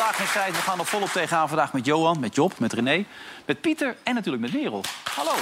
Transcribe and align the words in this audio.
vandaag 0.00 0.20
in 0.20 0.26
strijd. 0.26 0.56
We 0.56 0.62
gaan 0.62 0.78
er 0.78 0.86
volop 0.86 1.08
tegenaan 1.08 1.48
vandaag 1.48 1.72
met 1.72 1.84
Johan, 1.84 2.20
met 2.20 2.34
Job, 2.34 2.58
met 2.58 2.72
René, 2.72 3.04
met 3.44 3.60
Pieter 3.60 3.96
en 4.02 4.14
natuurlijk 4.14 4.42
met 4.42 4.52
Merel. 4.52 4.84
Hallo. 5.14 5.32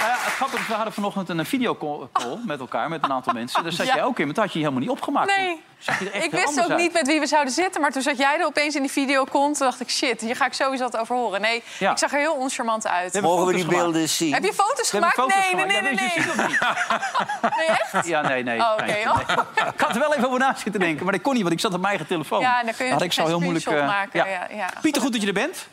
Ja, 0.00 0.21
we 0.38 0.74
hadden 0.74 0.92
vanochtend 0.92 1.28
een 1.28 1.46
videocall 1.46 2.08
met 2.46 2.60
elkaar, 2.60 2.88
met 2.88 3.02
een 3.04 3.12
aantal 3.12 3.32
mensen. 3.32 3.62
Daar 3.62 3.72
zat 3.72 3.86
Ja. 3.86 3.94
jij 3.94 4.04
ook 4.04 4.18
in, 4.18 4.24
maar 4.26 4.34
dat 4.34 4.44
had 4.44 4.52
je 4.52 4.58
helemaal 4.58 4.80
niet 4.80 4.90
opgemaakt. 4.90 5.36
Nee. 5.36 5.60
Ik 6.22 6.30
wist 6.30 6.60
ook 6.62 6.68
uit. 6.70 6.78
niet 6.78 6.92
met 6.92 7.06
wie 7.06 7.20
we 7.20 7.26
zouden 7.26 7.52
zitten, 7.52 7.80
maar 7.80 7.90
toen 7.90 8.02
zat 8.02 8.18
jij 8.18 8.38
er 8.38 8.46
opeens 8.46 8.74
in 8.74 8.82
die 8.82 8.90
video 8.90 9.24
kon. 9.24 9.52
Toen 9.52 9.66
dacht 9.66 9.80
ik, 9.80 9.90
shit, 9.90 10.20
hier 10.20 10.36
ga 10.36 10.46
ik 10.46 10.52
sowieso 10.52 10.82
wat 10.84 10.96
over 10.96 11.16
horen. 11.16 11.40
Nee, 11.40 11.62
Ja. 11.78 11.90
ik 11.90 11.98
zag 11.98 12.12
er 12.12 12.18
heel 12.18 12.32
oncharmant 12.34 12.86
uit. 12.86 13.20
Mogen 13.20 13.46
we 13.46 13.52
die 13.52 13.64
gemaakt. 13.64 13.82
beelden 13.82 14.08
zien? 14.08 14.32
Heb 14.32 14.44
je 14.44 14.52
foto's 14.52 14.90
gemaakt? 14.90 15.14
foto's 15.14 15.34
nee, 15.34 15.54
nee, 15.54 15.76
gemaakt. 15.76 15.82
nee, 16.00 16.10
nee, 16.36 16.46
nee. 17.56 17.66
echt? 17.66 18.06
Ja, 18.06 18.20
nee, 18.20 18.42
nee. 18.42 18.58
Oh, 18.60 18.76
nee. 18.76 19.08
Oh. 19.10 19.18
Ik 19.74 19.80
had 19.80 19.94
er 19.94 19.98
wel 19.98 20.14
even 20.14 20.26
over 20.26 20.38
na 20.38 20.54
zitten 20.54 20.80
denken, 20.80 21.04
maar 21.04 21.12
dat 21.12 21.22
kon 21.22 21.32
niet, 21.32 21.42
want 21.42 21.54
ik 21.54 21.60
zat 21.60 21.70
op 21.74 21.76
mijn 21.80 21.88
eigen 21.90 22.06
telefoon. 22.08 22.40
Ja, 22.40 22.62
dan 22.62 22.74
kun 22.74 22.86
je 22.86 22.92
had 22.92 23.02
ik 23.02 23.12
zo 23.12 23.26
heel 23.26 23.40
moeilijk. 23.40 23.66
eh, 23.66 23.86
maken, 23.86 24.30
ja, 24.30 24.46
ja. 24.56 24.68
Pieter, 24.82 25.02
goed 25.02 25.12
dat 25.12 25.20
je 25.20 25.26
er 25.26 25.32
bent. 25.32 25.66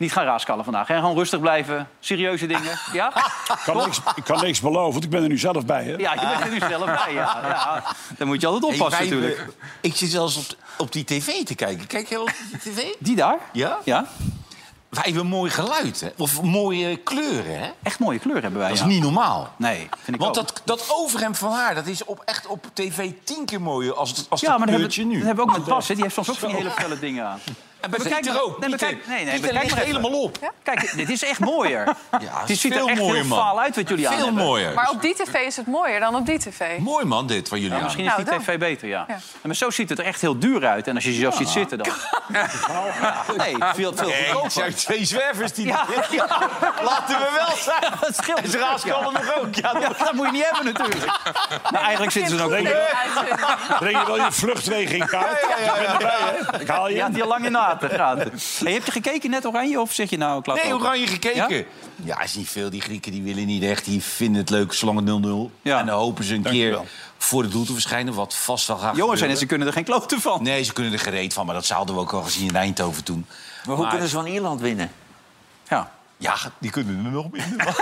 Niet 0.00 0.12
gaan 0.12 0.24
raaskallen 0.24 0.64
vandaag, 0.64 0.88
hè? 0.88 0.94
Gewoon 0.98 1.16
rustig 1.16 1.40
blijven, 1.40 1.88
serieuze 2.00 2.46
dingen. 2.46 2.78
Ja? 2.92 3.08
Ik 3.16 3.60
kan, 3.64 3.76
niks, 3.76 4.00
ik 4.14 4.24
kan 4.24 4.40
niks 4.44 4.60
beloven, 4.60 4.92
want 4.92 5.04
ik 5.04 5.10
ben 5.10 5.22
er 5.22 5.28
nu 5.28 5.38
zelf 5.38 5.66
bij. 5.66 5.84
Hè? 5.84 5.90
Ja, 5.96 6.14
je 6.14 6.20
bent 6.20 6.40
er 6.40 6.50
nu 6.50 6.58
zelf 6.58 6.84
bij. 6.84 7.14
Ja, 7.14 7.40
ja. 7.48 7.82
Dan 8.18 8.26
moet 8.26 8.40
je 8.40 8.46
altijd 8.46 8.64
oppassen 8.72 8.98
Hey, 9.08 9.08
wij, 9.18 9.28
natuurlijk. 9.28 9.56
ik 9.80 9.96
zit 9.96 10.10
zelfs 10.10 10.36
op, 10.36 10.44
op 10.78 10.92
die 10.92 11.04
tv 11.04 11.42
te 11.44 11.54
kijken. 11.54 11.86
Kijk 11.86 12.08
je 12.08 12.20
op 12.20 12.32
die 12.50 12.72
tv? 12.72 12.82
Die 12.98 13.16
daar? 13.16 13.38
Ja? 13.52 13.78
Ja. 13.84 14.06
Wij 14.88 15.02
hebben 15.06 15.26
mooi 15.26 15.50
geluid, 15.50 16.00
hè? 16.00 16.08
Of 16.16 16.42
mooie 16.42 16.96
kleuren, 16.96 17.58
hè? 17.60 17.70
Echt 17.82 17.98
mooie 17.98 18.18
kleur 18.18 18.42
hebben 18.42 18.58
wij. 18.60 18.68
Dat 18.68 18.76
is 18.76 18.82
ja. 18.82 18.88
niet 18.90 19.02
normaal. 19.02 19.52
Nee, 19.56 19.88
vind 20.02 20.16
ik 20.16 20.22
Want 20.22 20.38
ook. 20.38 20.46
dat, 20.46 20.62
dat 20.64 20.84
overhemd 20.94 21.38
van 21.38 21.52
haar, 21.52 21.74
dat 21.74 21.86
is 21.86 22.04
op, 22.04 22.22
echt 22.24 22.46
op 22.46 22.66
tv 22.72 23.10
tien 23.24 23.44
keer 23.44 23.60
mooier 23.60 23.94
als, 23.94 24.10
het- 24.10 24.26
als 24.28 24.40
ja, 24.40 24.48
dat 24.48 24.58
maar 24.58 24.66
dat 24.66 24.76
hebben, 24.76 24.92
kleurtje 24.94 25.02
we- 25.02 25.08
nu. 25.08 25.16
dat 25.18 25.26
hebben 25.26 25.44
we 25.44 25.50
ook 25.50 25.56
met 25.58 25.66
Bas. 25.68 25.88
hè. 25.88 25.94
Die 25.94 26.02
heeft 26.02 26.14
soms 26.14 26.30
ook 26.30 26.36
van 26.36 26.48
die 26.48 26.56
hele 26.58 26.70
felle 26.70 26.98
dingen 26.98 27.26
aan. 27.26 27.38
En 27.80 27.90
bij 27.90 27.98
Maar 27.98 28.08
Pieter 28.08 28.32
kijk- 28.32 28.44
ook. 28.44 28.58
nee, 28.60 29.24
nee, 29.24 29.40
nee, 29.40 29.52
maar 29.70 29.78
helemaal 29.78 30.22
op. 30.22 30.52
Kijk, 30.62 30.92
dit 30.96 31.10
is 31.10 31.24
echt 31.24 31.38
mooier. 31.38 31.84
Ja, 32.10 32.42
het 32.46 32.58
ziet 32.58 32.72
er 32.72 32.78
veel 32.78 32.88
echt 32.88 32.98
mooier, 32.98 33.14
heel 33.14 33.24
man. 33.24 33.38
faal 33.38 33.60
uit 33.60 33.76
wat 33.76 33.88
jullie 33.88 34.08
aan 34.08 34.14
Veel 34.16 34.24
hebben. 34.24 34.44
mooier. 34.44 34.74
Maar 34.74 34.90
op 34.90 35.02
die 35.02 35.14
tv 35.14 35.34
is 35.34 35.56
het 35.56 35.66
mooier 35.66 36.00
dan 36.00 36.14
op 36.14 36.26
die 36.26 36.38
tv. 36.38 36.78
Mooi 36.78 37.04
man, 37.04 37.26
dit 37.26 37.48
van 37.48 37.58
jullie 37.58 37.72
Ja, 37.72 37.76
aan. 37.78 37.82
misschien 37.84 38.04
is 38.04 38.10
Nou, 38.10 38.22
die 38.24 38.32
dan. 38.32 38.42
tv 38.42 38.58
beter, 38.58 38.88
ja. 38.88 39.04
Ja. 39.08 39.14
En 39.14 39.20
Maar 39.42 39.54
zo 39.56 39.70
ziet 39.70 39.88
het 39.88 39.98
er 39.98 40.04
echt 40.04 40.20
heel 40.20 40.38
duur 40.38 40.66
uit. 40.66 40.86
En 40.88 40.94
als 40.94 41.04
je 41.04 41.12
jezelf 41.14 41.34
ziet 41.36 41.48
zitten, 41.48 41.78
dan... 41.78 41.86
Ja, 42.32 42.46
nee, 43.36 43.56
veel, 43.58 43.74
veel 43.74 44.08
het 44.08 44.16
goedkoper. 44.26 44.50
zijn 44.50 44.74
twee 44.74 45.04
zwervers 45.04 45.52
die... 45.52 45.66
Ja, 45.66 45.84
ja, 46.10 46.26
Laten 46.84 47.18
we 47.18 47.28
wel 47.36 47.56
zijn. 47.56 47.92
dat 48.00 48.16
scheelt. 48.16 48.40
Ze 48.50 48.58
raaskallen 48.58 49.12
nog 49.12 49.34
ook. 49.36 49.54
Ja, 49.54 49.74
Ja, 49.80 49.88
dat 49.88 50.12
moet 50.12 50.26
je 50.26 50.32
niet 50.32 50.44
hebben 50.50 50.72
natuurlijk. 50.72 51.06
Maar 51.70 51.80
eigenlijk 51.82 52.12
zitten 52.12 52.32
ze 52.32 52.38
er 52.38 52.44
ook 52.44 52.50
Breng 52.50 52.66
goed. 52.68 52.76
je, 53.68 53.74
breng 53.78 53.98
je 54.00 54.06
wel 54.06 54.16
je 54.16 54.32
vluchtwegen 54.32 54.96
in 54.96 55.06
kaart? 55.06 55.42
Ik 55.42 55.72
ben 55.74 55.86
erbij, 55.86 56.16
hè? 56.20 56.60
Ik 56.60 56.68
haal 56.68 56.88
je 56.88 56.94
Ja, 56.94 57.08
die 57.08 57.22
al 57.22 57.28
lang 57.28 57.44
in 57.44 57.52
de 57.52 57.58
gaten 57.70 57.90
gaten. 57.90 58.32
Hey, 58.64 58.72
heb 58.72 58.84
je 58.84 58.92
gekeken 58.92 59.30
net 59.30 59.46
Oranje 59.46 59.80
of 59.80 59.92
zeg 59.92 60.10
je 60.10 60.16
nou... 60.16 60.42
Nee? 60.44 60.74
Oranje 60.74 61.06
gekeken. 61.06 61.54
Ja? 61.56 61.64
Ja? 62.04 62.20
is 62.22 62.34
niet 62.34 62.48
veel. 62.48 62.70
Die 62.70 62.80
Grieken 62.80 63.12
die 63.12 63.22
willen 63.22 63.46
niet 63.46 63.62
echt. 63.62 63.84
Die 63.84 64.02
vinden 64.02 64.40
het 64.40 64.50
leuk 64.50 64.72
zolang 64.72 64.98
het 64.98 65.50
0-0. 65.50 65.60
Ja. 65.62 65.78
En 65.78 65.86
dan 65.86 65.98
hopen 65.98 66.24
ze 66.24 66.34
een 66.34 66.42
Dankjewel. 66.42 66.80
keer 66.80 66.90
voor 67.18 67.42
het 67.42 67.52
doel 67.52 67.64
te 67.64 67.72
verschijnen. 67.72 68.14
Wat 68.14 68.34
vast 68.34 68.66
wel 68.66 68.76
gaat 68.76 68.96
Jongens 68.96 69.18
zijn 69.18 69.30
en 69.30 69.36
ze 69.36 69.46
kunnen 69.46 69.66
er 69.66 69.72
geen 69.72 69.84
kloten 69.84 70.20
van. 70.20 70.42
Nee, 70.42 70.62
ze 70.62 70.72
kunnen 70.72 70.92
er 70.92 70.98
gereed 70.98 71.32
van. 71.32 71.46
Maar 71.46 71.54
dat 71.54 71.68
hadden 71.68 71.94
we 71.94 72.00
ook 72.00 72.12
al 72.12 72.22
gezien 72.22 72.48
in 72.48 72.56
Eindhoven 72.56 73.04
toen. 73.04 73.26
Maar 73.66 73.76
hoe 73.76 73.88
kunnen 73.88 74.08
ze 74.08 74.14
van 74.14 74.26
Ierland 74.26 74.60
winnen? 74.60 74.90
Ja. 75.68 75.90
Ja, 76.20 76.36
die 76.58 76.70
kunnen 76.70 77.04
er 77.04 77.10
nog 77.10 77.30
minder. 77.30 77.76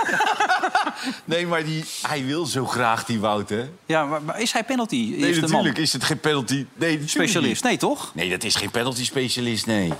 nee, 1.25 1.47
maar 1.47 1.63
die, 1.63 1.85
hij 2.01 2.25
wil 2.25 2.45
zo 2.45 2.65
graag 2.65 3.05
die 3.05 3.19
Wout, 3.19 3.49
hè? 3.49 3.69
Ja, 3.85 4.05
maar, 4.05 4.21
maar 4.21 4.39
is 4.39 4.51
hij 4.51 4.63
penalty? 4.63 5.15
Nee, 5.17 5.41
man. 5.41 5.49
natuurlijk 5.49 5.77
is 5.77 5.93
het 5.93 6.03
geen 6.03 6.19
penalty. 6.19 6.65
Nee, 6.73 7.01
Specialist? 7.05 7.63
Nee, 7.63 7.77
toch? 7.77 8.11
Nee, 8.15 8.29
dat 8.29 8.43
is 8.43 8.55
geen 8.55 8.71
penalty 8.71 9.05
specialist, 9.05 9.65
nee. 9.65 9.93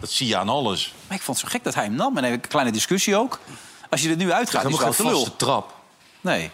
Dat 0.00 0.10
zie 0.10 0.26
je 0.26 0.36
aan 0.36 0.48
alles. 0.48 0.94
Maar 1.08 1.16
ik 1.16 1.22
vond 1.22 1.40
het 1.40 1.46
zo 1.46 1.52
gek 1.52 1.64
dat 1.64 1.74
hij 1.74 1.84
hem 1.84 1.94
nam. 1.94 2.16
En 2.16 2.24
een 2.24 2.40
kleine 2.40 2.72
discussie 2.72 3.16
ook. 3.16 3.40
Als 3.90 4.02
je 4.02 4.10
er 4.10 4.16
nu 4.16 4.32
uitgaat, 4.32 4.64
is 4.64 4.78
het 4.78 4.96
wel 4.96 5.12
vaste 5.12 5.36
trap. 5.36 5.74
Nee. 6.20 6.50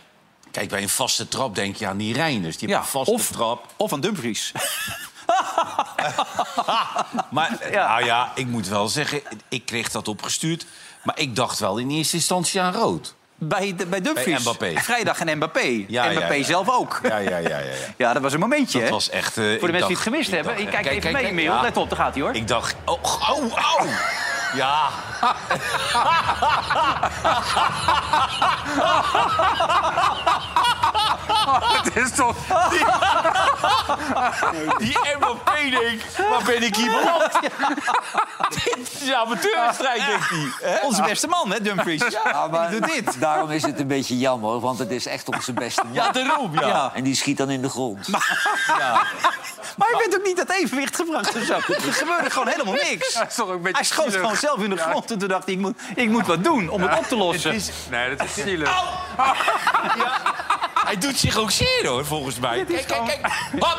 Kijk, 0.50 0.68
bij 0.68 0.82
een 0.82 0.88
vaste 0.88 1.28
trap 1.28 1.54
denk 1.54 1.76
je 1.76 1.86
aan 1.86 1.96
die 1.96 2.12
Reiners. 2.14 2.56
Die 2.56 2.68
hebben 2.68 2.76
Ja, 2.76 2.82
een 2.82 3.04
vaste 3.04 3.12
of, 3.12 3.30
trap. 3.30 3.66
of 3.76 3.92
aan 3.92 4.00
Dumfries. 4.00 4.52
Maar 7.30 7.56
Ja. 7.70 7.88
nou 7.88 8.04
ja, 8.04 8.30
ik 8.34 8.46
moet 8.46 8.68
wel 8.68 8.88
zeggen, 8.88 9.20
ik 9.48 9.66
kreeg 9.66 9.90
dat 9.90 10.08
opgestuurd. 10.08 10.66
Maar 11.02 11.18
ik 11.18 11.36
dacht 11.36 11.58
wel 11.58 11.78
in 11.78 11.90
eerste 11.90 12.16
instantie 12.16 12.60
aan 12.60 12.72
rood. 12.72 13.14
Bij, 13.34 13.74
de- 13.76 13.86
bij 13.86 14.00
Dumfries. 14.00 14.26
Bij 14.34 14.40
Mbappé. 14.40 14.80
Vrijdag 14.80 15.18
en 15.20 15.36
Mbappé. 15.36 15.84
Ja, 15.88 16.04
en 16.04 16.12
ja, 16.12 16.16
Mbappé 16.18 16.34
ja. 16.34 16.44
zelf 16.44 16.68
ook. 16.70 17.00
Ja, 17.02 17.16
ja, 17.16 17.30
ja, 17.36 17.38
ja. 17.38 17.58
ja. 17.58 17.72
Ja, 17.96 18.12
dat 18.12 18.22
was 18.22 18.32
een 18.32 18.40
momentje, 18.40 18.80
Dat 18.80 18.88
was 18.88 19.10
echt... 19.10 19.36
eh, 19.38 19.44
Voor 19.44 19.58
de 19.58 19.66
mensen 19.72 19.86
die 19.86 19.96
het 19.96 20.06
gemist 20.06 20.30
hebben. 20.30 20.52
dacht, 20.52 20.64
Ik 20.64 20.70
kijk, 20.70 20.82
kijk, 20.82 20.96
even 20.96 21.12
kijk, 21.20 21.32
mee, 21.34 21.46
kijk. 21.46 21.60
Let 21.62 21.76
op, 21.76 21.88
daar 21.88 21.98
gaat 21.98 22.14
hij, 22.14 22.22
hoor. 22.22 22.34
Ik 22.34 22.48
dacht, 22.48 22.74
oh, 22.84 23.02
au, 23.28 23.50
au. 23.50 23.88
Ja. 24.54 24.88
Het 31.82 31.96
is 31.96 32.10
toch... 32.10 32.36
Die 34.78 34.98
Mbappé 35.16 35.70
denkt, 35.70 36.16
waar 36.30 36.42
ben 36.44 36.62
ik 36.62 36.76
hier 36.76 36.90
beland? 36.90 37.32
Dit 38.64 38.78
is 39.00 39.08
een 39.08 39.14
amateurwedstrijd, 39.14 40.06
denkt 40.06 40.28
hij. 40.28 40.80
Onze 40.82 41.02
beste 41.02 41.26
man, 41.26 41.52
hè, 41.52 41.60
Dumfries. 41.60 42.02
Ja, 42.24 42.46
maar 42.46 42.70
die 42.70 42.80
doet 42.80 42.92
dit. 42.92 43.20
daarom 43.20 43.50
is 43.50 43.62
het 43.62 43.80
een 43.80 43.86
beetje 43.86 44.18
jammer, 44.18 44.60
want 44.60 44.78
het 44.78 44.90
is 44.90 45.06
echt 45.06 45.28
onze 45.28 45.52
beste 45.52 45.82
man. 45.84 45.92
Ja, 45.92 46.10
daarom, 46.10 46.52
ja. 46.54 46.66
Ja. 46.66 46.90
En 46.94 47.04
die 47.04 47.14
schiet 47.14 47.36
dan 47.36 47.50
in 47.50 47.62
de 47.62 47.68
grond. 47.68 48.08
Maar 49.76 49.88
hij 49.88 49.98
werd 49.98 50.16
ook 50.18 50.26
niet 50.26 50.38
uit 50.38 50.50
evenwicht 50.50 50.96
gebracht 50.96 51.36
of 51.36 51.42
zo. 51.42 51.54
Er 51.54 51.92
gebeurde 51.92 52.30
gewoon 52.30 52.48
helemaal 52.48 52.74
niks. 52.74 53.14
Hij 53.62 53.84
schoot 53.84 54.14
gewoon 54.14 54.36
zelf 54.36 54.58
in 54.58 54.70
de 54.70 54.76
grond. 54.76 55.10
En 55.10 55.18
toen 55.18 55.28
dacht 55.28 55.44
hij, 55.44 55.54
ik 55.54 55.60
moet, 55.60 55.76
ik 55.94 56.08
moet 56.08 56.26
wat 56.26 56.44
doen 56.44 56.68
om 56.68 56.82
het 56.82 56.98
op 56.98 57.04
te 57.04 57.16
lossen. 57.16 57.60
Nee, 57.90 58.16
dat 58.16 58.26
is 58.26 58.42
zielig. 58.42 58.82
Hij 60.88 60.98
doet 60.98 61.18
zich 61.18 61.36
ook 61.36 61.50
zeer, 61.50 61.86
hoor, 61.86 62.04
volgens 62.04 62.38
mij. 62.38 62.64
Kijk, 62.64 62.86
kijk, 62.86 63.04
kijk. 63.04 63.26
Hop. 63.58 63.76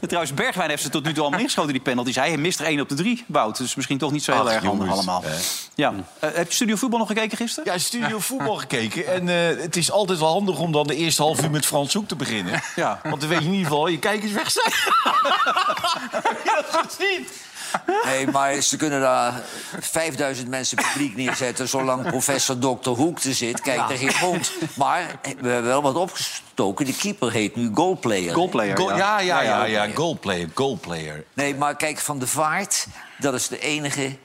Trouwens, 0.06 0.34
Bergwijn 0.34 0.70
heeft 0.70 0.82
ze 0.82 0.88
tot 0.88 1.04
nu 1.04 1.12
toe 1.12 1.22
allemaal 1.22 1.40
ingeschoten, 1.40 1.72
die 1.72 1.82
penalties. 1.82 2.16
Hij 2.16 2.36
mist 2.36 2.60
er 2.60 2.66
één 2.66 2.80
op 2.80 2.88
de 2.88 2.94
drie, 2.94 3.24
Wout. 3.26 3.56
Dus 3.56 3.74
misschien 3.74 3.98
toch 3.98 4.12
niet 4.12 4.24
zo 4.24 4.32
heel 4.32 4.48
Ach, 4.48 4.52
erg 4.52 4.64
handig 4.64 4.90
allemaal. 4.90 5.24
Ja. 5.74 5.94
Eh, 6.18 6.30
heb 6.34 6.48
je 6.48 6.54
Studio 6.54 6.76
Voetbal 6.76 6.98
nog 6.98 7.08
gekeken 7.08 7.36
gisteren? 7.36 7.72
Ja, 7.72 7.78
studio 7.78 8.18
voetbal 8.18 8.56
gekeken. 8.56 9.06
En 9.06 9.28
eh, 9.28 9.62
het 9.62 9.76
is 9.76 9.90
altijd 9.90 10.18
wel 10.18 10.32
handig 10.32 10.58
om 10.58 10.72
dan 10.72 10.86
de 10.86 10.94
eerste 10.94 11.22
half 11.22 11.42
uur 11.42 11.50
met 11.50 11.66
Frans 11.66 11.94
Hoek 11.94 12.08
te 12.08 12.16
beginnen. 12.16 12.62
Ja. 12.76 13.00
Want 13.02 13.20
dan 13.20 13.28
weet 13.28 13.38
je 13.38 13.44
in 13.44 13.52
ieder 13.52 13.66
geval, 13.66 13.86
je 13.86 13.98
kijkers 13.98 14.32
weg 14.32 14.50
zijn. 14.50 14.72
Heb 16.10 16.40
je 16.44 16.62
dat 16.70 16.84
gezien? 16.86 17.26
Nee, 18.04 18.26
maar 18.26 18.60
ze 18.60 18.76
kunnen 18.76 19.00
daar 19.00 19.40
5000 19.80 20.48
mensen 20.48 20.76
publiek 20.92 21.16
neerzetten... 21.16 21.68
zolang 21.68 22.06
professor 22.10 22.58
Dr. 22.58 22.90
Hoek 22.90 23.18
er 23.18 23.34
zit. 23.34 23.60
Kijk, 23.60 23.90
er 23.90 23.96
geen 23.96 24.18
rond. 24.20 24.52
Maar 24.74 25.18
we 25.22 25.48
hebben 25.48 25.62
wel 25.62 25.82
wat 25.82 25.94
opgestoken. 25.94 26.84
De 26.84 26.96
keeper 26.96 27.32
heet 27.32 27.56
nu 27.56 27.70
goalplayer. 27.74 28.34
Goalplayer. 28.34 28.76
Goal- 28.76 28.96
ja, 28.96 29.20
ja, 29.20 29.40
ja, 29.42 29.64
ja, 29.64 29.84
ja. 29.84 29.94
goalplayer, 29.94 30.48
goalplayer. 30.54 31.24
Nee, 31.34 31.54
maar 31.54 31.76
kijk, 31.76 31.98
Van 31.98 32.18
de 32.18 32.26
Vaart, 32.26 32.86
dat 33.18 33.34
is 33.34 33.48
de 33.48 33.58
enige 33.58 34.16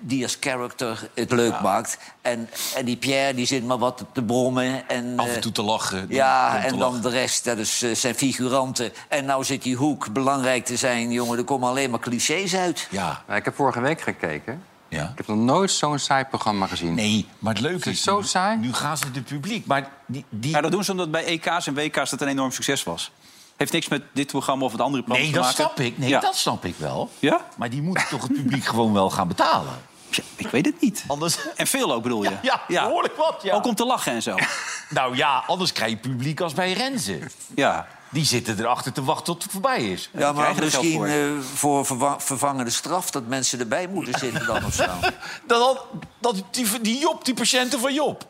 die 0.00 0.22
als 0.22 0.36
character 0.40 1.08
het 1.14 1.32
leuk 1.32 1.60
maakt. 1.60 1.98
En, 2.22 2.48
en 2.76 2.84
die 2.84 2.96
Pierre, 2.96 3.34
die 3.34 3.46
zit 3.46 3.64
maar 3.64 3.78
wat 3.78 4.04
te 4.12 4.22
brommen. 4.22 4.88
En, 4.88 5.18
Af 5.18 5.26
en 5.26 5.34
eh, 5.34 5.40
toe 5.40 5.52
te 5.52 5.62
lachen. 5.62 6.06
Ja, 6.08 6.62
en 6.64 6.68
dan 6.70 6.78
lachen. 6.78 7.02
de 7.02 7.08
rest, 7.08 7.44
dat 7.44 7.58
is, 7.58 7.82
eh, 7.82 7.94
zijn 7.94 8.14
figuranten. 8.14 8.92
En 9.08 9.24
nou 9.24 9.44
zit 9.44 9.62
die 9.62 9.76
hoek 9.76 10.12
belangrijk 10.12 10.64
te 10.64 10.76
zijn, 10.76 11.10
jongen. 11.10 11.38
Er 11.38 11.44
komen 11.44 11.68
alleen 11.68 11.90
maar 11.90 12.00
clichés 12.00 12.56
uit. 12.56 12.86
Ja, 12.90 13.22
Maar 13.26 13.36
ik 13.36 13.44
heb 13.44 13.54
vorige 13.54 13.80
week 13.80 14.00
gekeken. 14.00 14.62
ja. 14.88 15.02
Ik 15.02 15.16
heb 15.16 15.26
nog 15.26 15.36
nooit 15.36 15.70
zo'n 15.70 15.98
saai 15.98 16.24
programma 16.24 16.66
gezien. 16.66 16.94
Nee, 16.94 17.26
maar 17.38 17.52
het 17.52 17.62
leuke 17.62 17.76
het 17.76 17.86
is... 17.86 18.02
zo 18.02 18.18
nu- 18.18 18.24
saai? 18.26 18.56
Nu 18.58 18.72
gaan 18.72 18.96
ze 18.96 19.04
het 19.12 19.24
publiek. 19.24 19.66
Maar 19.66 19.88
die... 20.06 20.24
die... 20.28 20.50
Ja, 20.50 20.60
dat 20.60 20.70
doen 20.70 20.84
ze 20.84 20.90
omdat 20.90 21.10
bij 21.10 21.24
EK's 21.24 21.66
en 21.66 21.74
WK's 21.74 22.10
dat 22.10 22.20
een 22.20 22.28
enorm 22.28 22.50
succes 22.50 22.82
was. 22.84 23.10
Heeft 23.58 23.72
niks 23.72 23.88
met 23.88 24.02
dit 24.12 24.26
programma 24.26 24.64
of 24.64 24.72
het 24.72 24.80
andere 24.80 25.02
programma 25.02 25.30
nee, 25.32 25.42
te 25.42 25.48
dat 25.48 25.56
maken. 25.58 25.74
snap 25.74 25.86
ik. 25.86 25.98
Nee, 25.98 26.08
Ja. 26.08 26.20
dat 26.20 26.36
snap 26.36 26.64
ik 26.64 26.74
wel. 26.76 27.10
Ja? 27.18 27.46
Maar 27.56 27.70
die 27.70 27.82
moeten 27.82 28.06
toch 28.08 28.22
het 28.22 28.32
publiek 28.32 28.64
gewoon 28.72 28.92
wel 28.92 29.10
gaan 29.10 29.28
betalen? 29.28 29.72
Ja, 30.10 30.22
ik 30.36 30.46
weet 30.48 30.66
het 30.66 30.80
niet. 30.80 31.04
Anders... 31.06 31.36
En 31.56 31.66
veel 31.66 31.92
ook 31.92 32.02
bedoel 32.02 32.22
je? 32.22 32.32
Ja, 32.42 32.60
behoorlijk 32.68 33.16
wat, 33.16 33.40
ja. 33.42 33.54
Ook 33.54 33.66
om 33.66 33.74
te 33.74 33.84
lachen 33.84 34.12
en 34.12 34.22
zo. 34.22 34.34
Nou 34.90 35.16
ja, 35.16 35.44
anders 35.46 35.72
krijg 35.72 35.90
je 35.90 35.96
publiek 35.96 36.40
als 36.40 36.54
bij 36.54 36.72
Renze. 36.72 37.20
Ja. 37.54 37.86
Die 38.10 38.24
zitten 38.24 38.58
erachter 38.58 38.92
te 38.92 39.04
wachten 39.04 39.24
tot 39.24 39.42
het 39.42 39.52
voorbij 39.52 39.90
is. 39.90 40.10
Ja, 40.12 40.32
maar 40.32 40.54
misschien 40.58 40.92
voor. 40.92 41.06
eh, 41.06 41.14
voor 41.54 41.86
vervangende 42.18 42.70
straf... 42.70 43.10
dat 43.10 43.26
mensen 43.26 43.60
erbij 43.60 43.86
moeten 43.86 44.18
zitten 44.18 44.46
dan 44.46 44.64
of 44.64 44.74
zo. 44.74 44.84
Dat, 45.46 45.58
dat, 45.60 45.84
dat 46.18 46.44
die, 46.50 46.80
die 46.80 47.00
Job, 47.00 47.24
die 47.24 47.34
patiënten 47.34 47.80
van 47.80 47.94
Job. 47.94 48.24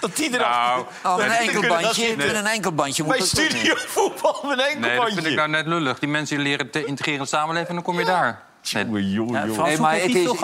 Dat 0.00 0.16
die 0.16 0.34
erachter... 0.34 0.86
Oh, 1.04 1.16
met 1.16 1.26
een 1.26 1.32
enkelbandje, 1.32 2.16
met 2.16 2.34
een 2.34 2.46
enkelbandje 2.46 3.02
moet 3.02 3.16
Bij 3.16 3.26
studiovoetbal 3.26 4.40
met 4.42 4.50
een 4.50 4.56
Nee, 4.56 4.66
dat 4.66 4.82
enkelbandje. 4.82 5.14
vind 5.14 5.26
ik 5.26 5.34
nou 5.36 5.48
net 5.48 5.66
lullig. 5.66 5.98
Die 5.98 6.08
mensen 6.08 6.38
leren 6.40 6.70
te 6.70 6.84
integreren 6.84 7.18
in 7.18 7.24
de 7.24 7.30
samenleving 7.30 7.68
en 7.68 7.74
dan 7.74 7.84
kom 7.84 7.98
je 7.98 8.04
daar. 8.04 8.42
Nee, 8.72 8.84
Jongen, 8.84 9.10
jongen, 9.10 9.46
jongen. 9.46 9.80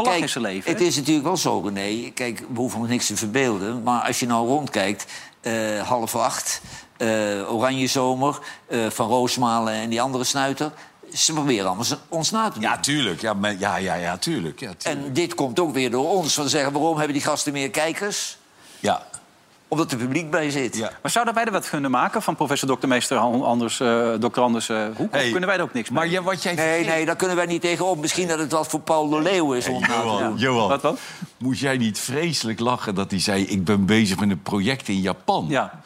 Kijk, 0.03 0.21
in 0.21 0.29
zijn 0.29 0.45
leven. 0.45 0.71
Het 0.73 0.81
is 0.81 0.97
natuurlijk 0.97 1.27
wel 1.27 1.37
zo, 1.37 1.61
René. 1.65 2.11
Kijk, 2.11 2.39
we 2.39 2.59
hoeven 2.59 2.81
ons 2.81 2.89
niks 2.89 3.07
te 3.07 3.17
verbeelden. 3.17 3.83
Maar 3.83 4.01
als 4.03 4.21
je 4.21 4.27
nou 4.27 4.47
rondkijkt, 4.49 5.07
eh, 5.41 5.83
half 5.89 6.17
acht, 6.17 6.61
eh, 6.99 7.55
Oranje 7.55 7.87
Zomer, 7.87 8.39
eh, 8.67 8.87
Van 8.91 9.09
Roosmalen 9.09 9.73
en 9.75 9.89
die 9.89 10.01
andere 10.03 10.25
snuiter. 10.25 10.73
Ze 11.15 11.33
proberen 11.33 11.67
allemaal 11.67 11.85
ons 12.09 12.31
na 12.31 12.47
te 12.49 12.53
doen. 12.53 12.63
Ja, 12.63 12.79
tuurlijk. 12.79 13.21
Ja, 13.21 13.35
maar- 13.35 13.59
ja, 13.59 13.77
ja, 13.77 13.95
ja, 13.95 14.17
tuurlijk. 14.17 14.61
Ja, 14.61 14.73
tuurlijk. 14.79 15.07
En 15.07 15.13
dit 15.13 15.35
komt 15.35 15.61
ook 15.61 15.73
weer 15.73 15.91
door 15.91 16.09
ons. 16.11 16.35
Van 16.35 16.49
zeggen, 16.49 16.73
waarom 16.73 16.97
hebben 16.97 17.13
die 17.15 17.23
gasten 17.25 17.53
meer 17.53 17.71
kijkers? 17.71 18.39
ja. 18.81 19.03
Omdat 19.69 19.93
er 19.93 19.99
publiek 19.99 20.31
bij 20.31 20.51
zit. 20.51 20.77
Ja. 20.77 20.91
Maar 21.03 21.11
zouden 21.11 21.35
wij 21.35 21.45
er 21.45 21.53
wat 21.53 21.69
kunnen 21.69 21.91
maken 21.91 22.23
van 22.23 22.37
professor 22.37 22.77
Dr. 22.79 22.87
Meester 22.89 23.19
Anders, 23.19 23.81
eh 23.81 24.13
Dr. 24.13 24.41
Anders 24.41 24.69
eh, 24.69 24.85
Hoek? 24.97 25.13
Hey, 25.13 25.25
of 25.25 25.31
kunnen 25.31 25.49
wij 25.49 25.59
er 25.59 25.63
ook 25.65 25.73
niks 25.73 25.91
mee? 25.91 25.99
Maar 25.99 26.09
ja, 26.09 26.23
wat 26.23 26.43
jij 26.43 26.55
Nee, 26.55 26.67
vergeet- 26.67 26.95
nee, 26.95 27.07
daar 27.07 27.17
kunnen 27.17 27.37
wij 27.37 27.47
niet 27.47 27.61
tegenop. 27.61 27.99
Misschien 28.01 28.29
dat 28.29 28.39
het 28.39 28.53
wat 28.53 28.67
voor 28.67 28.81
Paul 28.81 29.09
de 29.09 29.21
Leeuw 29.23 29.53
is 29.53 29.67
om 29.69 29.81
na 29.81 29.87
te 29.87 29.93
Johan, 29.93 30.23
doen. 30.23 30.37
Johan, 30.39 30.69
Wat 30.69 30.83
dan? 30.83 30.97
moet 31.39 31.59
jij 31.59 31.77
niet 31.77 31.99
vreselijk 31.99 32.61
lachen 32.61 32.95
dat 32.95 33.11
hij 33.11 33.21
zei... 33.21 33.45
ik 33.45 33.65
ben 33.65 33.85
bezig 33.87 34.19
met 34.19 34.31
een 34.31 34.43
project 34.43 34.89
in 34.89 35.01
Japan. 35.01 35.47
Ja. 35.49 35.81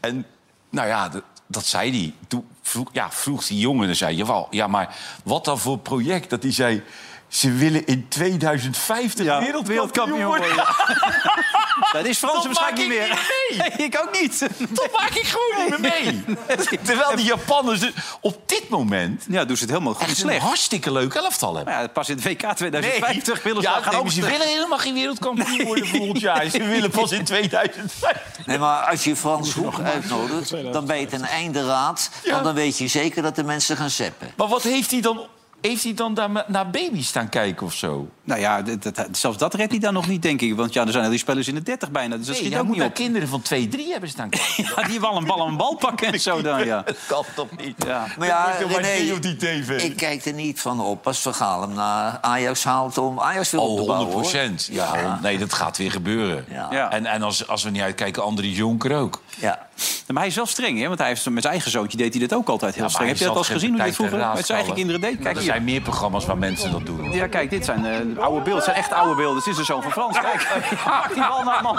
En 0.00 0.26
nou 0.70 0.88
ja, 0.88 1.08
dat, 1.08 1.22
dat 1.46 1.66
zei 1.66 1.90
hij. 1.90 2.14
Toen 2.28 2.48
vroeg, 2.62 2.88
ja, 2.92 3.10
vroeg 3.10 3.46
die 3.46 3.58
jongen, 3.58 3.86
dan 3.86 3.96
zei 3.96 4.16
je 4.16 4.24
ja, 4.50 4.66
maar 4.66 4.96
wat 5.24 5.44
dan 5.44 5.58
voor 5.58 5.78
project? 5.78 6.30
Dat 6.30 6.42
hij 6.42 6.52
zei... 6.52 6.82
ze 7.28 7.52
willen 7.52 7.86
in 7.86 8.08
2050 8.08 9.24
Ja, 9.24 9.38
wereldkampioen 9.40 9.66
wereldkampioen 9.66 10.24
worden. 10.26 10.46
worden. 10.46 10.64
Dat 11.92 12.04
is 12.04 12.18
Frans 12.18 12.34
Dat 12.34 12.44
waarschijnlijk 12.44 12.88
niet 12.88 12.98
meer. 12.98 13.10
ik 13.10 13.76
Nee, 13.76 13.86
ik 13.88 13.98
ook 14.02 14.20
niet. 14.20 14.48
Dat 14.68 14.88
maak 14.92 15.10
ik 15.14 15.26
gewoon 15.26 15.64
niet 15.64 15.80
meer 15.80 15.92
mee. 15.92 16.36
Terwijl 16.82 17.16
die 17.16 17.24
Japanners 17.24 17.80
dus 17.80 17.92
op 18.20 18.48
dit 18.48 18.68
moment... 18.68 19.24
Ja, 19.28 19.44
doen 19.44 19.56
ze 19.56 19.62
het 19.62 19.72
helemaal 19.72 19.92
goed 19.92 20.02
echt 20.02 20.10
een 20.10 20.16
slecht. 20.16 20.42
hartstikke 20.42 20.92
leuk 20.92 21.14
elftal 21.14 21.54
hebben. 21.56 21.74
Maar 21.74 21.82
ja, 21.82 21.88
pas 21.88 22.08
in 22.08 22.16
het 22.16 22.24
WK 22.24 22.52
2050 22.52 23.42
willen 23.42 23.62
ze 23.62 23.68
ja, 23.68 24.00
nee, 24.02 24.10
ze 24.10 24.20
willen 24.20 24.46
helemaal 24.46 24.78
geen 24.78 24.94
wereldkampioen 24.94 25.64
worden 25.66 25.86
volgend 25.86 26.20
jaar. 26.20 26.48
Ze 26.48 26.64
willen 26.64 26.90
pas 26.90 27.12
in 27.12 27.24
2050. 27.24 28.46
Nee, 28.46 28.58
maar 28.58 28.86
als 28.86 29.04
je 29.04 29.16
Frans 29.16 29.52
Hoek 29.52 29.80
uitnodigt, 29.80 30.72
dan 30.72 30.86
ben 30.86 31.00
je 31.00 31.06
ten 31.06 31.22
einde 31.22 31.66
raad. 31.66 32.10
Ja. 32.24 32.32
Want 32.32 32.44
dan 32.44 32.54
weet 32.54 32.78
je 32.78 32.88
zeker 32.88 33.22
dat 33.22 33.36
de 33.36 33.44
mensen 33.44 33.76
gaan 33.76 33.90
zeppen. 33.90 34.32
Maar 34.36 34.48
wat 34.48 34.62
heeft 34.62 34.90
hij 34.90 35.00
dan... 35.00 35.26
Heeft 35.60 35.84
hij 35.84 35.94
dan 35.94 36.14
daar 36.14 36.44
naar 36.46 36.70
baby's 36.70 37.08
staan 37.08 37.28
kijken 37.28 37.66
of 37.66 37.74
zo? 37.74 38.08
Nou 38.30 38.42
ja, 38.42 38.62
dat, 38.62 38.82
dat- 38.82 39.06
zelfs 39.12 39.38
dat 39.38 39.54
redt 39.54 39.70
hij 39.70 39.80
dan 39.80 39.92
nog 39.92 40.08
niet, 40.08 40.22
denk 40.22 40.40
ik. 40.40 40.54
Want 40.56 40.72
ja, 40.72 40.86
er 40.86 40.92
zijn 40.92 41.04
al 41.04 41.10
die 41.10 41.18
spelers 41.18 41.48
in 41.48 41.54
de 41.54 41.62
30 41.62 41.90
bijna. 41.90 42.16
Dus 42.16 42.26
dat 42.26 42.34
Nee, 42.34 42.44
schiet 42.44 42.56
ook 42.58 42.62
moet 42.62 42.70
niet 42.70 42.80
daar 42.80 42.88
op. 42.88 42.94
kinderen 42.94 43.28
van 43.28 43.42
2, 43.42 43.68
3 43.68 43.90
hebben 43.90 44.08
staan 44.08 44.28
kijken. 44.28 44.48
Ja, 44.76 44.82
die 44.88 45.00
wel 45.00 45.16
een 45.16 45.24
bal 45.24 45.40
en 45.44 45.46
een 45.50 45.56
bal 45.56 45.74
pakken 45.76 46.12
en 46.12 46.20
zo 46.20 46.42
dan, 46.42 46.64
ja. 46.64 46.82
Dat 46.86 46.96
kan 47.06 47.24
toch 47.34 47.48
niet? 47.56 47.74
ja. 47.86 48.06
Maar 48.18 48.26
ja, 48.26 48.58
Dat 48.60 48.76
René, 48.76 49.12
op 49.12 49.22
die 49.22 49.36
tv. 49.36 49.82
ik 49.82 49.96
kijk 49.96 50.24
er 50.24 50.32
niet 50.32 50.60
van 50.60 50.80
op 50.80 51.06
als 51.06 51.18
Vergaal 51.18 51.60
hem 51.60 51.72
naar 51.74 52.18
Ajax 52.20 52.64
haalt 52.64 52.98
om 52.98 53.20
Ajax 53.20 53.48
te 53.50 53.60
Oh, 53.60 53.64
bouwen. 53.66 53.86
100 53.86 54.12
hoor. 54.12 54.20
procent. 54.20 54.68
Ja, 54.72 55.18
nee, 55.22 55.38
dat 55.38 55.52
gaat 55.52 55.76
weer 55.76 55.90
gebeuren. 55.90 56.44
Ja. 56.50 56.68
Ja. 56.70 56.90
En, 56.90 57.06
en 57.06 57.22
als, 57.22 57.48
als 57.48 57.62
we 57.62 57.70
niet 57.70 57.82
uitkijken, 57.82 58.22
Andries 58.22 58.56
Jonker 58.56 58.96
ook. 58.96 59.22
Ja. 59.36 59.68
Maar 60.06 60.18
hij 60.18 60.26
is 60.26 60.36
wel 60.36 60.46
streng, 60.46 60.78
hè? 60.80 60.86
Want 60.86 60.98
hij 60.98 61.08
heeft, 61.08 61.24
met 61.30 61.42
zijn 61.42 61.54
eigen 61.54 61.70
zoontje 61.70 61.96
deed 61.98 62.10
hij 62.12 62.20
dit 62.20 62.34
ook 62.34 62.48
altijd 62.48 62.74
heel 62.74 62.82
Ja, 62.84 62.88
streng. 62.90 63.08
Heb 63.08 63.18
je 63.18 63.24
dat 63.24 63.32
al 63.32 63.38
eens 63.38 63.48
gezien 63.48 63.70
hoe 63.70 63.80
hij 63.80 63.92
vroeger 63.92 64.18
met 64.34 64.46
zijn 64.46 64.58
eigen 64.58 64.76
kinderen 64.76 65.00
deed? 65.00 65.18
Kijk 65.18 65.36
er 65.36 65.42
hier. 65.42 65.50
zijn 65.50 65.64
meer 65.64 65.80
programma's 65.80 66.24
waar 66.26 66.38
mensen 66.38 66.70
dat 66.70 66.86
doen. 66.86 67.12
Ja, 67.12 67.26
kijk, 67.26 67.50
dit 67.50 67.64
zijn 67.64 67.84
eh, 67.84 68.19
oude 68.20 68.36
beelden. 68.40 68.54
Het 68.54 68.64
zijn 68.64 68.76
echt 68.76 68.92
oude 68.92 69.14
beelden. 69.14 69.36
Het 69.36 69.46
is 69.46 69.56
de 69.56 69.64
zoon 69.64 69.82
van 69.82 69.92
Frans. 69.92 70.18
Kijk, 70.20 70.48
pak 70.84 71.14
die 71.14 71.26
bal 71.28 71.42
naar 71.42 71.62
man. 71.62 71.76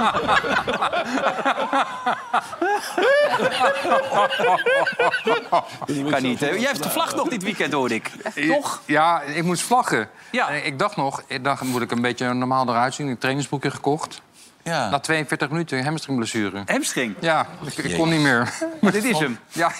Kan 6.10 6.22
niet, 6.24 6.40
hè? 6.40 6.50
Jij 6.50 6.62
hebt 6.72 6.82
gevlacht 6.84 7.16
nog 7.16 7.28
dit 7.28 7.44
weekend, 7.44 7.74
hoorde 7.74 7.94
ik. 7.96 8.12
Toch? 8.48 8.82
Ja, 8.86 9.22
ik 9.22 9.44
moest 9.44 9.62
vlaggen. 9.62 10.10
Ja. 10.32 10.50
En 10.50 10.66
Ik 10.66 10.80
dacht 10.80 10.96
nog, 10.96 11.24
ik 11.28 11.44
dacht, 11.44 11.64
moet 11.64 11.82
ik 11.82 11.92
een 11.92 12.02
beetje 12.02 12.34
normaal 12.34 12.68
eruit 12.70 12.94
zien. 12.94 13.08
Een 13.08 13.18
trainingsboekje 13.18 13.72
gekocht. 13.72 14.22
Ja. 14.64 14.90
Na 14.90 15.00
42 15.00 15.50
minuten 15.50 15.84
hamstringblessure. 15.84 16.64
Hamstring. 16.66 17.16
Ja, 17.20 17.48
ik, 17.66 17.78
ik 17.78 17.98
kon 17.98 18.10
niet 18.10 18.22
meer. 18.22 18.54
Dit 18.82 19.04
is 19.04 19.20
hem. 19.20 19.40
Ja, 19.52 19.72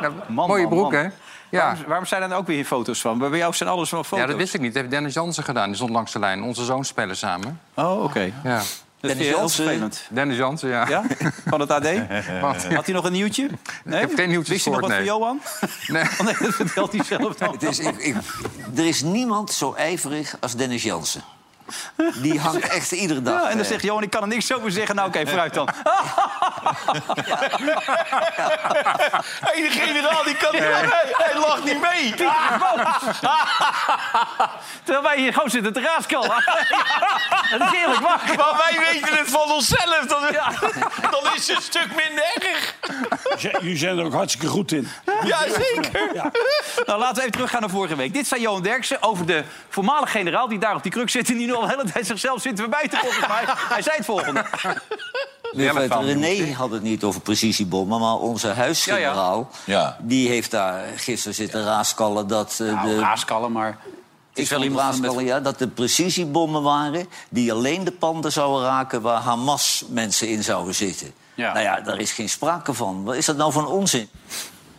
Nou, 0.00 0.12
Man, 0.28 0.46
mooie 0.48 0.62
man, 0.62 0.70
broek, 0.70 0.92
man. 0.92 1.00
hè? 1.02 1.08
Ja. 1.50 1.58
Waarom, 1.58 1.84
waarom 1.86 2.06
zijn 2.06 2.22
er 2.22 2.28
dan 2.28 2.38
ook 2.38 2.46
weer 2.46 2.64
foto's 2.64 3.00
van? 3.00 3.18
Bij 3.18 3.38
jou 3.38 3.54
zijn 3.54 3.68
alles 3.68 3.88
van 3.88 4.04
foto's. 4.04 4.18
ja, 4.20 4.26
dat 4.26 4.36
wist 4.36 4.54
ik 4.54 4.60
niet. 4.60 4.72
Dat 4.72 4.82
heeft 4.82 4.94
Dennis 4.94 5.14
Jansen 5.14 5.44
gedaan. 5.44 5.66
Die 5.66 5.74
stond 5.74 5.90
langs 5.90 6.12
de 6.12 6.18
lijn. 6.18 6.42
Onze 6.42 6.64
zoons 6.64 6.88
spelen 6.88 7.16
samen. 7.16 7.60
Oh, 7.74 8.02
oké. 8.02 8.32
Ja. 8.44 8.56
Dat 9.00 9.10
Dennis 9.10 9.28
Jansen. 9.28 9.92
Dennis 10.10 10.36
Jansen, 10.36 10.68
ja. 10.68 10.88
Ja? 10.88 11.02
Van 11.46 11.60
het 11.60 11.70
AD? 11.70 11.82
Wat? 12.40 12.64
Had 12.64 12.84
hij 12.86 12.94
nog 12.94 13.04
een 13.04 13.12
nieuwtje? 13.12 13.48
Nee? 13.84 14.00
heb 14.00 14.14
geen 14.14 14.28
nieuwtjes 14.28 14.48
Wist 14.52 14.64
hij 14.64 14.72
nog 14.74 14.82
wat 14.82 14.92
van 14.92 15.04
Johan? 15.04 15.40
Nee. 15.86 16.02
Oh, 16.02 16.20
nee, 16.20 16.34
dat 16.38 16.54
vertelt 16.54 16.92
hij 16.92 17.04
zelf 17.04 17.34
dan. 17.34 17.52
Het 17.52 17.62
is, 17.62 17.78
ik, 17.78 17.96
ik- 17.98 18.16
er 18.76 18.86
is 18.86 19.02
niemand 19.02 19.52
zo 19.52 19.74
ijverig 19.74 20.36
als 20.40 20.54
Dennis 20.56 20.82
Jansen. 20.82 21.22
Die 22.14 22.40
hangt 22.40 22.68
echt 22.68 22.92
iedere 22.92 23.22
dag. 23.22 23.34
Ja, 23.34 23.48
en 23.48 23.56
dan 23.56 23.64
eh, 23.64 23.70
zegt 23.70 23.82
Johan, 23.82 24.02
ik 24.02 24.10
kan 24.10 24.22
er 24.22 24.28
niks 24.28 24.52
over 24.52 24.72
zeggen. 24.72 24.94
Nou, 24.94 25.08
oké, 25.08 25.26
vooruit 25.26 25.54
dan. 25.54 25.68
Hey, 29.40 29.62
de 29.62 29.70
generaal 29.70 30.24
die 30.24 30.36
kan 30.36 30.52
niet 30.52 30.60
hij, 30.72 30.88
hij 31.12 31.38
lacht 31.38 31.64
niet 31.64 31.80
mee. 31.80 32.14
Terwijl 34.84 35.04
wij 35.04 35.18
hier 35.18 35.32
gewoon 35.32 35.50
zitten 35.50 35.72
te 35.72 35.80
raaskallen. 35.80 36.44
dat 37.50 37.60
is 37.72 37.78
eerlijk 37.78 38.00
waar. 38.00 38.20
Maar 38.36 38.56
wij 38.56 38.92
weten 38.92 39.16
het 39.16 39.30
van 39.30 39.50
onszelf. 39.50 40.06
Dan, 40.06 40.22
dan 41.10 41.34
is 41.34 41.48
het 41.48 41.56
een 41.56 41.62
stuk 41.62 41.86
minder 41.86 42.24
erg. 42.34 42.74
Jullie 43.38 43.76
zijn 43.76 43.98
er 43.98 44.04
ook 44.04 44.12
hartstikke 44.12 44.46
goed 44.46 44.72
in. 44.72 44.88
Jazeker. 45.24 46.08
Nou, 46.86 46.98
laten 46.98 47.14
we 47.14 47.20
even 47.20 47.32
teruggaan 47.32 47.60
naar 47.60 47.70
vorige 47.70 47.96
week. 47.96 48.12
Dit 48.12 48.26
zei 48.26 48.40
Johan 48.40 48.62
Derksen 48.62 49.02
over 49.02 49.26
de 49.26 49.44
voormalige 49.68 50.18
generaal... 50.18 50.48
die 50.48 50.58
daar 50.58 50.74
op 50.74 50.82
die 50.82 50.92
kruk 50.92 51.10
zit 51.10 51.28
en 51.28 51.36
die 51.36 51.46
nu 51.46 51.54
al 51.60 51.66
de 51.66 51.72
hele 51.72 51.92
tijd 51.92 52.06
zichzelf 52.06 52.40
zit 52.40 52.56
te 52.56 52.62
verbijten, 52.62 52.98
volgens 52.98 53.26
mij. 53.28 53.42
Hij 53.46 53.82
zei 53.82 53.96
het 53.96 54.04
volgende. 54.04 54.44
René 55.52 56.52
had 56.52 56.70
het 56.70 56.82
niet 56.82 57.04
over 57.04 57.20
precisiebommen, 57.20 58.00
maar 58.00 58.14
onze 58.14 58.48
huisgeneraal... 58.48 59.50
Ja, 59.64 59.80
ja. 59.80 59.96
die 60.00 60.28
heeft 60.28 60.50
daar 60.50 60.84
gisteren 60.96 61.34
zitten 61.34 61.64
raaskallen 61.64 62.26
dat... 62.26 62.58
eh, 62.60 62.72
Nou, 62.72 62.88
de, 62.88 62.98
raaskallen, 62.98 63.52
maar... 63.52 63.78
ik 64.34 64.48
wel 64.48 64.58
vond 64.58 64.70
iemand 64.70 64.94
van 64.94 65.04
raaskallen, 65.04 65.24
ja, 65.24 65.40
dat 65.40 65.58
de 65.58 65.68
precisiebommen 65.68 66.62
waren... 66.62 67.06
die 67.30 67.52
alleen 67.52 67.84
de 67.84 67.92
panden 67.92 68.32
zouden 68.32 68.68
raken 68.68 69.02
waar 69.02 69.20
Hamas 69.20 69.84
mensen 69.88 70.28
in 70.28 70.42
zouden 70.44 70.74
zitten. 70.74 71.12
Ja. 71.34 71.52
Nou 71.52 71.64
ja, 71.64 71.80
daar 71.80 71.98
is 72.00 72.12
geen 72.12 72.28
sprake 72.28 72.72
van. 72.74 73.04
Wat 73.04 73.14
is 73.14 73.26
dat 73.26 73.36
nou 73.36 73.52
voor 73.52 73.62
een 73.62 73.68
onzin? 73.68 74.08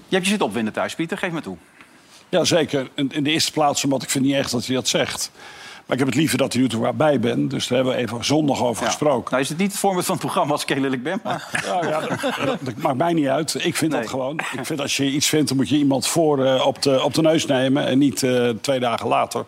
Je 0.07 0.17
hebt 0.17 0.23
je 0.23 0.29
zitten 0.29 0.47
opwinden 0.47 0.73
thuis, 0.73 0.95
Pieter. 0.95 1.17
Geef 1.17 1.31
me 1.31 1.41
toe. 1.41 1.57
Ja, 2.29 2.43
zeker. 2.43 2.89
In, 2.95 3.11
in 3.11 3.23
de 3.23 3.29
eerste 3.29 3.51
plaats 3.51 3.83
omdat 3.83 4.03
ik 4.03 4.09
vind 4.09 4.25
niet 4.25 4.33
echt 4.35 4.51
dat 4.51 4.65
hij 4.65 4.75
dat 4.75 4.87
zegt. 4.87 5.31
Maar 5.91 5.99
ik 5.99 6.05
heb 6.05 6.13
het 6.15 6.21
liever 6.23 6.37
dat 6.37 6.53
hij 6.53 6.63
er 6.63 6.69
toch 6.69 6.93
bij 6.93 7.19
bent. 7.19 7.49
Dus 7.49 7.67
daar 7.67 7.77
hebben 7.77 7.95
we 7.95 8.01
even 8.01 8.25
zondag 8.25 8.63
over 8.63 8.85
gesproken. 8.85 9.31
Nou 9.31 9.43
is 9.43 9.49
het 9.49 9.57
niet 9.57 9.71
het 9.71 9.79
format 9.79 10.05
van 10.05 10.13
het 10.15 10.23
programma 10.23 10.51
als 10.51 10.61
ik 10.61 10.69
heel 10.69 10.83
eerlijk 10.83 11.03
ben. 11.03 11.19
Maar... 11.23 11.49
Ja, 11.65 11.87
ja, 11.89 11.99
dat, 11.99 12.19
dat- 12.45 12.57
dat 12.61 12.75
maakt 12.77 12.97
mij 12.97 13.13
niet 13.13 13.27
uit. 13.27 13.65
Ik 13.65 13.75
vind 13.75 13.91
Nee. 13.91 14.01
dat 14.01 14.09
gewoon. 14.09 14.39
Ik 14.57 14.65
vind 14.65 14.81
als 14.81 14.97
je 14.97 15.05
iets 15.11 15.27
vindt, 15.29 15.47
dan 15.47 15.57
moet 15.57 15.69
je 15.69 15.77
iemand 15.77 16.07
voor 16.07 16.45
eh, 16.45 16.65
op, 16.67 16.81
de, 16.81 17.03
op 17.03 17.13
de 17.13 17.21
neus 17.21 17.45
nemen. 17.45 17.85
En 17.87 17.97
niet 17.97 18.23
eh, 18.23 18.49
twee 18.61 18.79
dagen 18.79 19.07
later. 19.07 19.45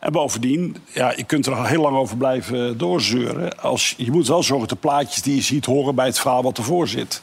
En 0.00 0.12
bovendien, 0.12 0.76
ja, 0.92 1.12
je 1.16 1.24
kunt 1.24 1.46
er 1.46 1.54
al 1.54 1.64
heel 1.64 1.80
lang 1.82 1.96
over 1.96 2.16
blijven 2.16 2.78
doorzeuren. 2.78 3.60
Als, 3.60 3.94
je 3.96 4.10
moet 4.10 4.28
wel 4.28 4.42
zorgen 4.42 4.68
dat 4.68 4.80
de 4.82 4.88
plaatjes 4.88 5.22
die 5.22 5.34
je 5.34 5.42
ziet 5.42 5.64
horen 5.66 5.94
bij 5.94 6.06
het 6.06 6.18
verhaal 6.20 6.42
wat 6.42 6.58
ervoor 6.58 6.88
zit. 6.88 7.20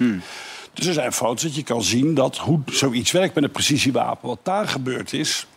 Dus 0.74 0.86
er 0.88 0.94
zijn 0.94 1.12
foto's 1.14 1.42
dat 1.42 1.56
je 1.56 1.64
kan 1.64 1.84
zien 1.84 2.14
dat 2.14 2.38
hoe 2.38 2.60
zoiets 2.66 3.12
werkt 3.12 3.36
met 3.36 3.44
een 3.44 3.52
precisiewapen. 3.52 4.28
Wat 4.28 4.40
daar 4.44 4.68
gebeurd 4.68 5.14
is, 5.14 5.48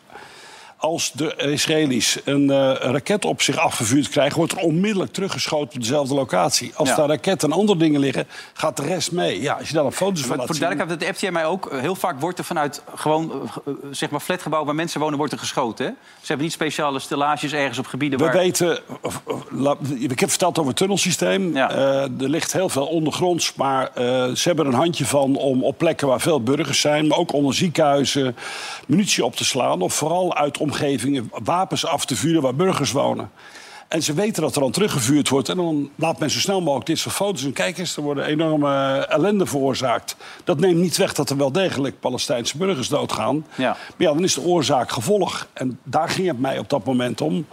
als 0.85 1.13
de 1.13 1.35
Israëli's 1.37 2.19
een 2.25 2.51
eh, 2.51 2.73
raket 2.81 3.25
op 3.25 3.43
zich 3.43 3.57
afgevuurd 3.57 4.09
krijgen, 4.09 4.37
wordt 4.39 4.53
er 4.53 4.59
onmiddellijk 4.59 5.13
teruggeschoten 5.13 5.75
op 5.75 5.81
dezelfde 5.81 6.15
locatie. 6.15 6.73
Als 6.75 6.89
Ja. 6.89 6.97
daar 6.97 7.09
raketten 7.09 7.51
en 7.51 7.57
andere 7.59 7.79
dingen 7.79 8.01
liggen, 8.01 8.27
gaat 8.55 8.77
de 8.77 8.83
rest 8.83 9.13
mee. 9.13 9.41
Ja, 9.43 9.53
als 9.55 9.69
je 9.69 9.75
daar 9.75 9.85
een 9.85 9.93
foto's 9.93 10.21
van 10.21 10.29
Maar 10.29 10.39
laat 10.39 10.47
voor 10.47 10.59
duidelijkheid, 10.59 11.01
dat 11.01 11.09
de 11.09 11.15
FTM 11.15 11.33
mij 11.33 11.47
ook 11.47 11.67
eh, 11.67 11.81
heel 11.81 11.95
vaak 11.95 12.21
wordt 12.21 12.39
er 12.39 12.45
vanuit 12.45 12.83
gewoon 12.95 13.51
eh, 13.67 13.73
zeg 13.91 14.11
maar 14.11 14.21
flatgebouw 14.21 14.65
waar 14.65 14.75
mensen 14.75 15.01
wonen, 15.01 15.19
wordt 15.19 15.33
er 15.33 15.39
geschoten. 15.39 15.85
Hè? 15.87 15.91
Ze 16.21 16.27
hebben 16.27 16.45
niet 16.45 16.55
speciale 16.55 16.99
stellages 16.99 17.53
ergens 17.53 17.79
op 17.79 17.87
gebieden 17.87 18.19
We 18.19 18.25
waar. 18.25 18.35
weten, 18.35 18.79
of- 19.03 19.21
of- 19.25 19.45
la- 19.51 19.77
ik 19.99 20.21
heb 20.21 20.29
verteld 20.31 20.57
over 20.59 20.69
het 20.71 20.79
tunnelsysteem. 20.79 21.55
Ja. 21.55 21.71
Eh, 21.71 22.03
er 22.03 22.11
ligt 22.29 22.53
heel 22.53 22.69
veel 22.69 22.87
ondergronds, 22.87 23.55
maar 23.55 23.91
eh, 23.95 24.05
ze 24.31 24.43
hebben 24.49 24.67
er 24.67 24.73
een 24.73 24.79
handje 24.79 25.07
van 25.07 25.37
om 25.37 25.65
op 25.65 25.79
plekken 25.79 26.09
waar 26.09 26.21
veel 26.21 26.43
burgers 26.43 26.81
zijn, 26.81 27.07
maar 27.07 27.19
ook 27.19 27.33
onder 27.33 27.55
ziekenhuizen, 27.55 28.37
munitie 28.87 29.25
op 29.25 29.37
te 29.37 29.45
slaan. 29.45 29.81
Of 29.83 29.95
vooral 29.95 30.35
uit 30.35 30.59
omgevingen 30.59 30.73
omgevingen 30.75 31.31
wapens 31.45 31.87
af 31.87 32.07
te 32.07 32.17
vuren 32.17 32.43
waar 32.43 32.55
burgers 32.55 32.93
wonen. 32.93 33.31
En 33.89 34.03
ze 34.03 34.15
weten 34.15 34.43
dat 34.43 34.55
er 34.55 34.61
dan 34.61 34.71
teruggevuurd 34.71 35.29
wordt. 35.29 35.49
En 35.49 35.57
dan 35.57 35.91
laat 35.95 36.19
men 36.19 36.31
zo 36.31 36.39
snel 36.39 36.61
mogelijk 36.61 36.87
dit 36.87 36.99
soort 36.99 37.15
foto's. 37.15 37.45
En 37.45 37.53
kijk 37.53 37.79
eens, 37.79 37.97
er 37.97 38.03
worden 38.03 38.25
enorme 38.25 38.97
ellende 39.09 39.47
veroorzaakt. 39.47 40.17
Dat 40.45 40.61
neemt 40.61 40.81
niet 40.81 40.97
weg 40.97 41.15
dat 41.15 41.31
er 41.31 41.37
wel 41.37 41.53
degelijk 41.53 42.01
Palestijnse 42.01 42.57
burgers 42.57 42.89
doodgaan. 42.89 43.47
Ja. 43.55 43.69
Maar 43.69 43.79
ja, 43.97 44.13
dan 44.13 44.23
is 44.23 44.35
de 44.35 44.41
oorzaak 44.41 44.91
gevolg. 44.91 45.47
En 45.53 45.79
daar 45.83 46.09
ging 46.09 46.27
het 46.27 46.41
mij 46.41 46.59
op 46.59 46.71
dat 46.71 46.85
moment 46.85 47.21
om. 47.21 47.47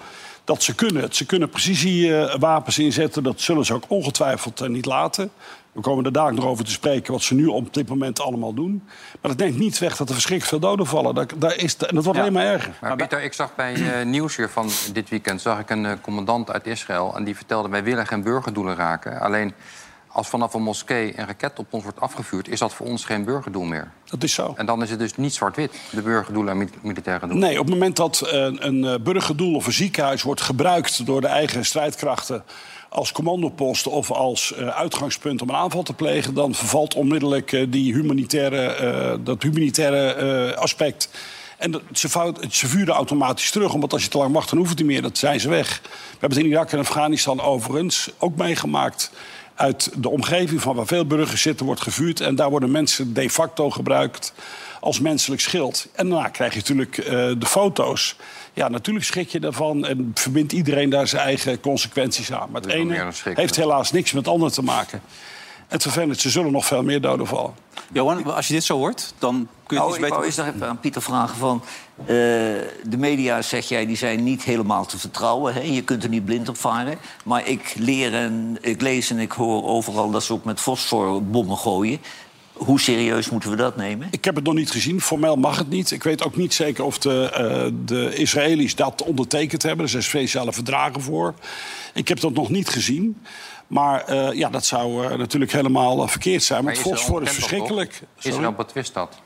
Dat 0.44 0.64
ze 0.64 0.76
kunnen 0.76 1.02
het. 1.02 1.16
Ze 1.16 1.26
kunnen 1.26 1.50
precisiewapens 1.50 2.80
inzetten. 2.80 3.24
Dat 3.24 3.42
zullen 3.42 3.66
ze 3.66 3.74
ook 3.74 3.84
ongetwijfeld 3.88 4.62
eh, 4.62 4.70
niet 4.70 4.86
laten. 4.86 5.32
We 5.72 5.82
komen 5.82 6.06
er 6.06 6.12
dadelijk 6.12 6.40
nog 6.42 6.50
over 6.50 6.66
te 6.66 6.72
spreken 6.72 7.12
wat 7.14 7.22
ze 7.22 7.34
nu 7.36 7.46
op 7.48 7.74
dit 7.74 7.90
moment 7.90 8.20
allemaal 8.22 8.54
doen. 8.54 8.84
Maar 9.22 9.32
dat 9.36 9.38
neemt 9.38 9.58
niet 9.58 9.80
weg 9.80 9.98
dat 9.98 10.08
er 10.08 10.14
verschrikkelijk 10.14 10.62
veel 10.62 10.70
doden 10.70 10.86
vallen. 10.86 11.16
Daar, 11.16 11.26
daar 11.38 11.56
is, 11.58 11.78
en 11.78 11.96
dat 11.96 12.04
wordt 12.04 12.20
Ja. 12.20 12.26
alleen 12.26 12.34
maar 12.36 12.46
erger. 12.54 12.74
Maar 12.82 12.96
Pieter, 12.96 13.24
ik 13.24 13.34
zag 13.34 13.56
bij 13.56 13.74
eh 14.00 14.06
Nieuwsuur 14.06 14.50
van 14.50 14.70
dit 14.94 15.10
weekend 15.10 15.42
zag 15.42 15.60
ik 15.60 15.70
een 15.70 15.86
eh, 15.86 15.92
commandant 16.02 16.52
uit 16.52 16.68
Israël. 16.68 17.14
En 17.16 17.24
die 17.24 17.36
vertelde, 17.36 17.70
wij 17.70 17.84
willen 17.84 18.08
geen 18.08 18.24
burgerdoelen 18.24 18.76
raken. 18.76 19.20
Alleen 19.20 19.54
als 20.08 20.28
vanaf 20.28 20.54
een 20.54 20.62
moskee 20.64 21.20
een 21.20 21.26
raket 21.26 21.60
op 21.60 21.68
ons 21.74 21.84
wordt 21.84 22.00
afgevuurd... 22.00 22.48
is 22.48 22.60
dat 22.60 22.74
voor 22.74 22.86
ons 22.88 23.06
geen 23.06 23.24
burgerdoel 23.24 23.64
meer. 23.64 23.92
Dat 24.06 24.24
is 24.24 24.34
zo. 24.34 24.54
En 24.58 24.66
dan 24.66 24.82
is 24.82 24.90
het 24.90 25.00
dus 25.00 25.16
niet 25.16 25.34
zwart-wit, 25.34 25.74
de 25.92 26.02
burgerdoelen 26.02 26.52
en 26.52 26.58
mil- 26.58 26.68
militaire 26.82 27.28
doelen. 27.28 27.48
Nee, 27.48 27.60
op 27.60 27.66
het 27.66 27.74
moment 27.74 27.96
dat 27.96 28.22
een, 28.32 28.68
een 28.68 28.86
eh, 28.86 29.00
burgerdoel 29.04 29.56
of 29.56 29.66
een 29.66 29.74
ziekenhuis 29.74 30.22
wordt 30.22 30.42
gebruikt 30.42 31.06
door 31.06 31.22
de 31.22 31.28
eigen 31.28 31.66
strijdkrachten 31.66 32.44
als 32.92 33.12
commandopost 33.12 33.88
of 33.88 34.12
als 34.12 34.54
eh, 34.54 34.68
uitgangspunt 34.68 35.42
om 35.42 35.50
een 35.50 35.56
aanval 35.56 35.84
te 35.84 35.94
plegen, 35.94 36.34
dan 36.34 36.56
vervalt 36.56 36.96
onmiddellijk 36.96 37.52
eh, 37.52 37.66
die 37.70 37.94
humanitaire, 37.94 38.62
eh, 38.62 39.14
dat 39.24 39.44
humanitaire 39.44 40.56
aspect. 40.56 41.10
En 41.58 41.72
dat, 41.72 41.82
ze, 41.94 42.10
fout, 42.10 42.46
ze 42.50 42.86
automatisch 42.86 43.52
terug, 43.52 43.74
omdat 43.74 43.94
als 43.94 44.04
je 44.04 44.10
te 44.10 44.18
lang 44.18 44.34
wacht, 44.34 44.50
dan 44.50 44.58
hoeft 44.58 44.70
het 44.70 44.80
niet 44.80 44.88
meer. 44.88 45.02
Dat 45.02 45.18
zijn 45.18 45.40
ze 45.40 45.50
weg. 45.50 45.82
We 45.82 45.88
hebben 46.10 46.38
het 46.38 46.48
in 46.48 46.52
Irak 46.54 46.72
en 46.72 46.80
Afghanistan 46.80 47.42
overigens 47.42 48.10
ook 48.18 48.36
meegemaakt. 48.36 49.12
Uit 49.56 49.92
de 49.98 50.10
omgeving 50.10 50.62
van 50.62 50.76
waar 50.76 50.86
veel 50.86 51.06
burgers 51.06 51.42
zitten, 51.42 51.66
wordt 51.66 51.82
gevuurd. 51.82 52.20
En 52.20 52.36
daar 52.36 52.50
worden 52.50 52.72
mensen 52.72 53.14
de 53.14 53.30
facto 53.30 53.70
gebruikt 53.70 54.34
als 54.80 55.00
menselijk 55.00 55.42
schild. 55.42 55.88
En 55.94 56.10
daarna 56.10 56.28
krijg 56.28 56.54
je 56.54 56.60
natuurlijk 56.60 56.96
de 57.40 57.46
foto's. 57.46 58.16
Ja, 58.54 58.68
natuurlijk 58.68 59.06
schrik 59.06 59.30
je 59.30 59.40
daarvan 59.40 59.86
en 59.86 60.12
verbindt 60.14 60.54
iedereen 60.54 60.90
daar 60.90 61.08
zijn 61.08 61.22
eigen 61.22 61.60
consequenties 61.60 62.32
aan. 62.32 62.50
Maar 62.52 62.62
het 62.62 62.72
ene 62.72 63.12
heeft 63.24 63.56
helaas 63.56 63.92
niks 63.92 64.12
met 64.12 64.26
het 64.26 64.34
andere 64.34 64.52
te 64.52 64.62
maken. 64.62 65.02
Het 65.68 65.82
vervelend, 65.82 66.20
ze 66.20 66.30
zullen 66.30 66.52
nog 66.52 66.66
veel 66.66 66.84
meer 66.84 67.02
doden 67.02 67.28
vallen. 67.28 67.54
Johan, 67.92 68.36
als 68.36 68.48
je 68.48 68.54
dit 68.54 68.64
zo 68.64 68.78
hoort, 68.78 69.14
dan 69.20 69.48
kun 69.66 69.78
je 69.78 69.84
Nou, 69.84 69.88
het 69.88 70.00
ik 70.00 70.06
iets 70.06 70.10
wou 70.10 70.22
beter... 70.22 70.26
eens 70.26 70.36
nog 70.36 70.56
even 70.56 70.68
aan 70.68 70.80
Pieter 70.80 71.02
vragen 71.02 71.38
van... 71.38 71.64
eh, 72.00 72.06
de 72.84 72.98
media, 72.98 73.42
zeg 73.42 73.68
jij, 73.68 73.86
die 73.86 73.98
zijn 73.98 74.24
niet 74.24 74.44
helemaal 74.44 74.86
te 74.86 74.98
vertrouwen. 75.00 75.54
Hè? 75.54 75.60
Je 75.60 75.84
kunt 75.84 76.04
er 76.04 76.10
niet 76.10 76.26
blind 76.26 76.50
op 76.50 76.58
varen. 76.58 76.98
Maar 77.24 77.48
ik 77.48 77.74
leer 77.78 78.14
en 78.14 78.58
ik 78.62 78.82
lees 78.82 79.10
en 79.10 79.20
ik 79.20 79.32
hoor 79.32 79.64
overal 79.64 80.12
dat 80.12 80.24
ze 80.24 80.34
ook 80.34 80.44
met 80.44 80.60
fosforbommen 80.60 81.58
gooien. 81.58 82.00
Hoe 82.54 82.80
serieus 82.80 83.30
moeten 83.30 83.50
we 83.50 83.56
dat 83.56 83.76
nemen? 83.76 84.08
Ik 84.12 84.26
heb 84.26 84.36
het 84.36 84.44
nog 84.44 84.54
niet 84.54 84.72
gezien. 84.72 85.02
Formeel 85.02 85.36
mag 85.36 85.58
het 85.58 85.70
niet. 85.70 85.92
Ik 85.92 86.04
weet 86.04 86.24
ook 86.24 86.36
niet 86.36 86.54
zeker 86.54 86.84
of 86.84 86.98
de, 86.98 87.30
eh, 87.34 87.72
de 87.86 88.16
Israëli's 88.16 88.76
dat 88.76 89.04
ondertekend 89.04 89.64
hebben. 89.64 89.86
Er 89.86 89.92
zijn 89.92 90.04
speciale 90.04 90.54
verdragen 90.54 91.02
voor. 91.02 91.34
Ik 91.94 92.08
heb 92.08 92.20
dat 92.20 92.34
nog 92.34 92.50
niet 92.50 92.70
gezien. 92.70 93.22
Maar 93.68 94.06
eh, 94.06 94.34
ja, 94.34 94.50
dat 94.50 94.66
zou 94.66 95.06
eh, 95.06 95.18
natuurlijk 95.18 95.52
helemaal 95.52 96.08
verkeerd 96.08 96.44
zijn. 96.44 96.64
Want 96.64 96.78
Israël 96.78 96.96
fosfor 96.96 97.22
is 97.22 97.32
verschrikkelijk. 97.32 98.02
Israël 98.22 98.52
betwist 98.52 98.94
dat. 98.94 99.22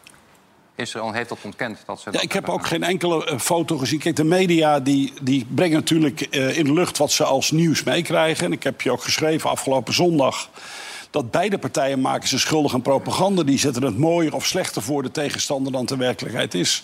Israël 0.76 1.12
heeft 1.12 1.30
dat 1.30 1.38
ontkend. 1.42 1.84
Dat 1.86 2.00
ze 2.00 2.06
Ja, 2.06 2.12
dat 2.12 2.24
ik 2.24 2.32
heb 2.32 2.50
ook 2.50 2.68
geen 2.68 2.84
enkele 2.84 3.40
foto 3.40 3.78
gezien. 3.78 4.00
Kijk, 4.00 4.16
de 4.16 4.24
media 4.24 4.80
die, 4.80 5.14
die 5.22 5.46
brengen 5.50 5.76
natuurlijk 5.76 6.22
eh, 6.22 6.58
in 6.58 6.66
de 6.66 6.74
lucht 6.74 6.98
wat 6.98 7.12
ze 7.12 7.24
als 7.24 7.52
nieuws 7.52 7.84
meekrijgen. 7.84 8.46
En 8.46 8.52
ik 8.52 8.64
heb 8.64 8.82
je 8.82 8.92
ook 8.92 9.04
geschreven 9.04 9.50
afgelopen 9.50 9.94
zondag... 9.94 10.50
dat 11.16 11.32
beide 11.32 11.58
partijen 11.58 12.02
maken 12.02 12.28
zich 12.28 12.40
schuldig 12.40 12.74
aan 12.74 12.82
propaganda. 12.82 13.44
Die 13.44 13.60
zetten 13.60 13.84
het 13.84 13.98
mooier 13.98 14.36
of 14.36 14.46
slechter 14.46 14.82
voor 14.82 15.04
de 15.04 15.12
tegenstander 15.12 15.72
dan 15.72 15.86
de 15.86 15.98
werkelijkheid 15.98 16.54
is. 16.54 16.84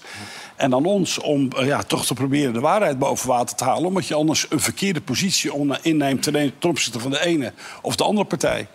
En 0.55 0.73
aan 0.73 0.85
ons 0.85 1.19
om 1.19 1.51
eh, 1.51 1.65
ja, 1.65 1.83
toch 1.83 2.05
te 2.05 2.13
proberen 2.13 2.53
de 2.53 2.59
waarheid 2.59 2.99
boven 2.99 3.27
water 3.27 3.55
te 3.55 3.63
halen... 3.63 3.85
omdat 3.85 4.07
je 4.07 4.13
anders 4.13 4.45
een 4.49 4.59
verkeerde 4.59 5.01
positie 5.01 5.53
on- 5.53 5.77
inneemt 5.81 6.23
ten 6.23 6.53
ten 6.59 6.69
opzichte 6.69 6.99
van 6.99 7.11
de 7.11 7.25
ene 7.25 7.53
of 7.81 7.95
de 7.95 8.03
andere 8.03 8.27
partij. 8.27 8.67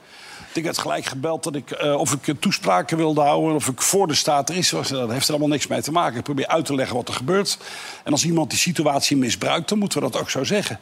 Ik 0.52 0.64
werd 0.64 0.78
gelijk 0.78 1.04
gebeld 1.04 1.42
dat 1.42 1.54
ik, 1.54 1.70
eh, 1.70 1.94
of 1.94 2.12
ik 2.12 2.28
eh, 2.28 2.34
toespraken 2.40 2.96
wilde 2.96 3.20
houden... 3.20 3.54
of 3.54 3.68
ik 3.68 3.82
voor 3.82 4.06
de 4.06 4.14
staat 4.14 4.48
er 4.48 4.56
is. 4.56 4.70
Dat 4.70 5.10
heeft 5.10 5.24
er 5.24 5.30
allemaal 5.30 5.48
niks 5.48 5.66
mee 5.66 5.82
te 5.82 5.92
maken. 5.92 6.18
Ik 6.18 6.24
probeer 6.24 6.46
uit 6.46 6.64
te 6.64 6.74
leggen 6.74 6.96
wat 6.96 7.08
er 7.08 7.14
gebeurt. 7.14 7.58
En 8.04 8.12
als 8.12 8.24
iemand 8.24 8.50
die 8.50 8.58
situatie 8.58 9.16
misbruikt, 9.16 9.68
dan 9.68 9.78
moeten 9.78 10.02
we 10.02 10.10
dat 10.10 10.20
ook 10.20 10.30
zo 10.30 10.44
zeggen. 10.44 10.78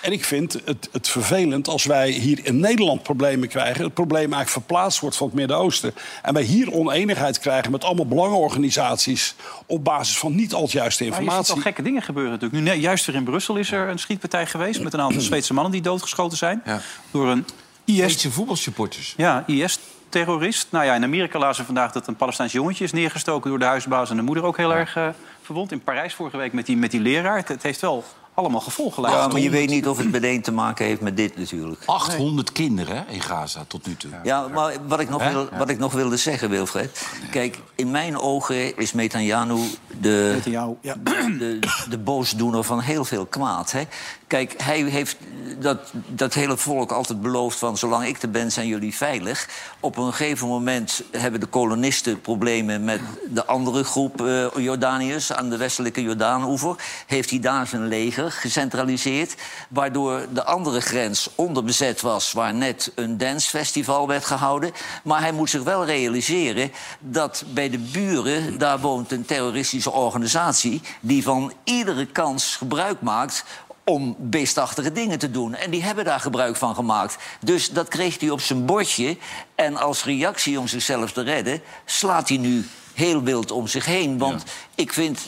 En 0.00 0.12
ik 0.12 0.24
vind 0.24 0.52
het, 0.64 0.88
het 0.92 1.08
vervelend 1.08 1.68
als 1.68 1.84
wij 1.84 2.10
hier 2.10 2.40
in 2.42 2.60
Nederland 2.60 3.02
problemen 3.02 3.48
krijgen... 3.48 3.84
het 3.84 3.94
probleem 3.94 4.32
eigenlijk 4.32 4.50
verplaatst 4.50 5.00
wordt 5.00 5.16
van 5.16 5.26
het 5.26 5.36
Midden-Oosten... 5.36 5.94
en 6.22 6.34
wij 6.34 6.42
hier 6.42 6.72
oneenigheid 6.72 7.38
krijgen 7.38 7.70
met 7.70 7.84
allemaal 7.84 8.06
belangenorganisaties... 8.06 9.34
op 9.66 9.84
basis 9.84 10.18
van 10.18 10.34
niet 10.34 10.54
al 10.54 10.62
het 10.62 10.72
juiste 10.72 11.04
Maar 11.04 11.12
je 11.12 11.18
ziet 11.18 11.28
al 11.30 11.36
informatie. 11.36 11.62
gekke 11.62 11.82
dingen 11.82 12.02
gebeuren 12.02 12.32
natuurlijk. 12.32 12.64
Nu, 12.64 12.80
juist 12.80 13.06
weer 13.06 13.16
in 13.16 13.24
Brussel 13.24 13.56
is 13.56 13.72
er 13.72 13.88
een 13.88 13.98
schietpartij 13.98 14.46
geweest... 14.46 14.82
met 14.82 14.92
een 14.92 15.00
aantal 15.00 15.20
Zweedse 15.20 15.54
mannen 15.54 15.72
die 15.72 15.82
doodgeschoten 15.82 16.38
zijn. 16.38 16.62
Ja. 16.64 16.80
Door 17.10 17.28
een 17.28 17.44
IS 17.84 17.96
Zweedse 17.96 18.30
voetbalsupporters. 18.30 19.14
Ja, 19.16 19.44
IS-terrorist. 19.46 20.66
Nou 20.70 20.84
ja, 20.84 20.94
in 20.94 21.04
Amerika 21.04 21.38
lazen 21.38 21.60
we 21.60 21.66
vandaag 21.66 21.92
dat 21.92 22.06
een 22.06 22.16
Palestijns 22.16 22.52
jongetje 22.52 22.84
is 22.84 22.92
neergestoken 22.92 23.50
door 23.50 23.58
de 23.58 23.64
huisbaas 23.64 24.10
en 24.10 24.16
de 24.16 24.22
moeder 24.22 24.44
ook 24.44 24.56
heel 24.56 24.74
erg 24.74 24.96
eh, 24.96 25.08
verwond. 25.42 25.72
In 25.72 25.82
Parijs 25.82 26.14
vorige 26.14 26.36
week 26.36 26.52
met 26.52 26.66
die, 26.66 26.76
met 26.76 26.90
die 26.90 27.00
leraar. 27.00 27.36
Het, 27.36 27.48
het 27.48 27.62
heeft 27.62 27.80
wel 27.80 28.04
allemaal 28.40 28.60
gevolgen. 28.60 29.02
Ja, 29.02 29.28
maar 29.28 29.40
je 29.40 29.50
weet 29.50 29.68
niet 29.68 29.88
of 29.88 29.98
het 29.98 30.10
meteen 30.10 30.42
te 30.42 30.52
maken 30.52 30.86
heeft 30.86 31.00
met 31.00 31.16
dit 31.16 31.36
natuurlijk. 31.36 31.82
800 31.86 32.52
kinderen 32.52 32.96
hè, 32.96 33.12
in 33.12 33.20
Gaza 33.20 33.64
tot 33.68 33.86
nu 33.86 33.96
toe. 33.96 34.10
Ja, 34.22 34.48
maar 34.48 34.74
wat 34.86 35.00
ik 35.00 35.08
nog, 35.08 35.30
wil, 35.30 35.48
wat 35.58 35.68
ik 35.68 35.78
nog 35.78 35.92
wilde 35.92 36.16
zeggen, 36.16 36.50
Wilfred. 36.50 37.06
Kijk, 37.30 37.58
in 37.74 37.90
mijn 37.90 38.18
ogen 38.18 38.76
is 38.76 38.92
Netanyahu 38.92 39.60
de, 40.00 40.40
de, 40.44 41.58
de 41.88 41.98
boosdoener 41.98 42.64
van 42.64 42.80
heel 42.80 43.04
veel 43.04 43.26
kwaad. 43.26 43.72
Hè? 43.72 43.82
Kijk, 44.30 44.54
hij 44.62 44.82
heeft 44.82 45.16
dat, 45.58 45.92
dat 46.06 46.34
hele 46.34 46.56
volk 46.56 46.92
altijd 46.92 47.22
beloofd 47.22 47.58
van... 47.58 47.78
zolang 47.78 48.06
ik 48.06 48.22
er 48.22 48.30
ben, 48.30 48.52
zijn 48.52 48.66
jullie 48.66 48.96
veilig. 48.96 49.48
Op 49.80 49.96
een 49.96 50.12
gegeven 50.12 50.48
moment 50.48 51.02
hebben 51.10 51.40
de 51.40 51.46
kolonisten 51.46 52.20
problemen... 52.20 52.84
met 52.84 53.00
de 53.28 53.46
andere 53.46 53.84
groep 53.84 54.26
eh, 54.26 54.46
Jordaniërs 54.56 55.32
aan 55.32 55.50
de 55.50 55.56
westelijke 55.56 56.02
Jordaanoever. 56.02 56.74
Heeft 57.06 57.30
hij 57.30 57.38
daar 57.38 57.66
zijn 57.66 57.88
leger 57.88 58.32
gecentraliseerd... 58.32 59.34
waardoor 59.68 60.26
de 60.32 60.44
andere 60.44 60.80
grens 60.80 61.30
onderbezet 61.34 62.00
was... 62.00 62.32
waar 62.32 62.54
net 62.54 62.92
een 62.94 63.18
dancefestival 63.18 64.06
werd 64.06 64.24
gehouden. 64.24 64.72
Maar 65.04 65.20
hij 65.20 65.32
moet 65.32 65.50
zich 65.50 65.62
wel 65.62 65.84
realiseren 65.84 66.72
dat 66.98 67.44
bij 67.54 67.70
de 67.70 67.78
buren... 67.78 68.58
daar 68.58 68.80
woont 68.80 69.12
een 69.12 69.24
terroristische 69.24 69.90
organisatie... 69.90 70.80
die 71.00 71.22
van 71.22 71.52
iedere 71.64 72.06
kans 72.06 72.56
gebruik 72.56 73.00
maakt 73.00 73.44
om 73.90 74.16
beestachtige 74.18 74.92
dingen 74.92 75.18
te 75.18 75.30
doen. 75.30 75.54
En 75.54 75.70
die 75.70 75.82
hebben 75.82 76.04
daar 76.04 76.20
gebruik 76.20 76.56
van 76.56 76.74
gemaakt. 76.74 77.16
Dus 77.40 77.70
dat 77.70 77.88
kreeg 77.88 78.20
hij 78.20 78.30
op 78.30 78.40
zijn 78.40 78.66
bordje. 78.66 79.16
En 79.54 79.76
als 79.76 80.04
reactie 80.04 80.58
om 80.58 80.66
zichzelf 80.66 81.12
te 81.12 81.22
redden... 81.22 81.62
slaat 81.84 82.28
hij 82.28 82.38
nu 82.38 82.66
heel 82.94 83.22
wild 83.22 83.50
om 83.50 83.66
zich 83.66 83.84
heen. 83.84 84.18
Want 84.18 84.44
ik 84.74 84.92
vind... 84.92 85.20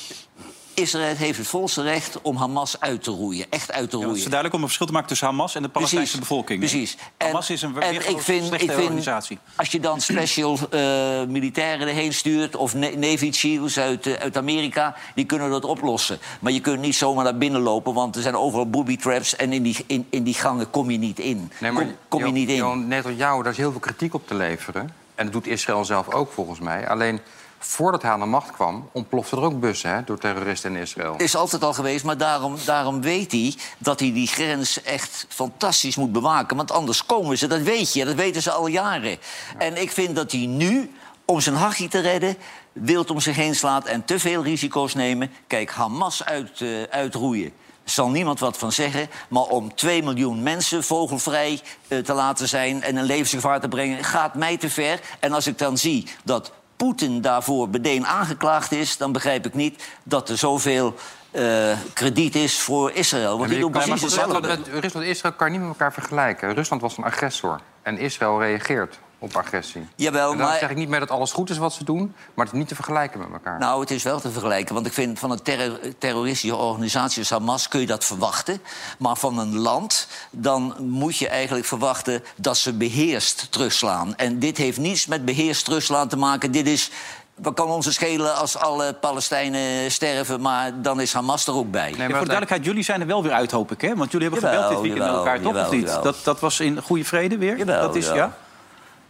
Israël 0.74 1.14
heeft 1.16 1.38
het 1.38 1.46
volste 1.46 1.82
recht 1.82 2.22
om 2.22 2.36
Hamas 2.36 2.80
uit 2.80 3.02
te 3.02 3.10
roeien. 3.10 3.46
Echt 3.50 3.72
uit 3.72 3.90
te 3.90 3.96
Ja, 3.96 4.02
het 4.02 4.02
roeien. 4.02 4.16
is 4.16 4.22
duidelijk 4.24 4.54
om 4.54 4.60
een 4.60 4.66
verschil 4.66 4.86
te 4.86 4.92
maken 4.92 5.08
tussen 5.08 5.26
Hamas 5.26 5.54
en 5.54 5.62
de 5.62 5.68
Palestijnse 5.68 6.18
bevolking. 6.18 6.58
Precies. 6.58 6.96
Hamas 7.18 7.50
is 7.50 7.62
een 7.62 7.80
en 7.80 7.90
weer 7.90 8.08
ik 8.08 8.18
vind, 8.20 8.46
slechte 8.46 8.64
ik 8.64 8.70
vind, 8.72 8.82
organisatie. 8.82 9.38
Als 9.56 9.68
je 9.70 9.80
dan 9.80 10.00
special 10.10 10.58
eh, 10.70 10.80
militairen 11.28 11.88
erheen 11.88 12.12
stuurt... 12.14 12.56
of 12.56 12.74
Na- 12.74 12.96
Navy 12.96 13.32
SEALs 13.32 13.78
uit, 13.78 14.06
eh, 14.06 14.12
uit 14.12 14.36
Amerika, 14.36 14.96
die 15.14 15.24
kunnen 15.24 15.50
dat 15.50 15.64
oplossen. 15.64 16.18
Maar 16.40 16.52
je 16.52 16.60
kunt 16.60 16.80
niet 16.80 16.94
zomaar 16.96 17.24
naar 17.24 17.38
binnen 17.38 17.60
lopen... 17.60 17.94
want 17.94 18.16
er 18.16 18.22
zijn 18.22 18.36
overal 18.36 18.70
booby 18.70 18.96
traps 18.96 19.36
en 19.36 19.52
in 19.52 19.62
die, 19.62 19.76
in, 19.86 20.06
in 20.10 20.22
die 20.22 20.34
gangen 20.34 20.70
kom 20.70 20.90
je 20.90 20.98
niet 20.98 21.18
in. 21.18 21.50
Nee, 21.58 21.70
maar 21.72 21.84
kom, 21.84 21.94
kom 22.08 22.20
je 22.20 22.26
Jo- 22.26 22.32
niet 22.32 22.48
in. 22.48 22.54
Jo- 22.56 22.74
Netanyahu, 22.74 23.42
daar 23.42 23.52
is 23.52 23.58
heel 23.58 23.70
veel 23.70 23.80
kritiek 23.80 24.14
op 24.14 24.26
te 24.26 24.34
leveren. 24.34 24.90
En 25.14 25.24
dat 25.24 25.32
doet 25.32 25.46
Israël 25.46 25.84
zelf 25.84 26.12
ook, 26.14 26.32
volgens 26.32 26.58
mij. 26.60 26.88
Alleen, 26.88 27.20
voordat 27.64 28.02
hij 28.02 28.11
aan 28.11 28.21
de 28.21 28.26
macht 28.26 28.50
kwam... 28.50 28.88
ontplofte 28.92 29.37
er 29.37 29.42
ook 29.42 29.61
bussen 29.61 29.90
hè, 29.90 30.04
door 30.04 30.19
terroristen 30.19 30.76
in 30.76 30.83
Israël. 30.83 31.14
Is 31.16 31.37
altijd 31.37 31.64
al 31.64 31.73
geweest, 31.73 32.04
maar 32.04 32.16
daarom, 32.16 32.57
daarom 32.64 33.00
weet 33.00 33.33
hij 33.33 33.54
dat 33.78 34.00
hij 34.00 34.12
die 34.12 34.26
grens 34.26 34.83
echt 34.83 35.26
fantastisch 35.28 35.97
moet 35.97 36.12
bewaken. 36.12 36.57
Want 36.57 36.71
anders 36.71 37.07
komen 37.07 37.38
ze, 37.38 37.47
dat 37.47 37.61
weet 37.61 37.92
je, 37.92 38.04
dat 38.04 38.14
weten 38.14 38.42
ze 38.42 38.50
al 38.50 38.66
jaren. 38.66 39.19
En 39.59 39.81
ik 39.81 39.90
vind 39.90 40.16
dat 40.16 40.33
hij 40.33 40.47
nu, 40.47 40.92
om 41.25 41.40
zijn 41.40 41.57
hachje 41.57 41.88
te 41.88 42.00
redden, 42.00 42.37
wild 42.73 43.11
om 43.11 43.21
zich 43.21 43.37
heen 43.37 43.54
slaat 43.54 43.85
en 43.85 44.04
te 44.04 44.19
veel 44.19 44.42
risico's 44.42 44.95
nemen. 44.95 45.31
Kijk, 45.47 45.71
Hamas 45.71 46.25
uit, 46.25 46.61
eh, 46.61 46.83
uitroeien. 46.83 47.52
Zal 47.85 48.11
niemand 48.11 48.38
wat 48.38 48.59
van 48.59 48.73
zeggen, 48.73 49.09
maar 49.28 49.42
om 49.42 49.75
2 49.75 50.02
miljoen 50.02 50.42
mensen 50.42 50.85
vogelvrij 50.85 51.61
eh, 51.88 51.99
te 51.99 52.12
laten 52.12 52.49
zijn 52.49 52.83
en 52.83 52.97
een 52.97 53.04
levensgevaar 53.04 53.61
te 53.61 53.69
brengen, 53.69 54.04
gaat 54.04 54.35
mij 54.35 54.57
te 54.57 54.71
ver. 54.71 55.00
En 55.21 55.33
als 55.33 55.47
ik 55.47 55.59
dan 55.59 55.78
zie 55.78 56.07
dat 56.25 56.52
Poetin 56.82 57.20
daarvoor 57.20 57.68
meteen 57.68 58.06
aangeklaagd 58.06 58.72
is, 58.72 58.96
dan 58.96 59.12
begrijp 59.12 59.46
ik 59.46 59.54
niet 59.54 59.84
dat 60.02 60.28
er 60.28 60.38
zoveel 60.38 60.94
eh, 61.30 61.78
krediet 61.92 62.34
is 62.34 62.58
voor 62.58 62.92
Israël. 62.92 63.38
Want 63.38 63.50
die 63.50 63.58
doen 63.58 63.70
precies 63.70 64.02
hetzelfde. 64.02 64.58
Rusland 64.70 65.04
en 65.04 65.10
Israël 65.10 65.34
kan 65.34 65.46
je 65.46 65.52
niet 65.52 65.60
met 65.60 65.70
elkaar 65.78 65.92
vergelijken. 65.92 66.54
Rusland 66.54 66.82
was 66.82 66.96
een 66.96 67.04
agressor. 67.04 67.60
En 67.82 67.98
Israël 67.98 68.40
reageert 68.40 68.98
op 69.22 69.36
agressie. 69.36 69.86
Jawel, 69.94 70.30
En 70.32 70.38
dan 70.38 70.46
maar- 70.46 70.58
zeg 70.58 70.70
ik 70.70 70.76
niet 70.76 70.88
meer 70.88 71.00
dat 71.00 71.10
alles 71.10 71.32
goed 71.32 71.50
is 71.50 71.58
wat 71.58 71.72
ze 71.72 71.84
doen... 71.84 72.14
maar 72.34 72.44
het 72.44 72.54
is 72.54 72.60
niet 72.60 72.68
te 72.68 72.74
vergelijken 72.74 73.18
met 73.20 73.28
elkaar. 73.32 73.58
Nou, 73.58 73.80
het 73.80 73.90
is 73.90 74.02
wel 74.02 74.20
te 74.20 74.30
vergelijken. 74.30 74.74
Want 74.74 74.86
ik 74.86 74.92
vind 74.92 75.18
van 75.18 75.30
een 75.30 75.42
terror- 75.42 75.78
terroristische 75.98 76.56
organisatie 76.56 77.18
als 77.18 77.30
Hamas 77.30 77.68
kun 77.68 77.80
je 77.80 77.86
dat 77.86 78.04
verwachten. 78.04 78.60
Maar 78.98 79.16
van 79.16 79.38
een 79.38 79.56
land, 79.58 80.08
dan 80.30 80.74
moet 80.78 81.16
je 81.16 81.28
eigenlijk 81.28 81.66
verwachten 81.66 82.22
dat 82.36 82.56
ze 82.56 82.72
beheerst 82.72 83.52
terugslaan. 83.52 84.16
En 84.16 84.38
dit 84.38 84.56
heeft 84.56 84.78
niets 84.78 85.06
met 85.06 85.24
beheerst 85.24 85.64
terugslaan 85.64 86.08
te 86.08 86.16
maken. 86.16 86.50
Dit 86.50 86.66
is. 86.66 86.90
Wat 87.34 87.54
kan 87.54 87.66
ons 87.68 87.92
schelen 87.94 88.36
als 88.36 88.56
alle 88.56 88.92
Palestijnen 88.94 89.90
sterven, 89.90 90.40
maar 90.40 90.82
dan 90.82 91.00
is 91.00 91.12
Hamas 91.12 91.46
er 91.46 91.54
ook 91.54 91.70
bij. 91.70 91.82
Nee, 91.82 91.90
Ja, 91.90 91.96
maar 91.98 92.06
voor 92.08 92.18
de 92.18 92.24
duidelijkheid, 92.26 92.64
jullie 92.64 92.82
zijn 92.84 93.00
er 93.00 93.06
wel 93.06 93.22
weer 93.22 93.32
uit, 93.32 93.50
hoop 93.50 93.72
ik, 93.72 93.80
hè? 93.80 93.94
Want 93.96 94.12
jullie 94.12 94.28
hebben 94.30 94.50
Jawel, 94.50 94.62
gebeld 94.62 94.82
dit 94.82 94.90
weekend 94.92 95.08
jawel, 95.10 95.24
met 95.24 95.32
elkaar, 95.32 95.42
toch? 95.44 95.52
jawel, 95.52 95.80
of 95.80 95.96
niet? 95.96 96.02
Dat, 96.04 96.24
dat 96.24 96.40
was 96.40 96.60
in 96.60 96.82
goede 96.82 97.04
vrede 97.04 97.38
weer? 97.38 97.56
Jawel, 97.58 97.80
dat 97.80 97.96
is, 97.96 98.04
jawel. 98.06 98.18
ja? 98.24 98.36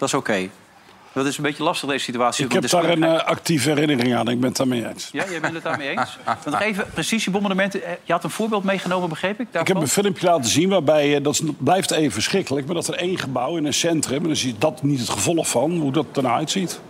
Dat 0.02 0.10
is 0.10 0.16
oké. 0.16 0.48
Dat 1.12 1.26
is 1.26 1.36
een 1.36 1.42
beetje 1.42 1.62
lastig, 1.62 1.88
deze 1.88 2.04
situatie. 2.04 2.44
Ik 2.44 2.52
heb 2.52 2.68
daar 2.68 2.84
een 2.88 3.04
eh, 3.04 3.24
actieve 3.24 3.68
herinnering 3.68 4.14
aan. 4.14 4.28
Ik 4.28 4.40
ben 4.40 4.48
het 4.48 4.56
daarmee 4.56 4.88
eens. 4.88 5.08
Ja, 5.12 5.24
jij 5.30 5.40
bent 5.40 5.54
het 5.54 5.62
daarmee 5.62 5.88
eens? 5.88 6.18
Want 6.44 6.60
even, 6.60 6.86
precisiebombardementen. 6.94 7.84
eh, 7.84 7.92
Je 8.02 8.12
had 8.12 8.24
een 8.24 8.30
voorbeeld 8.30 8.64
meegenomen, 8.64 9.08
begreep 9.08 9.40
ik? 9.40 9.46
Ik 9.46 9.52
heb 9.52 9.66
daarvan? 9.66 9.82
een 9.82 9.88
filmpje 9.88 10.26
laten 10.26 10.50
zien 10.50 10.68
waarbij, 10.68 11.16
eh, 11.16 11.22
dat 11.22 11.42
blijft 11.58 11.90
even 11.90 12.12
verschrikkelijk... 12.12 12.66
maar 12.66 12.74
dat 12.74 12.88
er 12.88 12.94
één 12.94 13.18
gebouw 13.18 13.56
in 13.56 13.64
een 13.64 13.74
centrum... 13.74 14.16
en 14.16 14.22
dan 14.22 14.32
is 14.32 14.54
dat 14.58 14.82
niet 14.82 15.00
het 15.00 15.08
gevolg 15.08 15.48
van 15.48 15.70
hoe 15.78 15.92
dat 15.92 16.06
ernaar 16.12 16.36
uitziet. 16.36 16.80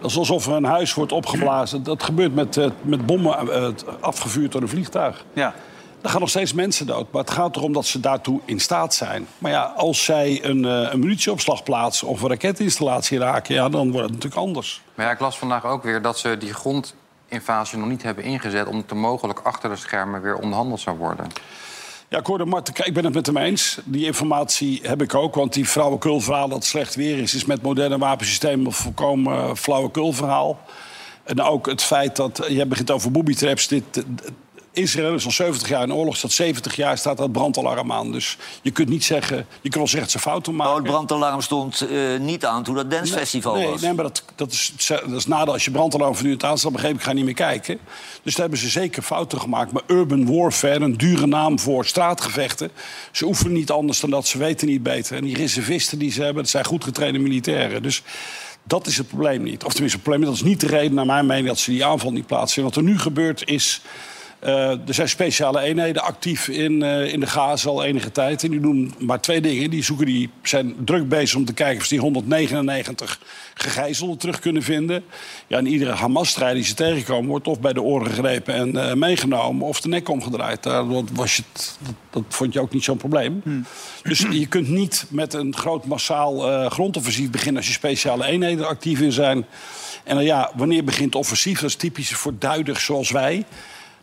Dat 0.00 0.10
is 0.10 0.16
alsof 0.16 0.46
er 0.46 0.52
een 0.52 0.64
huis 0.64 0.94
wordt 0.94 1.12
opgeblazen. 1.12 1.82
Dat 1.82 2.02
gebeurt 2.02 2.34
met, 2.34 2.60
met 2.82 3.06
bommen 3.06 3.56
afgevuurd 4.00 4.52
door 4.52 4.62
een 4.62 4.68
vliegtuig. 4.68 5.24
Ja. 5.32 5.54
Er 6.02 6.10
gaan 6.10 6.20
nog 6.20 6.28
steeds 6.28 6.52
mensen 6.52 6.86
dood. 6.86 7.12
Maar 7.12 7.20
het 7.20 7.30
gaat 7.30 7.56
erom 7.56 7.72
dat 7.72 7.86
ze 7.86 8.00
daartoe 8.00 8.40
in 8.44 8.60
staat 8.60 8.94
zijn. 8.94 9.26
Maar 9.38 9.50
ja, 9.50 9.62
als 9.76 10.04
zij 10.04 10.44
een, 10.44 10.64
eh, 10.64 10.92
een 10.92 11.00
munitieopslag 11.00 11.62
plaatsen... 11.62 12.08
of 12.08 12.22
een 12.22 12.28
raketinstallatie 12.28 13.18
raken... 13.18 13.54
Ja, 13.54 13.68
dan 13.68 13.90
wordt 13.90 14.06
het 14.06 14.14
natuurlijk 14.14 14.42
anders. 14.42 14.82
Maar 14.94 15.06
ja, 15.06 15.12
ik 15.12 15.20
las 15.20 15.38
vandaag 15.38 15.64
ook 15.64 15.82
weer 15.82 16.02
dat 16.02 16.18
ze 16.18 16.36
die 16.38 16.54
grondinvasie 16.54 17.78
nog 17.78 17.88
niet 17.88 18.02
hebben 18.02 18.24
ingezet... 18.24 18.66
omdat 18.66 18.90
er 18.90 18.96
mogelijk 18.96 19.40
achter 19.40 19.70
de 19.70 19.76
schermen 19.76 20.22
weer 20.22 20.36
onderhandeld 20.36 20.80
zou 20.80 20.96
worden. 20.96 21.26
Ja, 22.08 22.18
ik 22.18 22.26
hoorde 22.26 22.44
Marten, 22.44 22.86
ik 22.86 22.94
ben 22.94 23.04
het 23.04 23.14
met 23.14 23.26
hem 23.26 23.36
eens. 23.36 23.78
Die 23.84 24.06
informatie 24.06 24.80
heb 24.82 25.02
ik 25.02 25.14
ook. 25.14 25.34
Want 25.34 25.52
die 25.52 25.66
flauwekulverhaal 25.66 26.48
dat 26.48 26.56
het 26.56 26.66
slecht 26.66 26.94
weer 26.94 27.18
is... 27.18 27.34
is 27.34 27.44
met 27.44 27.62
moderne 27.62 27.98
wapensystemen 27.98 28.66
een 28.66 28.72
volkomen 28.72 29.34
uh, 29.34 29.54
flauwekulverhaal. 29.54 30.58
En 31.24 31.40
ook 31.40 31.66
het 31.66 31.82
feit 31.82 32.16
dat... 32.16 32.46
Je 32.48 32.66
begint 32.66 32.90
over 32.90 33.10
booby 33.10 33.34
traps. 33.34 33.68
Dit, 33.68 33.84
eh, 33.96 34.02
Israël 34.72 35.14
is 35.14 35.24
al 35.24 35.30
70 35.30 35.68
jaar 35.68 35.82
in 35.82 35.94
oorlog. 35.94 36.16
Staat 36.16 36.32
70 36.32 36.76
jaar 36.76 36.98
staat 36.98 37.16
dat 37.16 37.32
brandalarm 37.32 37.92
aan. 37.92 38.12
Dus 38.12 38.36
je 38.62 38.70
kunt 38.70 38.88
niet 38.88 39.04
zeggen... 39.04 39.36
Je 39.36 39.44
kunt 39.60 39.74
wel 39.74 39.86
zeggen 39.86 40.00
dat 40.00 40.10
ze 40.10 40.18
fouten 40.18 40.54
maken. 40.54 40.72
Oh, 40.72 40.78
het 40.78 40.86
brandalarm 40.86 41.40
stond 41.40 41.80
eh, 41.80 42.18
niet 42.18 42.44
aan 42.44 42.62
toen 42.62 42.74
dat 42.74 42.90
dancefestival 42.90 43.54
nee, 43.54 43.66
was. 43.66 43.80
Nee, 43.80 43.92
maar 43.92 44.04
dat, 44.04 44.24
dat, 44.34 44.52
is, 44.52 44.72
dat 44.86 45.10
is 45.10 45.26
nadeel. 45.26 45.52
Als 45.52 45.64
je 45.64 45.70
brandalarm 45.70 46.12
voortdurend 46.12 46.44
aanstaat, 46.44 46.72
begreep 46.72 46.94
ik, 46.94 47.02
ga 47.02 47.12
niet 47.12 47.24
meer 47.24 47.34
kijken. 47.34 47.78
Dus 48.22 48.32
daar 48.32 48.40
hebben 48.40 48.58
ze 48.58 48.68
zeker 48.68 49.02
fouten 49.02 49.40
gemaakt. 49.40 49.72
Maar 49.72 49.82
urban 49.86 50.36
warfare, 50.36 50.80
een 50.80 50.96
dure 50.96 51.26
naam 51.26 51.58
voor 51.58 51.86
straatgevechten... 51.86 52.70
ze 53.12 53.26
oefenen 53.26 53.52
niet 53.52 53.70
anders 53.70 54.00
dan 54.00 54.10
dat, 54.10 54.26
ze 54.26 54.38
weten 54.38 54.68
niet 54.68 54.82
beter. 54.82 55.16
En 55.16 55.24
die 55.24 55.36
reservisten 55.36 55.98
die 55.98 56.12
ze 56.12 56.22
hebben, 56.22 56.42
dat 56.42 56.52
zijn 56.52 56.64
goed 56.64 56.84
getrainde 56.84 57.18
militairen. 57.18 57.82
Dus 57.82 58.02
dat 58.64 58.86
is 58.86 58.96
het 58.96 59.08
probleem 59.08 59.42
niet. 59.42 59.64
Of 59.64 59.72
tenminste, 59.72 59.98
het 59.98 60.06
probleem 60.08 60.26
dat 60.28 60.34
is 60.34 60.42
niet 60.42 60.60
de 60.60 60.66
reden, 60.66 60.94
naar 60.94 61.06
mijn 61.06 61.26
mening... 61.26 61.46
dat 61.46 61.58
ze 61.58 61.70
die 61.70 61.84
aanval 61.84 62.12
niet 62.12 62.26
plaatsen. 62.26 62.62
Wat 62.62 62.76
er 62.76 62.82
nu 62.82 62.98
gebeurt 62.98 63.48
is... 63.48 63.82
Uh, 64.44 64.70
er 64.70 64.94
zijn 64.94 65.08
speciale 65.08 65.60
eenheden 65.60 66.02
actief 66.02 66.48
in, 66.48 66.72
uh, 66.80 67.12
in 67.12 67.20
de 67.20 67.26
Gaza 67.26 67.68
al 67.68 67.84
enige 67.84 68.12
tijd. 68.12 68.44
En 68.44 68.50
die 68.50 68.60
doen 68.60 68.94
maar 68.98 69.20
twee 69.20 69.40
dingen. 69.40 69.70
Die, 69.70 69.82
zoeken, 69.82 70.06
die 70.06 70.30
zijn 70.42 70.74
druk 70.84 71.08
bezig 71.08 71.36
om 71.36 71.44
te 71.44 71.52
kijken 71.52 71.76
of 71.76 71.82
ze 71.82 71.94
die 71.94 72.02
199 72.02 73.20
gegijzelden 73.54 74.18
terug 74.18 74.38
kunnen 74.38 74.62
vinden. 74.62 75.04
Ja, 75.46 75.58
en 75.58 75.66
iedere 75.66 75.90
Hamas-strijder 75.90 76.56
die 76.56 76.64
ze 76.64 76.74
tegenkomen... 76.74 77.30
wordt 77.30 77.48
of 77.48 77.60
bij 77.60 77.72
de 77.72 77.82
oren 77.82 78.06
gegrepen 78.06 78.54
en 78.54 78.74
uh, 78.74 78.92
meegenomen 78.92 79.66
of 79.66 79.80
de 79.80 79.88
nek 79.88 80.08
omgedraaid. 80.08 80.62
Daardoor 80.62 81.04
was 81.12 81.36
je 81.36 81.42
dat, 81.52 81.94
dat, 82.10 82.22
vond 82.28 82.52
je 82.52 82.60
ook 82.60 82.72
niet 82.72 82.84
zo'n 82.84 82.96
probleem. 82.96 83.40
Hmm. 83.44 83.64
Dus 84.02 84.26
je 84.30 84.46
kunt 84.46 84.68
niet 84.68 85.06
met 85.08 85.34
een 85.34 85.56
groot 85.56 85.84
massaal 85.84 86.68
grondoffensief 86.70 87.30
beginnen... 87.30 87.56
als 87.56 87.66
je 87.66 87.72
speciale 87.72 88.24
eenheden 88.24 88.68
actief 88.68 89.00
in 89.00 89.12
zijn. 89.12 89.46
En 90.04 90.14
dan 90.14 90.24
ja, 90.24 90.50
wanneer 90.54 90.84
begint 90.84 91.14
offensief? 91.14 91.60
Dat 91.60 91.68
is 91.68 91.76
typisch 91.76 92.14
voor 92.14 92.32
duiders 92.38 92.84
zoals 92.84 93.10
wij... 93.10 93.44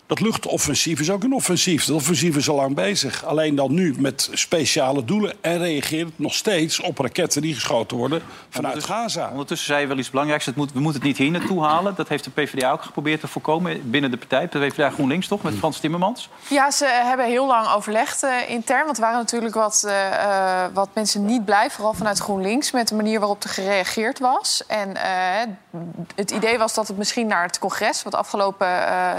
Dat 0.09 0.19
luchtoffensief 0.19 0.99
is 0.99 1.11
ook 1.11 1.23
een 1.23 1.33
offensief. 1.33 1.85
Dat 1.85 1.95
offensief 1.95 2.35
is 2.35 2.49
al 2.49 2.55
lang 2.55 2.75
bezig. 2.75 3.25
Alleen 3.25 3.55
dan 3.55 3.73
nu 3.73 3.95
met 3.97 4.29
speciale 4.33 5.05
doelen. 5.05 5.33
En 5.41 5.57
reageert 5.57 6.09
nog 6.15 6.33
steeds 6.33 6.79
op 6.79 6.97
raketten 6.97 7.41
die 7.41 7.53
geschoten 7.53 7.97
worden 7.97 8.21
vanuit 8.49 8.73
ondertussen, 8.73 9.21
Gaza. 9.21 9.31
Ondertussen 9.31 9.67
zei 9.67 9.81
je 9.81 9.87
wel 9.87 9.97
iets 9.97 10.09
belangrijks. 10.09 10.45
Het 10.45 10.55
moet, 10.55 10.73
we 10.73 10.79
moeten 10.79 11.01
het 11.01 11.09
niet 11.09 11.17
hier 11.17 11.31
naartoe 11.31 11.63
halen. 11.63 11.95
Dat 11.95 12.07
heeft 12.07 12.23
de 12.23 12.29
PvdA 12.29 12.71
ook 12.71 12.81
geprobeerd 12.81 13.19
te 13.19 13.27
voorkomen 13.27 13.91
binnen 13.91 14.11
de 14.11 14.17
partij. 14.17 14.49
De 14.49 14.59
PvdA 14.59 14.89
GroenLinks 14.89 15.27
toch, 15.27 15.41
met 15.41 15.55
Frans 15.55 15.79
Timmermans? 15.79 16.29
Ja, 16.47 16.71
ze 16.71 16.85
hebben 16.85 17.25
heel 17.25 17.47
lang 17.47 17.67
overlegd 17.67 18.23
uh, 18.23 18.49
intern. 18.49 18.85
Want 18.85 18.97
er 18.97 19.03
waren 19.03 19.19
natuurlijk 19.19 19.55
wat, 19.55 19.83
uh, 19.87 20.65
wat 20.73 20.89
mensen 20.93 21.25
niet 21.25 21.45
blij. 21.45 21.69
Vooral 21.69 21.93
vanuit 21.93 22.19
GroenLinks. 22.19 22.71
Met 22.71 22.87
de 22.87 22.95
manier 22.95 23.19
waarop 23.19 23.43
er 23.43 23.49
gereageerd 23.49 24.19
was. 24.19 24.63
En 24.67 24.89
uh, 24.89 25.79
het 26.15 26.31
idee 26.31 26.57
was 26.57 26.73
dat 26.73 26.87
het 26.87 26.97
misschien 26.97 27.27
naar 27.27 27.43
het 27.43 27.59
congres... 27.59 28.03
wat 28.03 28.15
afgelopen 28.15 28.67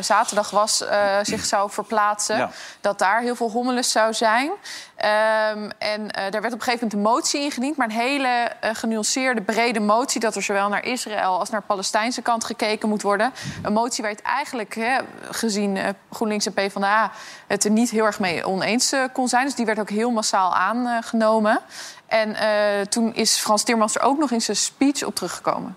zaterdag 0.00 0.50
was... 0.50 0.79
Uh, 0.82 1.16
zich 1.22 1.44
zou 1.44 1.70
verplaatsen. 1.70 2.36
Ja. 2.36 2.50
Dat 2.80 2.98
daar 2.98 3.20
heel 3.20 3.34
veel 3.34 3.50
hommeles 3.50 3.90
zou 3.90 4.14
zijn. 4.14 4.46
Um, 4.46 5.70
en 5.78 6.00
uh, 6.00 6.10
daar 6.12 6.40
werd 6.40 6.52
op 6.52 6.58
een 6.58 6.62
gegeven 6.62 6.88
moment 6.88 6.92
een 6.92 7.00
motie 7.00 7.40
ingediend. 7.40 7.76
Maar 7.76 7.86
een 7.86 7.92
hele 7.92 8.50
uh, 8.64 8.70
genuanceerde, 8.72 9.40
brede 9.40 9.80
motie. 9.80 10.20
Dat 10.20 10.34
er 10.34 10.42
zowel 10.42 10.68
naar 10.68 10.84
Israël 10.84 11.38
als 11.38 11.50
naar 11.50 11.60
de 11.60 11.66
Palestijnse 11.66 12.22
kant 12.22 12.44
gekeken 12.44 12.88
moet 12.88 13.02
worden. 13.02 13.32
Een 13.62 13.72
motie 13.72 14.02
waar 14.02 14.12
het 14.12 14.22
eigenlijk, 14.22 14.74
hè, 14.74 14.98
gezien 15.30 15.78
GroenLinks 16.10 16.46
en 16.46 16.52
PvdA... 16.52 17.10
het 17.46 17.64
er 17.64 17.70
niet 17.70 17.90
heel 17.90 18.04
erg 18.04 18.20
mee 18.20 18.46
oneens 18.46 18.94
kon 19.12 19.28
zijn. 19.28 19.44
Dus 19.44 19.54
die 19.54 19.66
werd 19.66 19.78
ook 19.78 19.90
heel 19.90 20.10
massaal 20.10 20.54
aangenomen. 20.54 21.60
En 22.06 22.36
toen 22.88 23.14
is 23.14 23.38
Frans 23.38 23.62
Timmermans 23.62 23.94
er 23.94 24.02
ook 24.02 24.18
nog 24.18 24.30
in 24.30 24.40
zijn 24.40 24.56
speech 24.56 25.02
op 25.02 25.14
teruggekomen. 25.14 25.76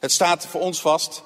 Het 0.00 0.12
staat 0.12 0.46
voor 0.46 0.60
ons 0.60 0.80
vast 0.80 1.22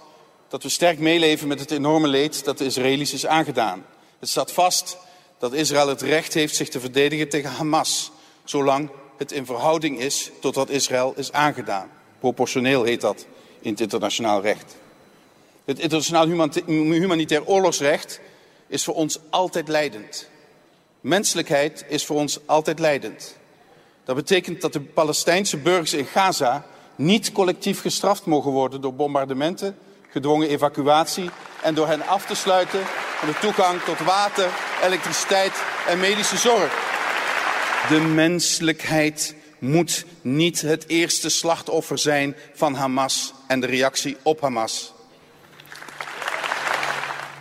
dat 0.50 0.62
we 0.62 0.68
sterk 0.68 0.98
meeleven 0.98 1.48
met 1.48 1.60
het 1.60 1.70
enorme 1.70 2.08
leed 2.08 2.44
dat 2.44 2.58
de 2.58 2.64
Israëli's 2.64 3.12
is 3.12 3.26
aangedaan. 3.26 3.84
Het 4.18 4.28
staat 4.28 4.52
vast 4.52 4.96
dat 5.38 5.52
Israël 5.52 5.88
het 5.88 6.02
recht 6.02 6.34
heeft 6.34 6.56
zich 6.56 6.68
te 6.68 6.80
verdedigen 6.80 7.28
tegen 7.28 7.50
Hamas, 7.50 8.10
zolang 8.44 8.90
het 9.16 9.32
in 9.32 9.46
verhouding 9.46 9.98
is 9.98 10.30
tot 10.40 10.54
wat 10.54 10.70
Israël 10.70 11.12
is 11.16 11.32
aangedaan. 11.32 11.90
Proportioneel 12.18 12.82
heet 12.82 13.00
dat 13.00 13.26
in 13.60 13.70
het 13.70 13.80
internationaal 13.80 14.40
recht. 14.40 14.76
Het 15.64 15.78
internationaal 15.78 16.26
humanitair 16.66 17.46
oorlogsrecht 17.46 18.20
is 18.66 18.84
voor 18.84 18.94
ons 18.94 19.18
altijd 19.30 19.68
leidend. 19.68 20.28
Menselijkheid 21.00 21.84
is 21.88 22.04
voor 22.04 22.16
ons 22.16 22.38
altijd 22.46 22.78
leidend. 22.78 23.36
Dat 24.04 24.16
betekent 24.16 24.60
dat 24.60 24.72
de 24.72 24.80
Palestijnse 24.80 25.56
burgers 25.56 25.92
in 25.92 26.06
Gaza 26.06 26.66
niet 26.96 27.32
collectief 27.32 27.80
gestraft 27.80 28.24
mogen 28.24 28.50
worden 28.50 28.80
door 28.80 28.94
bombardementen 28.94 29.76
gedwongen 30.10 30.48
evacuatie 30.48 31.30
en 31.62 31.74
door 31.74 31.86
hen 31.86 32.06
af 32.06 32.26
te 32.26 32.34
sluiten 32.34 32.80
van 33.18 33.28
de 33.28 33.38
toegang 33.40 33.82
tot 33.82 33.98
water, 33.98 34.48
elektriciteit 34.82 35.62
en 35.88 36.00
medische 36.00 36.36
zorg. 36.36 36.72
De 37.88 38.00
menselijkheid 38.00 39.34
moet 39.58 40.04
niet 40.20 40.60
het 40.60 40.88
eerste 40.88 41.28
slachtoffer 41.28 41.98
zijn 41.98 42.36
van 42.54 42.74
Hamas 42.74 43.32
en 43.46 43.60
de 43.60 43.66
reactie 43.66 44.16
op 44.22 44.40
Hamas. 44.40 44.92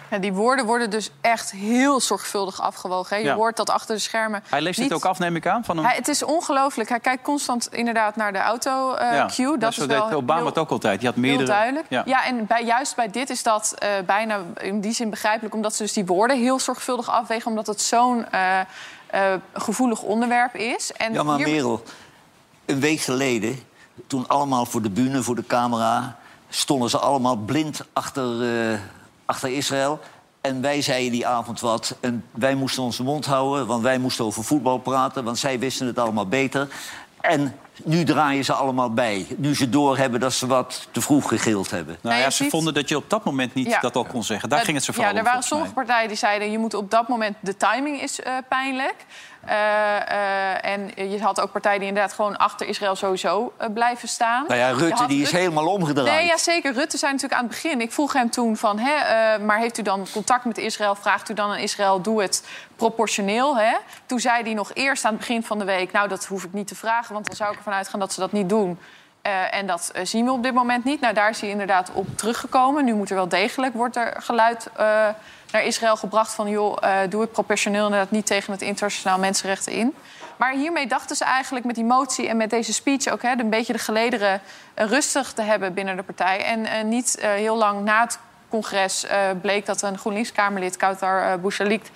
Ja, 0.10 0.18
die 0.18 0.34
woorden 0.34 0.66
worden 0.66 0.90
dus 0.90 1.10
echt 1.22 1.52
heel 1.52 2.00
zorgvuldig 2.00 2.62
afgewogen. 2.62 3.16
Hè? 3.16 3.22
Je 3.22 3.28
Ja. 3.28 3.36
hoort 3.36 3.58
dat 3.58 3.70
achter 3.70 3.96
de 3.96 4.02
schermen. 4.02 4.44
Hij 4.50 4.62
leest 4.62 4.80
niet... 4.80 4.90
dit 4.90 4.98
ook 4.98 5.06
af, 5.06 5.20
neem 5.20 5.36
ik 5.36 5.48
aan? 5.48 5.64
Van 5.66 5.78
een... 5.78 5.86
Hij, 5.86 5.96
het 5.96 6.08
is 6.08 6.24
ongelooflijk. 6.24 6.90
Hij 6.90 7.00
kijkt 7.00 7.24
constant 7.24 7.68
inderdaad 7.74 8.16
naar 8.16 8.34
de 8.34 8.40
auto-cue. 8.40 9.58
dat 9.58 9.74
zo 9.74 9.82
is 9.82 9.88
deed 9.88 9.98
wel 9.98 10.12
Obama 10.12 10.40
heel, 10.40 10.46
het 10.50 10.58
ook 10.58 10.70
altijd. 10.70 11.00
Die 11.00 11.08
had 11.08 11.18
heel 11.18 11.26
meerdere... 11.26 11.50
duidelijk. 11.50 11.86
Ja. 11.90 12.02
Ja, 12.06 12.26
en 12.26 12.46
bij, 12.48 12.64
juist 12.66 12.96
bij 12.96 13.10
dit 13.10 13.30
is 13.30 13.44
dat 13.44 13.74
eh, 13.78 13.90
bijna 14.06 14.40
in 14.58 14.82
die 14.82 14.94
zin 14.94 15.10
begrijpelijk... 15.10 15.56
omdat 15.56 15.76
ze 15.76 15.84
dus 15.84 15.94
die 15.94 16.06
woorden 16.06 16.38
heel 16.38 16.60
zorgvuldig 16.60 17.10
afwegen... 17.10 17.48
omdat 17.50 17.68
het 17.68 17.82
zo'n 17.82 18.26
eh, 18.32 18.60
eh, 18.60 18.66
gevoelig 19.54 20.02
onderwerp 20.02 20.56
is. 20.56 20.92
En 20.94 21.14
Ja, 21.14 21.24
maar 21.24 21.38
hier- 21.38 21.48
Merel, 21.48 21.84
een 22.66 22.80
week 22.80 23.00
geleden, 23.00 23.60
toen 24.08 24.28
allemaal 24.28 24.66
voor 24.66 24.82
de 24.82 24.90
bühne, 24.90 25.24
voor 25.24 25.36
de 25.36 25.46
camera... 25.48 26.16
stonden 26.50 26.90
ze 26.90 26.98
allemaal 26.98 27.36
blind 27.36 27.82
achter, 27.94 28.24
eh, 28.72 28.80
achter 29.30 29.50
Israël. 29.50 30.00
En 30.42 30.62
wij 30.62 30.82
zeiden 30.82 31.12
die 31.12 31.28
avond 31.28 31.60
wat. 31.60 31.96
En 32.00 32.24
wij 32.32 32.56
moesten 32.56 32.84
onze 32.84 33.04
mond 33.04 33.26
houden, 33.26 33.68
want 33.68 33.84
wij 33.84 33.98
moesten 33.98 34.26
over 34.26 34.44
voetbal 34.44 34.78
praten... 34.78 35.24
want 35.24 35.38
zij 35.38 35.60
wisten 35.60 35.88
het 35.88 36.00
allemaal 36.00 36.28
beter. 36.28 36.68
En 37.22 37.56
nu 37.84 38.04
draaien 38.04 38.46
ze 38.46 38.54
allemaal 38.54 38.94
bij. 38.94 39.28
Nu 39.38 39.56
ze 39.56 39.70
doorhebben 39.70 40.20
dat 40.20 40.34
ze 40.34 40.48
wat 40.48 40.88
te 40.92 41.02
vroeg 41.02 41.28
gegild 41.28 41.72
hebben. 41.72 41.98
Nou 42.02 42.16
Nee, 42.16 42.24
ja, 42.24 42.30
ze 42.30 42.50
vonden 42.50 42.74
dat 42.74 42.90
je 42.90 42.96
op 42.96 43.10
dat 43.10 43.24
moment 43.24 43.54
niet 43.54 43.68
Ja. 43.68 43.80
dat 43.80 43.96
al 43.96 44.06
kon 44.06 44.24
zeggen. 44.24 44.50
Daar 44.50 44.64
ging 44.64 44.76
het 44.76 44.86
zo 44.86 44.92
Ja, 44.92 44.98
vooral 44.98 45.14
er 45.14 45.20
om, 45.20 45.26
waren 45.28 45.44
sommige 45.44 45.72
mij. 45.76 45.84
partijen 45.84 46.08
die 46.08 46.18
zeiden... 46.18 46.52
je 46.52 46.58
moet 46.58 46.74
op 46.74 46.92
dat 46.92 47.08
moment... 47.08 47.36
de 47.40 47.58
timing 47.58 48.02
is 48.02 48.20
eh, 48.20 48.34
pijnlijk. 48.50 48.96
Eh, 49.46 49.96
eh, 50.12 50.66
en 50.66 51.10
je 51.10 51.22
had 51.22 51.42
ook 51.42 51.52
partijen 51.52 51.80
die 51.80 51.88
inderdaad 51.88 52.14
gewoon 52.14 52.38
achter 52.38 52.68
Israël 52.68 52.96
sowieso 52.96 53.54
eh, 53.58 53.68
blijven 53.74 54.08
staan. 54.08 54.46
Nou 54.48 54.60
ja, 54.60 54.70
Rutte 54.70 55.06
die 55.08 55.22
is 55.22 55.32
helemaal 55.32 55.68
omgedraaid. 55.68 56.12
Nee, 56.12 56.26
ja, 56.26 56.38
zeker. 56.38 56.74
Rutte 56.74 56.98
zei 56.98 57.12
natuurlijk 57.12 57.42
aan 57.42 57.48
het 57.48 57.56
begin. 57.62 57.82
Ik 57.82 57.92
vroeg 57.92 58.14
hem 58.14 58.30
toen 58.30 58.58
van, 58.58 58.80
hè, 58.80 59.40
maar 59.40 59.60
heeft 59.60 59.78
u 59.78 59.82
dan 59.82 60.08
contact 60.14 60.46
met 60.46 60.58
Israël? 60.58 60.96
Vraagt 60.96 61.30
u 61.30 61.34
dan 61.34 61.52
aan 61.52 61.58
Israël, 61.58 62.02
doe 62.02 62.22
het 62.22 62.48
proportioneel. 62.76 63.58
Hè? 63.58 63.74
Toen 64.06 64.20
zei 64.20 64.44
hij 64.44 64.54
nog 64.54 64.72
eerst 64.74 65.06
aan 65.06 65.12
het 65.12 65.20
begin 65.20 65.44
van 65.44 65.60
de 65.60 65.66
week... 65.66 65.92
nou, 65.92 66.08
dat 66.08 66.26
hoef 66.26 66.44
ik 66.44 66.54
niet 66.54 66.68
te 66.68 66.76
vragen, 66.76 67.14
want 67.14 67.28
dan 67.28 67.36
zou 67.36 67.52
ik 67.52 67.58
ervan 67.58 67.74
uitgaan 67.74 68.00
dat 68.00 68.14
ze 68.14 68.20
dat 68.20 68.32
niet 68.32 68.50
doen. 68.50 68.80
En 69.52 69.68
dat 69.68 69.92
zien 70.04 70.26
we 70.26 70.32
op 70.32 70.44
dit 70.44 70.54
moment 70.54 70.84
niet. 70.84 71.00
Nou, 71.00 71.14
daar 71.14 71.30
is 71.30 71.42
hij 71.42 71.50
inderdaad 71.50 71.92
op 71.94 72.08
teruggekomen. 72.18 72.86
Nu 72.86 72.94
moet 72.94 73.10
er 73.10 73.16
wel 73.16 73.28
degelijk, 73.28 73.74
wordt 73.74 73.96
er 73.96 74.16
geluid 74.20 74.70
eh, 74.76 75.08
naar 75.52 75.64
Israël 75.64 75.96
gebracht... 75.96 76.34
van, 76.34 76.50
joh, 76.50 76.78
eh, 76.82 77.10
doe 77.10 77.22
het 77.22 77.32
proportioneel 77.32 77.86
inderdaad 77.86 78.12
niet 78.12 78.26
tegen 78.26 78.54
het 78.54 78.62
internationaal 78.62 79.20
mensenrechten 79.20 79.74
in. 79.74 79.94
Maar 80.38 80.54
hiermee 80.54 80.88
dachten 80.88 81.16
ze 81.16 81.24
eigenlijk 81.24 81.66
met 81.66 81.76
die 81.76 81.84
motie 81.84 82.28
en 82.28 82.38
met 82.38 82.50
deze 82.50 82.74
speech 82.74 83.08
ook... 83.08 83.22
Hè, 83.22 83.40
een 83.40 83.50
beetje 83.50 83.74
de 83.74 83.80
gelederen 83.80 84.42
eh, 84.74 84.88
rustig 84.88 85.34
te 85.34 85.42
hebben 85.42 85.74
binnen 85.74 85.96
de 85.96 86.04
partij. 86.04 86.44
En 86.44 86.66
eh, 86.66 86.84
niet 86.84 87.18
heel 87.20 87.58
lang 87.58 87.84
na 87.84 88.02
het 88.02 88.20
congres 88.50 89.06
bleek 89.42 89.66
dat 89.66 89.82
een 89.82 89.98
GroenLinks-Kamerlid, 89.98 90.78
Kautar 90.78 91.34
uh, 91.34 91.42
Bouchalikt... 91.42 91.90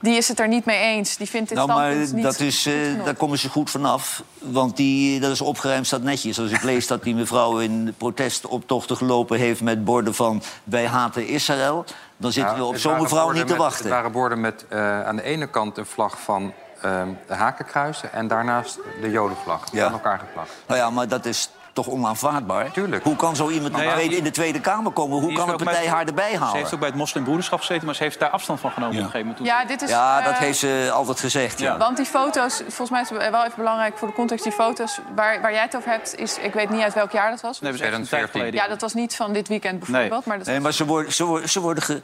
die 0.00 0.16
is 0.16 0.28
het 0.28 0.40
er 0.40 0.48
niet 0.48 0.64
mee 0.64 0.78
eens. 0.78 1.16
Die 1.16 1.28
vindt 1.28 1.48
dit 1.48 1.58
Nou, 1.58 1.68
maar 1.68 1.94
niet 1.94 2.22
dat 2.22 2.40
is, 2.40 2.62
goed 2.62 2.72
genoeg. 2.72 3.04
daar 3.04 3.14
komen 3.14 3.38
ze 3.38 3.48
goed 3.48 3.70
vanaf. 3.70 4.22
Want 4.38 4.76
die, 4.76 5.20
dat 5.20 5.30
is 5.30 5.40
opgeruimd, 5.40 5.86
staat 5.86 6.02
netjes. 6.02 6.40
Als 6.40 6.50
ik 6.50 6.62
lees 6.62 6.86
dat 6.86 7.02
die 7.02 7.14
mevrouw 7.14 7.58
in 7.58 7.94
protestoptochten 7.96 8.96
gelopen 8.96 9.38
heeft... 9.38 9.60
met 9.60 9.84
borden 9.84 10.14
van 10.14 10.42
wij 10.64 10.86
haten 10.86 11.26
Israël... 11.26 11.84
dan 12.16 12.32
zitten 12.32 12.56
we 12.56 12.64
op 12.64 12.76
zo'n 12.76 13.00
mevrouw 13.02 13.30
niet 13.30 13.40
te 13.40 13.52
met- 13.52 13.56
wachten. 13.56 13.84
Het 13.84 13.92
waren 13.94 14.12
borden 14.12 14.40
met 14.40 14.64
eh, 14.68 15.06
aan 15.06 15.16
de 15.16 15.22
ene 15.22 15.46
kant 15.46 15.76
een 15.78 15.86
vlag 15.86 16.20
van 16.20 16.52
ehm, 16.82 17.08
de 17.26 17.34
hakenkruisen... 17.34 18.12
en 18.12 18.28
daarnaast 18.28 18.78
de 19.00 19.10
jodenvlag. 19.10 19.64
Die 19.70 19.80
Ja. 19.80 19.86
aan 19.86 19.92
elkaar 19.92 20.18
geplakt. 20.18 20.50
Nou 20.66 20.80
ja, 20.80 20.90
maar 20.90 21.08
dat 21.08 21.24
is 21.24 21.50
toch 21.76 21.88
onaanvaardbaar? 21.88 22.70
Tuurlijk. 22.72 23.04
Hoe 23.04 23.16
kan 23.16 23.36
zo 23.36 23.48
iemand 23.48 23.72
Nou 23.72 23.84
ja, 23.84 23.90
in, 23.90 23.96
de 23.96 24.00
die- 24.00 24.08
Tweede, 24.08 24.16
in 24.16 24.24
de 24.24 24.30
Tweede 24.30 24.60
Kamer 24.60 24.92
komen? 24.92 25.20
Hoe 25.20 25.32
kan 25.32 25.48
een 25.48 25.56
partij 25.56 25.74
bij- 25.82 25.88
haar 25.88 26.06
erbij 26.06 26.24
Ze 26.24 26.30
heeft 26.30 26.42
halen? 26.42 26.72
ook 26.72 26.78
bij 26.78 26.88
het 26.88 26.98
moslimbroederschap 26.98 27.58
gezeten... 27.58 27.86
maar 27.86 27.94
ze 27.94 28.02
heeft 28.02 28.18
daar 28.18 28.30
afstand 28.30 28.60
van 28.60 28.70
genomen 28.70 28.94
op 28.96 29.02
een 29.04 29.10
gegeven 29.10 29.26
moment. 29.26 29.46
toen 29.46 29.56
Ja, 29.56 29.64
dit 29.64 29.82
is, 29.82 29.90
Ja, 29.90 30.18
eh, 30.18 30.24
dat 30.24 30.34
heeft 30.38 30.58
ze 30.58 30.90
altijd 30.92 31.20
gezegd. 31.20 31.58
Ja. 31.58 31.76
Want 31.78 31.96
die 31.96 32.06
foto's, 32.06 32.56
volgens 32.56 32.90
mij 32.90 33.00
is 33.00 33.08
het 33.10 33.30
wel 33.30 33.44
even 33.44 33.56
belangrijk 33.56 33.98
voor 33.98 34.08
de 34.08 34.14
context... 34.14 34.44
die 34.44 34.52
foto's 34.52 34.98
waar, 35.14 35.40
waar 35.40 35.52
jij 35.52 35.62
het 35.62 35.76
over 35.76 35.90
hebt, 35.90 36.18
is, 36.18 36.38
ik 36.38 36.52
weet 36.54 36.70
niet 36.70 36.82
uit 36.82 36.94
welk 36.94 37.10
jaar 37.12 37.30
dat 37.30 37.40
was. 37.40 37.60
Nee, 37.60 37.70
dat 37.72 37.80
is 37.80 37.86
een 37.86 37.92
tijd 37.92 38.06
2014. 38.06 38.40
geleden. 38.40 38.60
Ja, 38.62 38.68
dat 38.68 38.80
was 38.80 38.94
niet 38.94 39.16
van 39.16 39.32
dit 39.32 39.48
weekend 39.48 39.78
bijvoorbeeld. 39.78 40.24
Maar 40.24 40.38
dat 40.38 40.46
Nee, 40.46 40.60
maar 40.60 40.72
ze 40.72 40.84
worden, 40.86 41.12
ze 41.12 41.24
worden, 41.24 41.48
ze 41.48 41.60
worden 41.60 41.82
ge- 41.82 42.00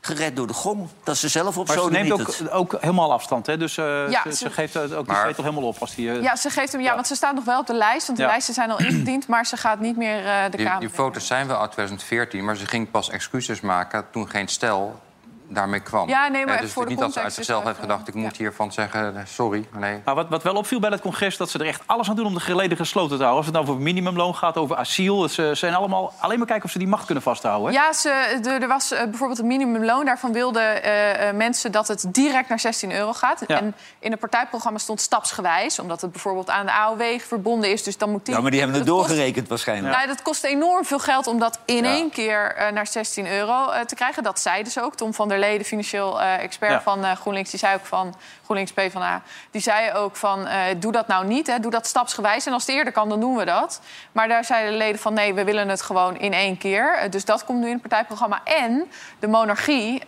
gered 0.00 0.36
door 0.36 0.46
de 0.46 0.52
gom. 0.52 0.90
Dat 1.04 1.16
ze 1.16 1.28
zelf 1.28 1.58
op 1.58 1.66
Maar 1.66 1.76
ze 1.76 1.82
zo 1.82 1.88
neemt 1.88 2.12
ook, 2.12 2.28
ook 2.50 2.76
helemaal 2.80 3.12
afstand. 3.12 3.46
Hè? 3.46 3.56
Dus 3.56 3.76
eh, 3.78 3.84
Ja, 4.10 4.22
ze, 4.22 4.30
ze 4.30 4.36
ze- 4.36 4.50
geeft 4.50 4.74
het 4.74 4.94
ook 4.94 5.06
die 5.06 5.16
zetel 5.26 5.44
helemaal 5.44 5.64
op. 5.68 5.76
Als 5.78 5.94
die, 5.94 6.10
eh, 6.10 6.22
Ja, 6.22 6.36
ze 6.36 6.50
geeft 6.50 6.72
hem, 6.72 6.80
ja, 6.80 6.94
want 6.94 7.06
ze 7.06 7.14
staat 7.14 7.34
nog 7.34 7.44
wel 7.44 7.58
op 7.60 7.66
de 7.66 7.74
lijst. 7.74 8.06
Want 8.06 8.18
de 8.18 8.24
Ja. 8.24 8.30
lijsten 8.30 8.54
zijn 8.54 8.70
al 8.70 8.78
ingediend, 8.78 9.15
maar 9.28 9.46
ze 9.46 9.56
gaat 9.56 9.80
niet 9.80 9.96
meer 9.96 10.26
eh, 10.26 10.44
de 10.44 10.56
Die, 10.56 10.66
Kamer 10.66 10.80
die 10.80 10.90
foto's 10.90 11.26
zijn 11.26 11.46
wel 11.46 11.60
uit 11.60 11.72
2014, 11.72 12.44
maar 12.44 12.56
ze 12.56 12.66
ging 12.66 12.90
pas 12.90 13.10
excuses 13.10 13.60
maken... 13.60 14.10
toen 14.10 14.28
geen 14.28 14.48
stel 14.48 15.00
daarmee 15.48 15.80
kwam. 15.80 16.08
Ja, 16.08 16.28
nee, 16.28 16.46
maar 16.46 16.54
Eh, 16.54 16.60
dus 16.60 16.72
voor 16.72 16.82
het 16.82 16.90
is 16.92 16.98
de 16.98 17.04
niet 17.04 17.14
dat 17.14 17.22
ze 17.22 17.24
uit 17.26 17.32
zichzelf 17.34 17.64
heeft 17.64 17.78
gedacht... 17.78 18.08
ik 18.08 18.14
moet 18.14 18.36
hiervan 18.36 18.72
zeggen, 18.72 19.16
eh, 19.16 19.22
sorry. 19.26 19.66
Nee. 19.78 20.00
Maar 20.04 20.14
wat, 20.14 20.28
wat 20.28 20.42
wel 20.42 20.54
opviel 20.54 20.80
bij 20.80 20.90
het 20.90 21.00
congres, 21.00 21.36
dat 21.36 21.50
ze 21.50 21.58
er 21.58 21.66
echt 21.66 21.82
alles 21.86 22.08
aan 22.08 22.16
doen 22.16 22.26
om 22.26 22.34
de 22.34 22.40
geleden 22.40 22.76
gesloten 22.76 23.16
te 23.16 23.22
houden. 23.22 23.36
Als 23.36 23.46
het 23.46 23.54
nou 23.54 23.66
over 23.68 23.80
minimumloon 23.82 24.34
gaat, 24.34 24.56
over 24.56 24.76
asiel. 24.76 25.28
Ze 25.28 25.50
zijn 25.54 25.74
allemaal 25.74 26.12
alleen 26.18 26.38
maar 26.38 26.46
kijken 26.46 26.64
of 26.64 26.70
ze 26.70 26.78
die 26.78 26.88
macht 26.88 27.04
kunnen 27.04 27.22
vasthouden. 27.22 27.68
Hè? 27.74 27.74
Ja, 27.80 27.92
ze, 27.92 28.38
de- 28.42 28.50
er 28.50 28.68
was 28.68 28.92
eh, 28.92 29.04
bijvoorbeeld 29.04 29.38
een 29.38 29.46
minimumloon. 29.46 30.04
Daarvan 30.04 30.32
wilden 30.32 30.82
eh, 30.82 31.28
eh, 31.28 31.34
mensen 31.36 31.72
dat 31.72 31.88
het 31.88 32.04
direct 32.08 32.48
naar 32.48 32.60
16 32.60 32.92
euro 32.92 33.12
gaat. 33.12 33.42
Ja. 33.46 33.56
En 33.58 33.74
in 33.98 34.10
het 34.10 34.20
partijprogramma 34.20 34.78
stond 34.78 35.00
stapsgewijs. 35.00 35.78
Omdat 35.78 36.00
het 36.00 36.12
bijvoorbeeld 36.12 36.50
aan 36.50 36.66
de 36.66 36.72
AOW 36.72 37.18
verbonden 37.20 37.70
is. 37.70 37.82
Dus 37.82 37.98
dan 37.98 38.10
moet 38.10 38.24
die... 38.26 38.34
Ja, 38.34 38.40
maar 38.40 38.50
die 38.50 38.60
hebben 38.60 38.78
het 38.78 38.88
kost- 38.88 38.98
doorgerekend 38.98 39.48
waarschijnlijk. 39.48 39.94
Nou, 39.94 40.06
dat 40.06 40.22
kost 40.22 40.44
enorm 40.44 40.84
veel 40.84 40.98
geld 40.98 41.26
om 41.26 41.38
dat 41.38 41.58
in 41.64 41.84
één 41.84 42.10
keer 42.10 42.70
naar 42.72 42.86
16 42.86 43.26
euro 43.32 43.66
te 43.86 43.94
krijgen. 43.94 44.22
Dat 44.22 44.40
zeiden 44.40 44.72
ze 44.72 44.82
ook. 44.82 44.94
Tom 44.96 45.14
van 45.14 45.28
der 45.28 45.35
Leden, 45.38 45.66
financieel 45.66 46.20
eh, 46.20 46.42
expert 46.42 46.70
Ja. 46.70 46.80
van 46.82 47.04
eh, 47.04 47.12
GroenLinks, 47.16 47.50
die 47.50 47.58
zei 47.58 47.74
ook 47.74 47.86
van 47.86 48.14
GroenLinks 48.44 48.72
PvdA. 48.72 49.22
Die 49.50 49.60
zei 49.60 49.92
ook 49.92 50.16
van 50.16 50.46
eh, 50.46 50.60
doe 50.76 50.92
dat 50.92 51.06
nou 51.06 51.26
niet, 51.26 51.46
hè, 51.46 51.58
doe 51.60 51.70
dat 51.70 51.86
stapsgewijs. 51.86 52.46
En 52.46 52.52
als 52.52 52.66
het 52.66 52.74
eerder 52.74 52.92
kan, 52.92 53.08
dan 53.08 53.20
doen 53.20 53.36
we 53.36 53.44
dat. 53.44 53.80
Maar 54.12 54.28
daar 54.28 54.44
zeiden 54.44 54.72
de 54.72 54.78
leden 54.78 55.00
van 55.00 55.12
nee, 55.14 55.34
we 55.34 55.44
willen 55.44 55.68
het 55.68 55.82
gewoon 55.82 56.18
in 56.18 56.32
één 56.32 56.58
keer. 56.58 57.06
Dus 57.10 57.24
dat 57.24 57.44
komt 57.44 57.58
nu 57.58 57.66
in 57.66 57.72
het 57.72 57.80
partijprogramma. 57.80 58.40
En 58.44 58.90
de 59.18 59.26
monarchie, 59.26 60.04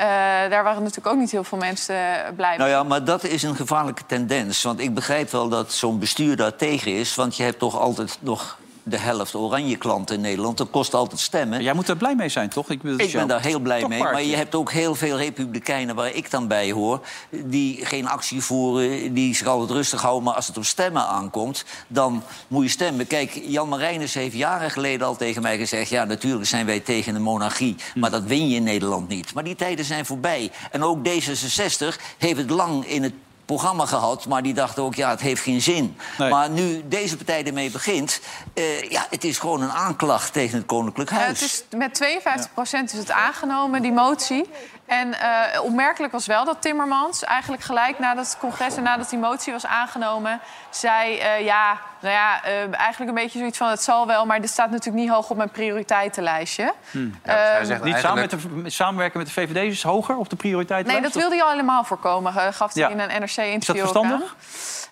daar 0.49 0.63
waren 0.65 0.83
natuurlijk 0.83 1.07
ook 1.07 1.21
niet 1.21 1.31
heel 1.31 1.45
veel 1.45 1.59
mensen 1.59 1.97
blij 2.37 2.49
mee. 2.49 2.59
Nou 2.59 2.71
ja, 2.71 2.83
maar 2.83 3.05
dat 3.05 3.25
is 3.25 3.43
een 3.43 3.57
gevaarlijke 3.57 4.07
tendens. 4.07 4.63
Want 4.63 4.81
ik 4.81 4.95
begrijp 4.95 5.31
wel 5.31 5.49
dat 5.49 5.73
zo'n 5.73 5.99
bestuur 5.99 6.37
daar 6.37 6.57
tegen 6.57 6.93
is. 6.93 7.15
Want 7.15 7.37
je 7.37 7.43
hebt 7.43 7.59
toch 7.59 7.79
altijd 7.79 8.19
nog 8.21 8.59
de 8.89 8.99
helft 8.99 9.35
oranje 9.35 9.77
klanten 9.77 10.15
in 10.15 10.21
Nederland. 10.21 10.57
Dat 10.57 10.71
kost 10.71 10.95
altijd 10.95 11.21
stemmen. 11.21 11.63
Jij 11.63 11.73
moet 11.73 11.89
er 11.89 11.97
blij 11.97 12.15
mee 12.15 12.29
zijn, 12.29 12.49
toch? 12.49 12.71
Ik, 12.71 12.83
Ik 12.83 13.13
ben 13.13 13.29
daar 13.29 13.43
heel 13.43 13.59
blij 13.59 13.89
mee. 13.89 14.03
Maar 14.03 14.23
je 14.23 14.37
hebt 14.37 14.55
ook 14.55 14.73
heel 14.73 14.95
veel 14.95 15.17
republikeinen 15.17 15.95
waar 15.95 16.15
ik 16.15 16.31
dan 16.31 16.49
bij 16.49 16.73
hoor... 16.73 17.01
die 17.31 17.87
geen 17.87 18.09
actie 18.09 18.43
voeren, 18.43 19.15
die 19.15 19.35
zich 19.35 19.47
altijd 19.47 19.71
rustig 19.71 20.03
houden. 20.03 20.25
Maar 20.25 20.35
als 20.35 20.47
het 20.47 20.57
op 20.57 20.65
stemmen 20.65 21.07
aankomt, 21.07 21.65
dan 21.89 22.23
moet 22.49 22.65
je 22.65 22.71
stemmen. 22.71 23.07
Kijk, 23.07 23.41
Jan 23.47 23.69
Marijnis 23.69 24.15
heeft 24.15 24.35
jaren 24.35 24.71
geleden 24.71 25.07
al 25.07 25.17
tegen 25.17 25.43
mij 25.43 25.59
gezegd... 25.59 25.89
ja, 25.89 26.05
natuurlijk 26.05 26.47
zijn 26.47 26.67
wij 26.67 26.81
tegen 26.81 27.15
de 27.15 27.21
monarchie, 27.21 27.77
maar 27.95 28.11
dat 28.11 28.23
win 28.23 28.49
je 28.49 28.57
in 28.57 28.63
Nederland 28.63 29.09
niet. 29.09 29.35
Maar 29.35 29.45
die 29.45 29.57
tijden 29.57 29.85
zijn 29.85 30.07
voorbij. 30.07 30.51
En 30.71 30.83
ook 30.83 30.99
D66 31.09 32.01
heeft 32.19 32.39
het 32.39 32.51
lang 32.51 32.87
in 32.87 33.03
het 33.03 33.13
programma 33.49 33.87
gehad, 33.87 34.27
maar 34.27 34.43
die 34.43 34.55
dachten 34.55 34.83
ook, 34.83 34.95
ja, 34.95 35.11
het 35.11 35.21
heeft 35.21 35.43
geen 35.43 35.61
zin. 35.63 35.97
Nee. 36.19 36.31
Maar 36.31 36.51
nu 36.51 36.89
deze 36.89 37.17
partij 37.17 37.45
ermee 37.47 37.71
begint, 37.71 38.21
eh, 38.55 38.91
ja, 38.91 39.07
het 39.11 39.25
is 39.25 39.39
gewoon 39.39 39.63
een 39.63 39.71
aanklacht 39.71 40.33
tegen 40.33 40.59
het 40.59 40.67
Koninklijk 40.67 41.11
Ja, 41.11 41.17
Huis. 41.17 41.41
het 41.41 41.67
is, 41.71 41.79
met 41.79 41.95
52% 41.95 42.93
is 42.93 42.99
het 42.99 43.11
aangenomen, 43.11 43.83
die 43.83 43.93
motie. 43.93 44.45
En 44.89 45.21
eh, 45.21 45.63
opmerkelijk 45.63 46.13
was 46.13 46.27
wel 46.27 46.45
dat 46.45 46.63
Timmermans 46.63 47.25
eigenlijk 47.25 47.63
gelijk 47.63 47.99
nadat 47.99 48.27
het 48.27 48.39
congres 48.39 48.77
en 48.77 48.83
nadat 48.83 49.11
die 49.11 49.19
motie 49.19 49.53
was 49.53 49.67
aangenomen, 49.67 50.41
zei: 50.71 51.19
eh, 51.19 51.45
Ja, 51.45 51.79
nou 52.01 52.15
ja, 52.15 52.45
eh, 52.45 52.53
eigenlijk 52.79 53.11
een 53.11 53.23
beetje 53.23 53.39
zoiets 53.39 53.59
van: 53.59 53.69
het 53.69 53.83
zal 53.83 54.07
wel, 54.07 54.27
maar 54.27 54.41
dit 54.41 54.51
staat 54.51 54.71
natuurlijk 54.71 55.05
niet 55.05 55.15
hoog 55.15 55.31
op 55.31 55.37
mijn 55.37 55.51
prioriteitenlijstje. 55.51 56.63
Ja, 56.63 56.73
dus 56.91 57.11
Ehm, 57.23 57.37
hij 57.37 57.65
zegt 57.65 57.83
Niet 57.85 57.97
samen 57.99 58.21
met 58.21 58.31
de, 58.65 58.71
samenwerken 58.71 59.19
met 59.19 59.27
de 59.27 59.33
VVD 59.33 59.57
is 59.73 59.83
hoger 59.83 60.17
op 60.17 60.31
de 60.31 60.37
prioriteitenlijst? 60.37 61.03
Nee, 61.03 61.13
dat 61.13 61.21
wilde 61.21 61.37
hij 61.37 61.45
al 61.45 61.51
helemaal 61.51 61.85
voorkomen, 61.85 62.37
eh, 62.37 62.47
gaf 62.53 62.75
hij 62.75 62.83
Ja. 62.83 62.89
in 62.89 62.99
een 63.01 63.09
NRC-interview. 63.21 63.57
Is 63.59 63.67
dat 63.67 63.77
ook 63.77 63.83
verstandig? 63.83 64.23
aan. 64.23 64.37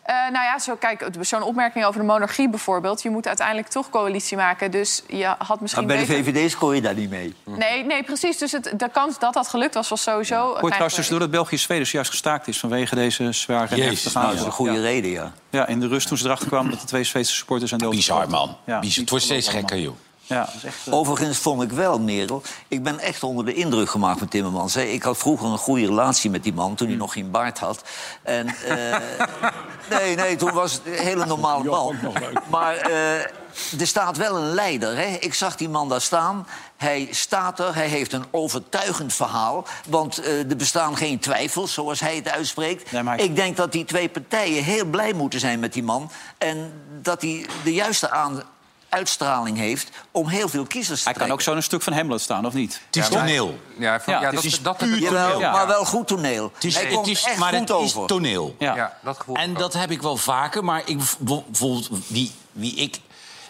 Eh, 0.07 0.15
nou 0.15 0.45
ja, 0.45 0.59
zo, 0.59 0.77
kijk, 0.77 1.09
zo'n 1.21 1.43
opmerking 1.43 1.85
over 1.85 2.01
de 2.01 2.07
monarchie 2.07 2.49
bijvoorbeeld. 2.49 3.03
Je 3.03 3.11
moet 3.11 3.27
uiteindelijk 3.27 3.69
toch 3.69 3.91
coalitie 3.91 4.37
maken. 4.37 4.71
Dus 4.71 5.03
je 5.09 5.35
had 5.39 5.61
misschien 5.61 5.87
Maar 5.87 5.97
bij 5.97 6.07
de. 6.07 6.13
VVD 6.13 6.51
scoor 6.51 6.75
je 6.75 6.81
daar 6.81 6.95
niet 6.95 7.11
mee. 7.11 7.35
Nee, 7.45 7.85
nee, 7.85 8.03
precies. 8.03 8.39
Dus 8.39 8.53
het, 8.53 8.73
de 8.77 8.89
kans 8.93 9.19
dat 9.19 9.35
dat 9.35 9.49
gelukt 9.49 9.75
was, 9.75 9.89
was 9.89 10.03
sowieso... 10.03 10.35
Hoor 10.35 10.45
je 10.45 10.51
klein 10.51 10.61
trouwens 10.61 10.79
geweest. 10.79 10.95
tussendoor 10.95 11.21
dat 11.21 11.31
België-Zweden 11.31 11.87
juist 11.91 12.11
gestaakt 12.11 12.49
is... 12.49 12.59
vanwege 12.59 12.95
deze 12.95 13.33
zware 13.33 13.69
en 13.69 13.77
Jezus, 13.77 13.91
heftige 13.91 14.19
Nou, 14.19 14.31
dat 14.31 14.41
is 14.41 14.47
een 14.47 14.53
goede 14.53 14.73
ja. 14.73 14.81
reden, 14.81 15.11
ja. 15.11 15.33
Ja, 15.51 15.67
in 15.67 15.81
de 15.81 15.89
rust 15.89 16.09
toen 16.09 16.19
ze 16.19 16.25
erachter 16.25 16.49
kwamen 16.49 16.71
dat 16.71 16.81
de 16.81 16.87
twee 16.87 17.05
Zweedse 17.05 17.35
supporters 17.35 17.69
zijn 17.69 17.81
doodgeschoten. 17.81 18.29
Bizar, 18.29 18.47
man. 18.47 18.57
Ja, 18.65 18.79
Bizar. 18.79 19.01
Het 19.01 19.11
wordt 19.11 19.25
steeds 19.25 19.49
gekker, 19.49 19.79
joh. 19.79 19.97
Ja, 20.29 20.49
echt... 20.65 20.87
eh, 20.87 20.95
Overigens 20.95 21.39
vond 21.39 21.63
ik 21.63 21.71
wel, 21.73 21.99
Merel, 22.01 22.43
ik 22.69 22.83
ben 22.83 22.99
echt 22.99 23.23
onder 23.23 23.45
de 23.45 23.55
indruk 23.55 23.91
gemaakt 23.91 24.21
met 24.21 24.31
Timmermans. 24.31 24.75
hè. 24.75 24.83
Ik 24.83 25.03
had 25.03 25.19
vroeger 25.19 25.49
een 25.49 25.59
goede 25.59 25.87
relatie 25.87 26.31
met 26.31 26.43
die 26.43 26.53
man, 26.55 26.75
toen 26.75 26.89
hij 26.89 26.97
nog 26.97 27.13
geen 27.13 27.31
baard 27.31 27.59
had. 27.59 27.83
En, 28.23 28.49
eh, 28.49 28.97
nee, 29.99 30.17
nee, 30.17 30.37
toen 30.37 30.53
was 30.53 30.73
het 30.73 30.83
een 30.87 30.93
hele 31.05 31.27
normale 31.27 31.65
man. 31.65 31.97
Maar 32.51 32.77
eh, 32.77 33.21
er 33.81 33.87
staat 33.87 34.17
wel 34.17 34.37
een 34.37 34.55
leider. 34.55 34.97
Hè. 34.97 35.05
Ik 35.21 35.35
zag 35.35 35.57
die 35.57 35.69
man 35.69 35.89
daar 35.89 36.01
staan. 36.01 36.47
Hij 36.77 37.09
staat 37.11 37.59
er, 37.59 37.75
hij 37.75 37.89
heeft 37.89 38.13
een 38.13 38.25
overtuigend 38.31 39.13
verhaal. 39.15 39.65
Want 39.89 40.19
eh, 40.19 40.39
er 40.51 40.57
bestaan 40.57 40.97
geen 40.97 41.19
twijfels, 41.19 41.73
zoals 41.73 42.01
hij 42.01 42.17
het 42.17 42.29
uitspreekt. 42.29 42.93
Nee, 42.93 43.03
maar 43.03 43.17
hij- 43.17 43.25
Ik 43.25 43.37
denk 43.37 43.57
dat 43.57 43.73
die 43.73 43.85
twee 43.85 44.09
partijen 44.09 44.65
heel 44.65 44.85
blij 44.85 45.13
moeten 45.13 45.41
zijn 45.41 45.61
met 45.61 45.73
die 45.73 45.83
man. 45.83 46.11
En 46.39 46.73
dat 47.03 47.23
hij 47.23 47.47
de 47.65 47.73
juiste 47.73 48.11
aan 48.11 48.43
uitstraling 48.97 49.57
heeft 49.59 49.89
om 50.11 50.29
heel 50.29 50.49
veel 50.49 50.65
kiezers 50.67 51.03
te 51.03 51.09
Hij 51.09 51.19
kan 51.19 51.31
ook 51.31 51.41
zo 51.41 51.51
in 51.51 51.57
een 51.57 51.63
stuk 51.63 51.83
van 51.83 51.93
Hamlet 51.93 52.21
staan, 52.21 52.47
of 52.47 52.53
niet? 52.55 52.81
Het 52.87 52.97
is 52.97 53.09
toneel. 53.09 53.59
Ja, 53.79 54.01
van- 54.01 54.13
Ja, 54.15 54.21
ja, 54.21 54.27
het 54.27 54.35
dat, 54.35 54.45
is 54.45 54.63
dat 54.63 54.77
puur. 54.77 55.13
Ja. 55.39 55.51
maar 55.53 55.67
wel 55.67 55.85
goed 55.85 56.07
toneel. 56.07 56.51
Het 56.55 56.65
is, 56.65 56.75
Hij 56.75 56.85
het 56.85 56.95
komt 56.95 57.07
is, 57.07 57.25
echt 57.25 57.39
maar 57.39 57.49
goed 57.55 57.69
het 57.69 57.79
is 57.81 57.95
over. 57.97 58.07
toneel. 58.07 58.55
Ja. 58.59 58.77
Ja, 58.77 58.97
dat 59.03 59.19
gevoel. 59.19 59.37
En 59.37 59.55
dat 59.55 59.73
heb 59.73 59.91
ik 59.91 60.03
wel 60.03 60.17
vaker, 60.17 60.65
maar 60.65 60.83
ik, 60.85 60.99
bijvoorbeeld 61.19 61.89
wie, 62.07 62.33
wie 62.53 62.75
ik... 62.75 63.01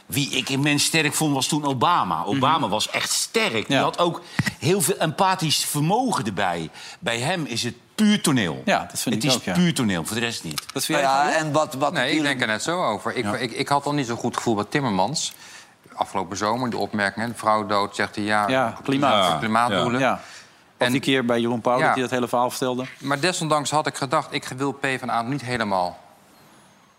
Wie 0.07 0.31
ik 0.31 0.49
immens 0.49 0.85
sterk 0.85 1.15
vond, 1.15 1.35
was 1.35 1.47
toen 1.47 1.65
Obama. 1.65 2.25
Obama 2.25 2.69
was 2.69 2.91
echt 2.91 3.11
sterk. 3.13 3.67
Die 3.67 3.77
Ja. 3.77 3.83
had 3.83 3.99
ook 3.99 4.23
heel 4.59 4.81
veel 4.81 4.97
empathisch 4.97 5.65
vermogen 5.65 6.25
erbij. 6.25 6.71
Bij 6.99 7.19
hem 7.19 7.45
is 7.45 7.63
het 7.63 7.75
puur 7.97 8.21
toneel. 8.23 8.63
Ja, 8.65 8.79
dat 8.91 9.01
vind 9.01 9.15
het 9.15 9.25
ik 9.25 9.31
is 9.31 9.37
ook, 9.37 9.43
ja. 9.43 9.53
puur 9.53 9.75
toneel, 9.75 10.05
voor 10.05 10.15
de 10.17 10.23
rest 10.23 10.45
niet. 10.45 10.73
Dat 10.73 10.85
vind 10.85 11.01
Nou 11.03 11.29
ja, 11.29 11.35
en 11.37 11.53
wat, 11.53 11.75
wat 11.75 11.93
Nee, 11.93 12.17
ik 12.17 12.23
denk 12.23 12.41
er 12.41 12.47
net 12.47 12.63
zo 12.63 12.83
over. 12.85 13.15
Ik, 13.17 13.27
ik, 13.27 13.53
ik 13.53 13.69
had 13.69 13.85
al 13.87 13.93
niet 13.95 14.07
zo'n 14.07 14.17
goed 14.17 14.37
gevoel 14.37 14.55
bij 14.55 14.65
Timmermans. 14.69 15.33
Afgelopen 15.95 16.37
zomer, 16.37 16.71
de 16.71 16.77
opmerking, 16.77 17.25
hè, 17.27 17.31
de 17.33 17.39
vrouw 17.39 17.67
dood, 17.67 17.97
zegt 17.97 18.15
hij 18.17 18.25
ja, 18.25 18.49
Ja, 18.49 18.77
klimaat. 18.83 19.27
voor 19.31 19.39
klimaatdoelen. 19.39 20.01
Ja. 20.01 20.13
Of 20.13 20.87
En- 20.87 20.93
die 20.93 21.01
keer 21.01 21.25
bij 21.25 21.41
Jeroen 21.41 21.61
Pauw 21.61 21.79
Ja. 21.79 21.85
dat 21.85 21.93
hij 21.93 22.03
dat 22.03 22.11
hele 22.11 22.29
verhaal 22.29 22.51
vertelde. 22.51 22.85
Maar 22.99 23.21
desondanks 23.21 23.71
had 23.71 23.87
ik 23.87 23.97
gedacht, 23.97 24.33
ik 24.33 24.45
wil 24.57 24.73
PvdA 24.73 25.23
niet 25.23 25.43
helemaal 25.43 25.99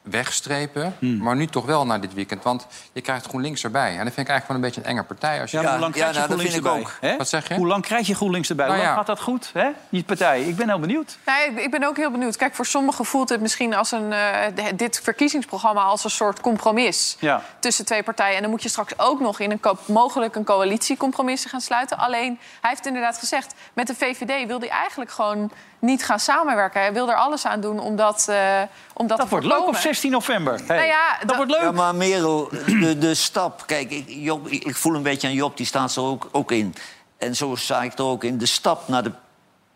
wegstrepen. 0.10 0.96
Hmm. 1.00 1.17
Maar 1.17 1.36
nu 1.36 1.48
toch 1.48 1.65
wel 1.65 1.86
na 1.86 1.98
dit 1.98 2.13
weekend. 2.13 2.43
Want 2.43 2.67
je 2.93 3.02
krijgt 3.02 3.26
GroenLinks 3.26 3.63
erbij. 3.63 3.89
En 3.98 4.04
dat 4.06 4.13
vind 4.13 4.28
ik 4.28 4.34
eigenlijk 4.34 4.48
wel 4.48 4.56
een 4.58 4.62
beetje 4.63 4.82
een 4.82 4.88
enge 4.88 5.04
partij. 5.04 5.41
Als 5.41 5.52
je... 5.52 5.58
Ja, 5.58 5.63
Ja, 5.63 5.70
hoe 5.72 5.80
lang 5.80 5.96
ja, 5.96 6.00
krijg 6.02 6.13
je 6.13 6.20
nou, 6.20 6.30
dat 6.30 6.39
GroenLinks 6.39 6.72
vind 6.72 6.86
ik 6.91 6.91
erbij? 7.00 7.10
Hè? 7.12 7.17
Wat 7.17 7.30
zeg 7.30 7.48
je? 7.48 7.56
Hoe 7.56 7.67
lang 7.67 7.84
krijg 7.84 8.08
je 8.08 8.15
GroenLinks 8.15 8.50
erbij? 8.50 8.65
Nou 8.65 8.78
hoe 8.78 8.86
lang 8.88 8.98
ja. 8.98 9.04
gaat 9.06 9.15
dat 9.17 9.26
goed, 9.26 9.50
hè? 9.54 9.70
Die 9.89 10.04
partij. 10.04 10.41
Ik 10.43 10.56
ben 10.56 10.67
heel 10.67 10.80
benieuwd. 10.80 11.17
Nee, 11.26 11.50
ik- 11.50 11.60
ik 11.63 11.72
ben 11.72 11.84
ook 11.84 11.98
heel 11.98 12.12
benieuwd. 12.12 12.36
Kijk, 12.38 12.56
voor 12.56 12.65
sommigen 12.65 13.06
voelt 13.06 13.30
het 13.30 13.41
misschien 13.41 13.74
als 13.76 13.91
een, 13.91 14.13
eh, 14.13 14.30
dit 14.76 15.00
verkiezingsprogramma 15.04 15.82
als 15.84 16.04
een 16.04 16.10
soort 16.10 16.39
compromis 16.41 17.17
Ja. 17.20 17.41
tussen 17.60 17.86
twee 17.86 18.04
partijen. 18.04 18.36
En 18.36 18.41
dan 18.41 18.52
moet 18.52 18.63
je 18.63 18.70
straks 18.70 18.93
ook 19.00 19.20
nog 19.20 19.39
in 19.39 19.52
een 19.52 19.60
co- 19.60 19.78
mogelijk 19.86 20.36
een 20.36 20.43
coalitiecompromis 20.46 21.46
gaan 21.46 21.62
sluiten. 21.62 21.98
Alleen, 21.98 22.39
hij 22.62 22.70
heeft 22.70 22.86
inderdaad 22.86 23.17
gezegd, 23.17 23.54
met 23.74 23.88
de 23.88 23.96
VVD 23.96 24.48
wil 24.48 24.60
hij 24.60 24.70
eigenlijk 24.70 25.12
gewoon 25.12 25.52
niet 25.88 26.06
gaan 26.06 26.19
samenwerken. 26.19 26.82
Hij 26.82 26.93
wil 26.93 27.10
er 27.10 27.15
alles 27.15 27.45
aan 27.45 27.62
doen 27.62 27.80
om 27.80 27.95
dat, 27.95 28.26
eh 28.30 28.62
om 28.93 29.08
dat, 29.08 29.17
Dat 29.17 29.26
te 29.26 29.32
wordt 29.32 29.45
leuk 29.45 29.54
op 29.58 29.63
voorkomen. 29.63 29.82
16 29.82 30.12
november. 30.12 30.54
Hey, 30.67 30.76
Nou 30.78 30.88
ja, 30.88 31.17
dat 31.19 31.28
dat- 31.28 31.36
wordt 31.38 31.52
leuk. 31.52 31.62
Ja, 31.62 31.71
maar 31.71 31.95
Merel, 31.95 32.50
de, 32.65 32.97
de 32.97 33.13
stap... 33.13 33.63
Kijk, 33.65 33.91
ik, 33.91 34.06
Job, 34.08 34.47
ik 34.47 34.76
voel 34.76 34.95
een 34.95 35.04
beetje 35.04 35.28
aan 35.28 35.34
Job, 35.34 35.58
die 35.58 35.65
staat 35.65 35.95
er 35.95 36.02
ook, 36.04 36.30
ook 36.32 36.52
in. 36.52 36.76
En 37.17 37.36
zo 37.36 37.56
sta 37.56 37.82
ik 37.84 37.97
er 37.97 38.04
ook 38.06 38.23
in. 38.23 38.38
De 38.38 38.45
stap 38.45 38.88
naar 38.88 39.04
de 39.04 39.12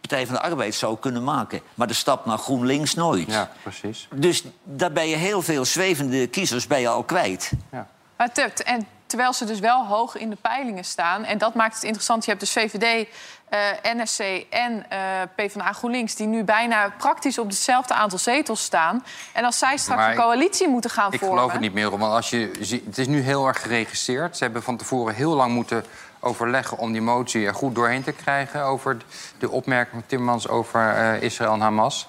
Partij 0.02 0.26
van 0.26 0.36
de 0.36 0.42
Arbeid 0.42 0.76
zou 0.76 0.98
kunnen 1.00 1.24
maken. 1.24 1.62
Maar 1.74 1.88
de 1.88 1.94
stap 1.94 2.26
naar 2.26 2.38
GroenLinks 2.38 2.94
nooit. 2.94 3.32
Ja, 3.32 3.50
precies. 3.64 4.08
Dus 4.14 4.44
daar 4.64 4.92
ben 4.92 5.08
je 5.08 5.16
heel 5.16 5.42
veel 5.42 5.66
zwevende 5.66 6.28
kiezers 6.28 6.68
bij 6.68 6.82
je 6.82 6.88
al 6.88 7.04
kwijt. 7.04 7.52
Ja. 7.72 7.88
Maar 8.18 8.32
te- 8.32 8.64
en 8.64 8.88
terwijl 9.12 9.34
ze 9.34 9.46
dus 9.46 9.60
wel 9.60 9.86
hoog 9.86 10.16
in 10.18 10.30
de 10.30 10.38
peilingen 10.42 10.86
staan. 10.86 11.24
En 11.24 11.38
dat 11.38 11.54
maakt 11.54 11.74
het 11.76 11.84
interessant. 11.84 12.24
Je 12.26 12.30
hebt 12.30 12.42
dus 12.44 12.52
VVD, 12.52 13.08
eh, 13.50 13.60
NSC 13.84 14.20
en 14.50 14.86
eh 14.90 15.00
PvdA 15.36 15.74
GroenLinks... 15.74 16.16
die 16.16 16.28
nu 16.28 16.44
bijna 16.44 16.94
praktisch 16.98 17.38
op 17.38 17.48
hetzelfde 17.48 17.94
aantal 17.94 18.20
zetels 18.20 18.64
staan. 18.64 19.04
En 19.34 19.44
als 19.46 19.58
zij 19.58 19.78
straks 19.78 20.00
Maar 20.02 20.10
een 20.12 20.16
coalitie 20.18 20.68
moeten 20.68 20.90
gaan 20.90 21.14
Ik 21.14 21.20
vormen... 21.20 21.38
geloof 21.38 21.52
het 21.52 21.62
niet 21.62 21.74
meer, 21.74 21.90
want 21.90 22.04
als 22.14 22.30
je, 22.30 22.52
zie- 22.60 22.84
het 22.86 22.98
is 22.98 23.08
nu 23.08 23.22
heel 23.22 23.48
erg 23.48 23.62
geregisseerd. 23.62 24.38
Ze 24.38 24.44
hebben 24.44 24.64
van 24.64 24.78
tevoren 24.78 25.16
heel 25.16 25.34
lang 25.36 25.54
moeten 25.54 25.86
overleggen 26.20 26.78
om 26.78 26.92
die 26.92 27.02
motie 27.02 27.46
er 27.46 27.54
goed 27.54 27.76
doorheen 27.76 28.04
te 28.04 28.12
krijgen... 28.12 28.64
over 28.64 28.98
de 29.40 29.50
opmerking 29.50 29.94
van 29.94 30.04
Timmermans 30.08 30.48
over 30.48 30.90
eh, 30.96 31.22
Israël 31.22 31.54
en 31.54 31.60
Hamas. 31.62 32.08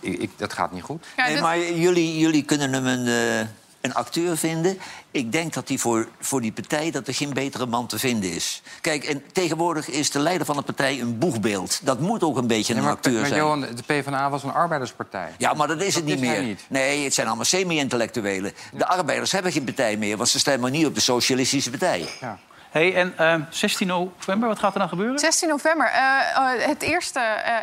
Ik, 0.00 0.18
ik- 0.18 0.38
dat 0.38 0.52
gaat 0.52 0.72
niet 0.72 0.82
goed. 0.82 1.06
Ja, 1.16 1.26
nee, 1.26 1.40
maar 1.40 1.58
jullie, 1.58 2.18
jullie 2.18 2.42
kunnen 2.44 2.72
hem 2.72 2.86
een, 2.86 3.06
eh, 3.40 3.46
een 3.82 3.94
acteur 3.94 4.36
vinden. 4.36 4.78
Ik 5.10 5.32
denk 5.32 5.52
dat 5.52 5.68
hij 5.68 5.78
voor, 5.78 6.08
voor 6.20 6.40
die 6.40 6.52
partij 6.52 6.90
dat 6.90 7.06
er 7.08 7.14
geen 7.14 7.32
betere 7.32 7.66
man 7.66 7.86
te 7.86 7.98
vinden 7.98 8.32
is. 8.32 8.62
Kijk, 8.80 9.04
en 9.04 9.22
tegenwoordig 9.32 9.88
is 9.88 10.10
de 10.10 10.18
leider 10.18 10.46
van 10.46 10.56
de 10.56 10.62
partij 10.62 11.00
een 11.00 11.18
boegbeeld. 11.18 11.80
Dat 11.82 12.00
moet 12.00 12.22
ook 12.22 12.36
een 12.36 12.46
beetje 12.46 12.74
Nee, 12.74 12.82
een 12.82 12.88
acteur 12.88 13.18
maar 13.20 13.26
zijn. 13.26 13.40
Johan, 13.40 13.60
de 13.60 13.82
PvdA 13.86 14.30
was 14.30 14.42
een 14.42 14.52
arbeiderspartij. 14.52 15.28
Ja, 15.38 15.52
maar 15.54 15.68
dat 15.68 15.80
is 15.82 15.94
het 15.94 16.06
Dat 16.06 16.14
niet 16.14 16.22
is 16.22 16.28
hij 16.28 16.38
meer. 16.38 16.46
niet. 16.48 16.64
Nee, 16.68 17.04
het 17.04 17.14
zijn 17.14 17.26
allemaal 17.26 17.44
semi-intellectuelen. 17.44 18.52
De 18.72 18.86
arbeiders 18.86 19.32
hebben 19.32 19.52
geen 19.52 19.64
partij 19.64 19.96
meer, 19.96 20.16
want 20.16 20.28
ze 20.28 20.38
stemmen 20.38 20.72
niet 20.72 20.86
op 20.86 20.94
de 20.94 21.00
socialistische 21.00 21.70
partij. 21.70 22.08
Ja. 22.20 22.38
Hey, 22.72 22.94
en 22.94 23.14
eh, 23.16 23.34
16 23.50 23.86
november, 23.86 24.48
wat 24.48 24.58
gaat 24.58 24.72
er 24.72 24.78
dan 24.78 24.88
gebeuren? 24.88 25.18
16 25.18 25.48
november, 25.48 25.86
eh, 25.86 26.00
eh, 26.36 26.66
het 26.68 26.82
eerste 26.82 27.20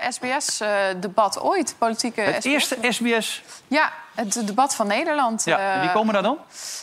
SBS-debat 0.09 1.39
ooit, 1.41 1.75
politieke 1.77 2.21
Het 2.21 2.35
SBS. 2.35 2.45
eerste 2.45 2.77
SBS. 2.81 3.43
Ja, 3.67 3.91
het 4.15 4.47
debat 4.47 4.75
van 4.75 4.87
Nederland. 4.87 5.43
Ja, 5.45 5.57
en 5.73 5.79
wie 5.79 5.89
Eh, 5.89 5.95
komen 5.95 6.13
daar 6.13 6.23
dan? 6.23 6.37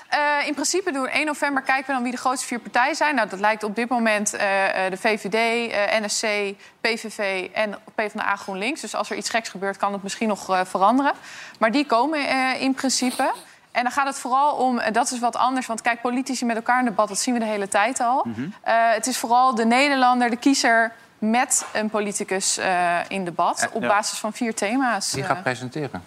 Eh, 0.09 0.47
in 0.47 0.55
principe 0.55 0.93
we 0.93 1.11
1 1.19 1.27
november 1.27 1.63
kijken 1.63 1.87
we 1.87 1.93
dan 1.93 2.03
wie 2.03 2.11
de 2.13 2.19
grootste 2.19 2.47
vier 2.47 2.59
partijen 2.61 2.97
zijn. 2.97 3.15
Nou, 3.15 3.29
dat 3.29 3.41
lijkt 3.41 3.63
op 3.63 3.77
dit 3.77 3.89
moment 3.89 4.35
eh, 4.35 4.85
eh, 4.85 4.91
de 4.91 4.97
VVD, 4.97 5.71
eh, 5.73 6.01
NSC, 6.01 6.55
PVV 6.81 7.49
en 7.53 7.79
PvdA 7.95 8.37
GroenLinks. 8.37 8.81
Dus 8.81 8.95
als 8.95 9.11
er 9.11 9.17
iets 9.17 9.31
geks 9.31 9.49
gebeurt, 9.49 9.77
kan 9.77 9.93
het 9.93 10.03
misschien 10.03 10.29
nog 10.29 10.51
eh, 10.51 10.61
veranderen. 10.65 11.13
Maar 11.59 11.71
die 11.73 11.87
komen 11.87 12.29
eh, 12.29 12.61
in 12.63 12.75
principe. 12.75 13.33
En 13.77 13.83
dan 13.83 13.93
gaat 13.93 14.07
het 14.07 14.19
vooral 14.19 14.55
om, 14.55 14.79
en 14.79 14.93
dat 14.93 15.11
is 15.11 15.19
wat 15.19 15.37
anders... 15.37 15.67
want 15.67 15.83
kijk, 15.83 16.01
politici 16.01 16.45
met 16.45 16.57
elkaar 16.57 16.79
in 16.79 16.85
debat, 16.85 17.09
dat 17.09 17.19
zien 17.19 17.35
we 17.35 17.41
de 17.41 17.47
hele 17.47 17.69
tijd 17.69 18.01
al. 18.01 18.25
Mhm. 18.27 18.41
Eh, 18.61 18.75
het 18.91 19.07
is 19.07 19.19
vooral 19.19 19.55
de 19.55 19.65
Nederlander, 19.65 20.31
de 20.31 20.37
kiezer... 20.37 20.93
met 21.19 21.67
een 21.73 21.91
politicus 21.91 22.59
eh, 22.59 22.99
in 23.09 23.25
debat, 23.25 23.69
op 23.73 23.83
Ja. 23.83 23.89
basis 23.89 24.19
van 24.19 24.33
vier 24.33 24.55
thema's. 24.55 25.13
Wie 25.13 25.23
eh. 25.23 25.29
gaat 25.29 25.43
presenteren? 25.43 26.05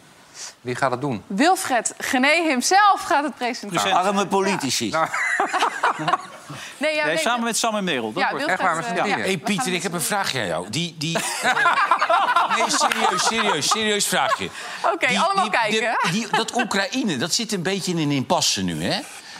Wie 0.61 0.75
gaat 0.75 0.91
het 0.91 1.01
doen? 1.01 1.23
Wilfred 1.27 1.93
Gené 1.97 2.47
himself 2.47 3.01
gaat 3.01 3.23
het 3.23 3.35
presenteren. 3.35 3.83
Present. 3.83 4.05
Arme 4.05 4.27
politici. 4.27 4.89
Nou, 4.89 5.07
Nee, 6.77 6.95
ja, 6.95 7.05
Nee, 7.05 7.13
nee, 7.13 7.23
samen 7.23 7.43
met 7.43 7.57
Sam 7.57 7.75
en 7.75 7.83
Merel. 7.83 8.13
Dat 8.13 8.23
Ja, 8.23 8.29
wordt... 8.31 8.45
Echt 8.45 8.61
waar, 8.61 8.83
z'n 8.83 8.89
eh, 8.89 9.03
Hé, 9.03 9.15
we 9.15 9.23
gaan 9.29 9.39
Pieter, 9.39 9.73
ik 9.73 9.83
heb 9.83 9.93
een 9.93 10.01
vraagje 10.01 10.39
aan 10.41 10.47
jou. 10.47 10.69
Die, 10.69 10.95
die... 10.97 11.17
nee, 12.55 12.63
serieus, 12.67 13.25
serieus, 13.27 13.67
serieus 13.69 14.05
vraagje. 14.07 14.49
Oké, 14.93 15.07
allemaal 15.07 15.43
die- 15.43 15.51
kijken. 15.59 15.79
de- 15.79 16.09
die, 16.11 16.27
dat 16.31 16.55
Oekraïne, 16.55 17.17
dat 17.17 17.33
zit 17.33 17.51
een 17.51 17.61
beetje 17.61 17.91
in 17.91 17.97
een 17.97 18.11
impasse 18.11 18.61
nu, 18.61 18.83
hè? 18.83 18.99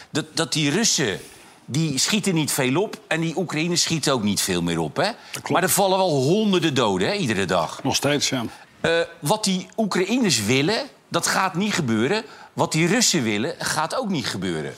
Dat, 0.10 0.26
dat 0.34 0.54
die 0.54 0.72
Russen, 0.72 1.19
die 1.65 1.98
schieten 1.98 2.34
niet 2.34 2.52
veel 2.52 2.82
op... 2.82 3.00
en 3.08 3.22
die 3.22 3.38
Oekraïne 3.38 3.76
schiet 3.76 4.10
ook 4.10 4.24
niet 4.24 4.41
veel 4.41 4.62
meer 4.62 4.80
op, 4.80 4.95
hè? 4.95 5.10
Maar 5.52 5.63
er 5.63 5.69
vallen 5.69 5.98
wel 5.98 6.10
honderden 6.10 6.74
doden, 6.74 7.08
hè, 7.08 7.13
iedere 7.13 7.45
dag. 7.45 7.84
Nog 7.84 7.95
steeds, 7.95 8.30
ja. 8.30 8.43
Eh, 8.82 8.91
wat 9.19 9.43
die 9.43 9.67
Oekraïners 9.78 10.45
willen, 10.45 10.88
dat 11.08 11.28
gaat 11.28 11.54
niet 11.54 11.74
gebeuren. 11.74 12.24
Wat 12.54 12.72
die 12.72 12.88
Russen 12.88 13.24
willen, 13.24 13.56
gaat 13.60 13.95
ook 13.95 14.10
niet 14.10 14.28
gebeuren. 14.28 14.76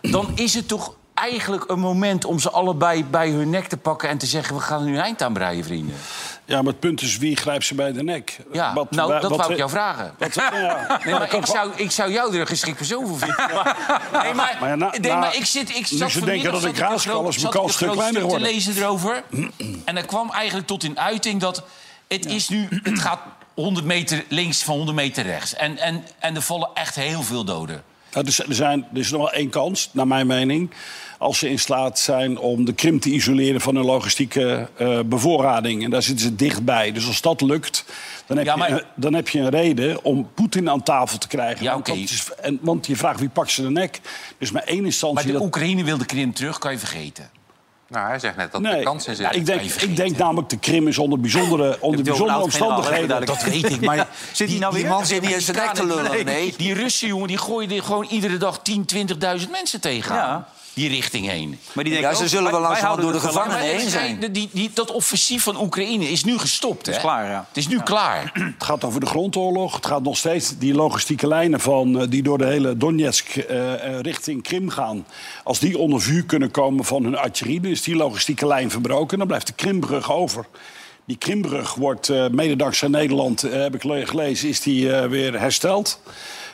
Dan 0.00 0.32
is 0.34 0.54
het 0.54 0.68
toch 0.68 0.94
eigenlijk 1.20 1.64
een 1.70 1.78
moment 1.78 2.24
om 2.24 2.38
ze 2.38 2.50
allebei 2.50 3.04
bij 3.04 3.28
hun 3.30 3.50
nek 3.50 3.66
te 3.66 3.76
pakken... 3.76 4.08
en 4.08 4.18
te 4.18 4.26
zeggen, 4.26 4.54
we 4.54 4.60
gaan 4.60 4.80
er 4.80 4.86
nu 4.90 4.96
eind 4.96 5.22
aan 5.22 5.32
breien, 5.32 5.64
vrienden. 5.64 5.94
Ja, 6.44 6.56
maar 6.62 6.72
het 6.72 6.80
punt 6.80 7.02
is, 7.02 7.18
wie 7.18 7.36
grijpt 7.36 7.64
ze 7.64 7.74
bij 7.74 7.92
de 7.92 8.02
nek? 8.02 8.38
Ja, 8.52 8.74
Wat- 8.74 8.90
nou, 8.90 9.12
dat 9.20 9.30
wat- 9.30 9.38
wou 9.38 9.50
ik 9.52 9.58
jou 9.58 9.70
vragen. 9.70 10.14
ja. 10.34 11.00
Nee, 11.04 11.14
maar 11.14 11.34
ik 11.34 11.46
zou, 11.46 11.70
ik 11.76 11.90
zou 11.90 12.12
jou 12.12 12.34
er 12.34 12.40
een 12.40 12.46
geschikt 12.46 12.76
persoon 12.76 13.06
voor 13.06 13.18
vinden. 13.18 13.36
Nee, 14.22 14.34
maar, 14.34 14.56
Maar 14.60 14.68
ja, 14.68 14.74
na- 14.74 14.90
nee, 15.00 15.10
na- 15.10 15.18
maar 15.18 15.36
ik 15.36 15.44
zit... 15.44 15.76
Ik 15.76 15.86
zat 15.86 16.10
ze 16.10 16.24
denken 16.24 16.52
dat 16.52 16.64
ik 16.64 16.72
is, 16.72 16.78
mijn 16.78 17.52
kans 17.52 17.72
stuk 17.74 17.90
kleiner 17.90 18.28
te 18.28 18.40
lezen 18.40 18.76
erover. 18.76 19.22
En 19.84 19.96
er 19.96 20.06
kwam 20.06 20.30
eigenlijk 20.30 20.66
tot 20.66 20.84
in 20.84 20.98
uiting 20.98 21.40
dat... 21.40 21.62
Het, 22.08 22.26
is 22.26 22.48
nu, 22.48 22.68
het 22.82 22.98
gaat 22.98 23.20
100 23.54 23.86
meter 23.86 24.24
links 24.28 24.62
van 24.62 24.74
100 24.76 24.96
meter 24.96 25.24
rechts. 25.24 25.54
En, 25.54 25.78
en, 25.78 26.04
en 26.18 26.34
er 26.36 26.42
vallen 26.42 26.68
echt 26.74 26.94
heel 26.94 27.22
veel 27.22 27.44
doden. 27.44 27.82
Nou, 28.12 28.26
er, 28.26 28.54
zijn, 28.54 28.86
er 28.92 28.98
is 28.98 29.10
nog 29.10 29.20
wel 29.20 29.32
één 29.32 29.50
kans, 29.50 29.90
naar 29.92 30.06
mijn 30.06 30.26
mening. 30.26 30.70
Als 31.20 31.38
ze 31.38 31.48
in 31.50 31.58
staat 31.58 31.98
zijn 31.98 32.38
om 32.38 32.64
de 32.64 32.72
Krim 32.72 33.00
te 33.00 33.10
isoleren 33.10 33.60
van 33.60 33.74
hun 33.74 33.84
logistieke 33.84 34.68
eh, 34.76 35.00
bevoorrading. 35.06 35.84
En 35.84 35.90
daar 35.90 36.02
zitten 36.02 36.24
ze 36.26 36.34
dichtbij. 36.36 36.92
Dus 36.92 37.06
als 37.06 37.20
dat 37.20 37.40
lukt, 37.40 37.84
dan 38.26 38.36
heb, 38.36 38.46
Ja, 38.46 38.56
maar- 38.56 38.68
je, 38.68 38.74
een- 38.74 38.84
dan 38.94 39.14
heb 39.14 39.28
je 39.28 39.38
een 39.40 39.48
reden 39.48 40.04
om 40.04 40.28
Poetin 40.34 40.70
aan 40.70 40.82
tafel 40.82 41.18
te 41.18 41.28
krijgen. 41.28 41.64
Ja, 41.64 41.72
want, 41.72 41.88
oké. 41.88 42.00
dat 42.00 42.10
is- 42.10 42.28
en, 42.40 42.58
want 42.62 42.86
je 42.86 42.96
vraagt 42.96 43.20
wie 43.20 43.28
pakt 43.28 43.50
ze 43.50 43.62
de 43.62 43.70
nek. 43.70 44.00
Dus 44.38 44.50
maar 44.50 44.62
één 44.62 44.84
instantie... 44.84 45.14
Maar 45.16 45.26
de 45.26 45.32
dat- 45.32 45.42
Oekraïne 45.42 45.84
wil 45.84 45.98
de 45.98 46.04
Krim 46.04 46.32
terug, 46.34 46.58
kan 46.58 46.72
je 46.72 46.78
vergeten. 46.78 47.30
nou, 47.88 48.06
hij 48.08 48.18
zegt 48.18 48.36
net 48.36 48.52
dat 48.52 48.64
er 48.64 48.70
Nee, 48.72 48.82
kans 48.82 49.06
in 49.06 49.16
zit. 49.16 49.34
ik 49.34 49.46
denk, 49.46 49.60
ik 49.62 49.96
denk 49.96 50.16
namelijk 50.16 50.48
de 50.48 50.58
Krim 50.58 50.88
is 50.88 50.98
onder 50.98 51.20
bijzondere, 51.20 51.76
onder 51.80 52.02
bijzondere 52.04 52.42
omstandigheden. 52.42 53.26
Dat 53.26 53.42
weet 53.42 53.70
ik, 53.70 53.80
maar... 53.80 54.08
Zit 54.32 54.48
hij 54.50 54.58
nou 54.58 54.72
Die 54.74 54.82
weer? 54.82 54.90
man 54.92 55.06
zit 55.06 55.20
niet 55.22 55.30
in 55.30 55.40
zijn 55.40 55.56
nek 55.56 55.74
te 55.74 55.86
lullen, 55.86 56.24
nee. 56.24 56.54
Die 56.56 56.74
Russen, 56.74 57.08
jongen, 57.08 57.28
die 57.28 57.38
gooien 57.38 57.70
er 57.70 57.82
gewoon 57.82 58.06
iedere 58.10 58.36
dag 58.36 58.58
10, 58.62 58.84
20.000 59.40 59.50
mensen 59.50 59.80
tegenaan. 59.80 60.18
Ja. 60.28 60.48
Die 60.74 60.88
richting 60.88 61.26
heen. 61.28 61.58
Maar 61.72 61.84
die 61.84 61.92
Ja, 61.92 62.00
denken 62.00 62.16
ze 62.18 62.22
ook, 62.24 62.28
zullen 62.28 62.50
wel 62.50 62.60
langzamerhand 62.60 63.00
door 63.00 63.12
de 63.12 63.18
het 63.18 63.26
gevangenen 63.26 63.60
heen 63.60 63.90
zijn. 63.90 64.32
Die, 64.32 64.48
die, 64.52 64.70
dat 64.74 64.92
offensief 64.92 65.42
van 65.42 65.60
Oekraïne 65.60 66.10
is 66.10 66.24
nu 66.24 66.38
gestopt, 66.38 66.86
hè? 66.86 66.92
is 66.92 66.98
klaar, 66.98 67.30
ja. 67.30 67.44
Het 67.48 67.56
is 67.56 67.68
nu 67.68 67.80
klaar. 67.80 68.30
Het 68.34 68.64
gaat 68.64 68.84
over 68.84 69.00
de 69.00 69.06
grondoorlog. 69.06 69.74
Het 69.74 69.86
gaat 69.86 70.02
nog 70.02 70.16
steeds 70.16 70.58
die 70.58 70.74
logistieke 70.74 71.26
lijnen 71.26 71.60
van, 71.60 72.00
eh, 72.00 72.06
die 72.10 72.22
door 72.22 72.38
de 72.38 72.46
hele 72.46 72.76
Donetsk 72.76 73.36
eh, 73.36 73.72
eh, 73.94 74.00
richting 74.00 74.42
Krim 74.42 74.68
gaan. 74.70 75.06
Als 75.44 75.58
die 75.58 75.78
onder 75.78 76.00
vuur 76.00 76.24
kunnen 76.24 76.50
komen 76.50 76.84
van 76.84 77.04
hun 77.04 77.16
artillerie, 77.16 77.60
dan 77.60 77.70
is 77.70 77.82
die 77.82 77.96
logistieke 77.96 78.46
lijn 78.46 78.70
verbroken. 78.70 79.18
Dan 79.18 79.26
blijft 79.26 79.46
de 79.46 79.52
Krimbrug 79.52 80.12
over. 80.12 80.46
Die 81.04 81.16
Krimbrug 81.18 81.74
wordt, 81.74 82.08
eh 82.08 82.28
mede 82.28 82.56
dankzij 82.56 82.88
Nederland, 82.88 83.40
heb 83.40 83.74
ik 83.74 83.84
le- 83.84 84.06
gelezen, 84.06 84.48
is 84.48 84.60
die 84.60 84.92
eh, 84.96 85.08
weer 85.08 85.40
hersteld. 85.40 86.00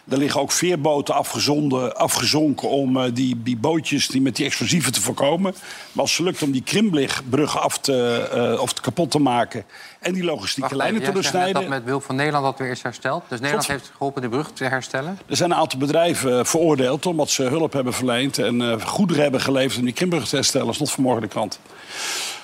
Er 0.09 0.19
liggen 0.19 0.40
ook 0.40 0.53
veerboten 0.53 1.14
afgezonden, 1.14 1.97
afgezonken 1.97 2.69
om 2.69 2.97
eh, 2.97 3.11
die, 3.12 3.42
die 3.42 3.57
bootjes 3.57 4.09
die 4.09 4.21
met 4.21 4.37
die 4.37 4.47
explosieven 4.47 4.92
te 4.92 5.01
voorkomen. 5.01 5.55
Maar 5.92 6.03
als 6.03 6.16
het 6.16 6.27
lukt 6.27 6.42
om 6.42 6.51
die 6.51 6.62
Krimbrug 6.62 7.59
af 7.59 7.79
te, 7.79 8.29
eh, 8.33 8.61
of 8.61 8.73
te 8.73 8.81
kapot 8.81 9.11
te 9.11 9.19
maken 9.19 9.64
en 10.01 10.12
die 10.12 10.25
logistieke 10.25 10.69
Wacht 10.69 10.83
lijnen 10.83 11.03
te 11.03 11.12
doorsnijden... 11.12 11.55
dat 11.55 11.69
met 11.69 11.85
Wil 11.85 12.01
van 12.01 12.16
Nederland 12.16 12.45
dat 12.45 12.59
weer 12.59 12.71
is 12.71 12.83
hersteld. 12.83 13.25
Dus 13.29 13.40
Nederland 13.40 13.69
heeft 13.69 13.90
geholpen 13.97 14.23
de 14.23 14.29
brug 14.29 14.51
te 14.53 14.64
herstellen. 14.64 15.19
Er 15.27 15.37
zijn 15.37 15.51
een 15.51 15.57
aantal 15.57 15.79
bedrijven 15.79 16.38
eh, 16.38 16.45
veroordeeld 16.45 17.07
omdat 17.07 17.31
ze 17.31 17.42
hulp 17.42 17.73
hebben 17.73 17.92
verleend 17.92 18.38
en 18.38 18.81
goederen 18.81 19.23
hebben 19.23 19.40
geleverd 19.40 19.79
om 19.79 19.85
die 19.85 19.95
Krimbrug 19.95 20.29
te 20.29 20.37
herstellen. 20.37 20.66
Dat 20.66 20.75
is 20.75 20.81
nog 20.81 20.92
vanmorgen 20.92 21.23
de 21.23 21.29
krant. 21.29 21.61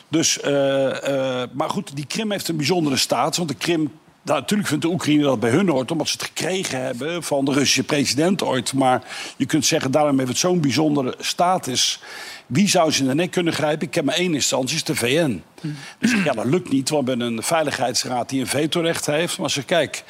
Dus, 0.08 0.40
maar 1.52 1.70
goed, 1.70 1.96
die 1.96 2.06
Krim 2.06 2.30
heeft 2.30 2.48
een 2.48 2.56
bijzondere 2.56 2.96
status. 2.96 3.36
Want 3.36 3.48
de 3.48 3.54
Krim 3.54 3.90
nou, 4.22 4.40
natuurlijk 4.40 4.68
vindt 4.68 4.84
de 4.84 4.90
Oekraïne 4.90 5.22
dat 5.22 5.40
bij 5.40 5.50
hun 5.50 5.68
hoort, 5.68 5.90
omdat 5.90 6.08
ze 6.08 6.12
het 6.12 6.26
gekregen 6.26 6.82
hebben 6.82 7.22
van 7.22 7.44
de 7.44 7.52
Russische 7.52 7.82
president 7.82 8.42
ooit. 8.42 8.72
Maar 8.72 9.02
je 9.36 9.46
kunt 9.46 9.66
zeggen, 9.66 9.90
daarom 9.90 10.16
heeft 10.18 10.30
het 10.30 10.38
zo'n 10.38 10.60
bijzondere 10.60 11.14
status. 11.18 12.00
Wie 12.46 12.68
zou 12.68 12.90
ze 12.90 13.02
in 13.02 13.08
de 13.08 13.14
nek 13.14 13.30
kunnen 13.30 13.52
grijpen? 13.52 13.86
Ik 13.86 13.94
heb 13.94 14.04
maar 14.04 14.14
één 14.14 14.34
instantie, 14.34 14.76
is 14.76 14.84
de 14.84 14.94
VN. 14.94 15.42
Dus 15.98 16.12
ja, 16.24 16.32
dat 16.32 16.44
lukt 16.44 16.70
niet, 16.70 16.88
want 16.88 17.04
we 17.04 17.10
hebben 17.10 17.26
een 17.26 17.42
veiligheidsraad 17.42 18.28
die 18.28 18.40
een 18.40 18.46
vetorecht 18.46 19.06
heeft. 19.06 19.38
Maar 19.38 19.50
ze 19.50 19.62
kijk, 19.62 20.04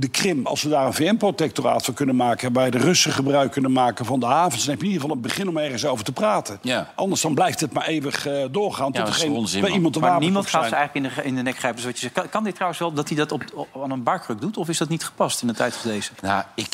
de 0.00 0.08
Krim, 0.08 0.46
als 0.46 0.62
we 0.62 0.68
daar 0.68 0.86
een 0.86 0.94
VN-protectoraat 0.94 1.84
van 1.84 1.94
kunnen 1.94 2.16
maken... 2.16 2.52
waarbij 2.52 2.80
de 2.80 2.86
Russen 2.86 3.12
gebruik 3.12 3.52
kunnen 3.52 3.72
maken 3.72 4.04
van 4.04 4.20
de 4.20 4.26
havens... 4.26 4.60
dan 4.64 4.70
heb 4.70 4.78
je 4.80 4.86
in 4.86 4.92
ieder 4.92 5.00
geval 5.00 5.16
een 5.16 5.22
begin 5.22 5.48
om 5.48 5.56
ergens 5.58 5.84
over 5.84 6.04
te 6.04 6.12
praten. 6.12 6.58
Ja. 6.62 6.92
Anders 6.94 7.20
dan 7.20 7.34
blijft 7.34 7.60
het 7.60 7.72
maar 7.72 7.86
eeuwig 7.86 8.26
eh, 8.26 8.44
doorgaan... 8.50 8.86
Ja, 8.86 8.92
tot 8.92 9.04
dat 9.04 9.08
er 9.08 9.14
is 9.14 9.20
geen, 9.20 9.32
onzin, 9.32 9.60
bij 9.60 9.68
man. 9.68 9.78
iemand 9.78 9.94
de 9.94 10.00
Maar 10.00 10.18
niemand 10.20 10.46
gaat 10.46 10.68
ze 10.68 10.74
eigenlijk 10.74 11.06
in 11.16 11.22
de, 11.22 11.28
in 11.28 11.34
de 11.34 11.42
nek 11.42 11.58
grijpen. 11.58 11.80
Zoals 11.80 11.96
je 11.96 12.02
zegt. 12.02 12.14
Kan, 12.14 12.28
kan 12.28 12.44
dit 12.44 12.52
trouwens 12.54 12.80
wel 12.80 12.92
dat 12.92 13.08
hij 13.08 13.16
dat 13.16 13.32
op, 13.32 13.42
op- 13.54 13.82
aan 13.82 13.90
een 13.90 14.02
barkruk 14.02 14.40
doet? 14.40 14.56
Of 14.56 14.68
is 14.68 14.78
dat 14.78 14.88
niet 14.88 15.04
gepast 15.04 15.42
in 15.42 15.48
een 15.48 15.54
tijd 15.54 15.74
als 15.74 15.82
deze? 15.82 16.10
Nou, 16.22 16.42
ik... 16.54 16.66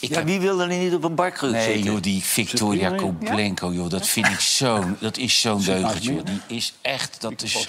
ik 0.00 0.08
Ja, 0.08 0.14
heb- 0.16 0.24
wie 0.24 0.40
wil 0.40 0.60
er 0.60 0.68
niet 0.68 0.94
op 0.94 1.04
een 1.04 1.14
barkruk 1.14 1.50
Nee, 1.52 1.72
zitten? 1.72 1.92
joh, 1.92 2.02
die 2.02 2.22
Victoria? 2.22 2.90
Koblenko, 2.90 3.72
joh, 3.72 3.88
dat 3.90 4.06
vind 4.06 4.26
ik 4.26 4.40
zo... 4.40 4.84
Dat 4.98 5.16
is 5.16 5.40
zo'n 5.40 5.62
deugd, 5.62 6.04
joh. 6.04 6.24
Die 6.24 6.40
is 6.56 6.74
echt... 6.80 7.20
Dat, 7.20 7.42
is, 7.42 7.68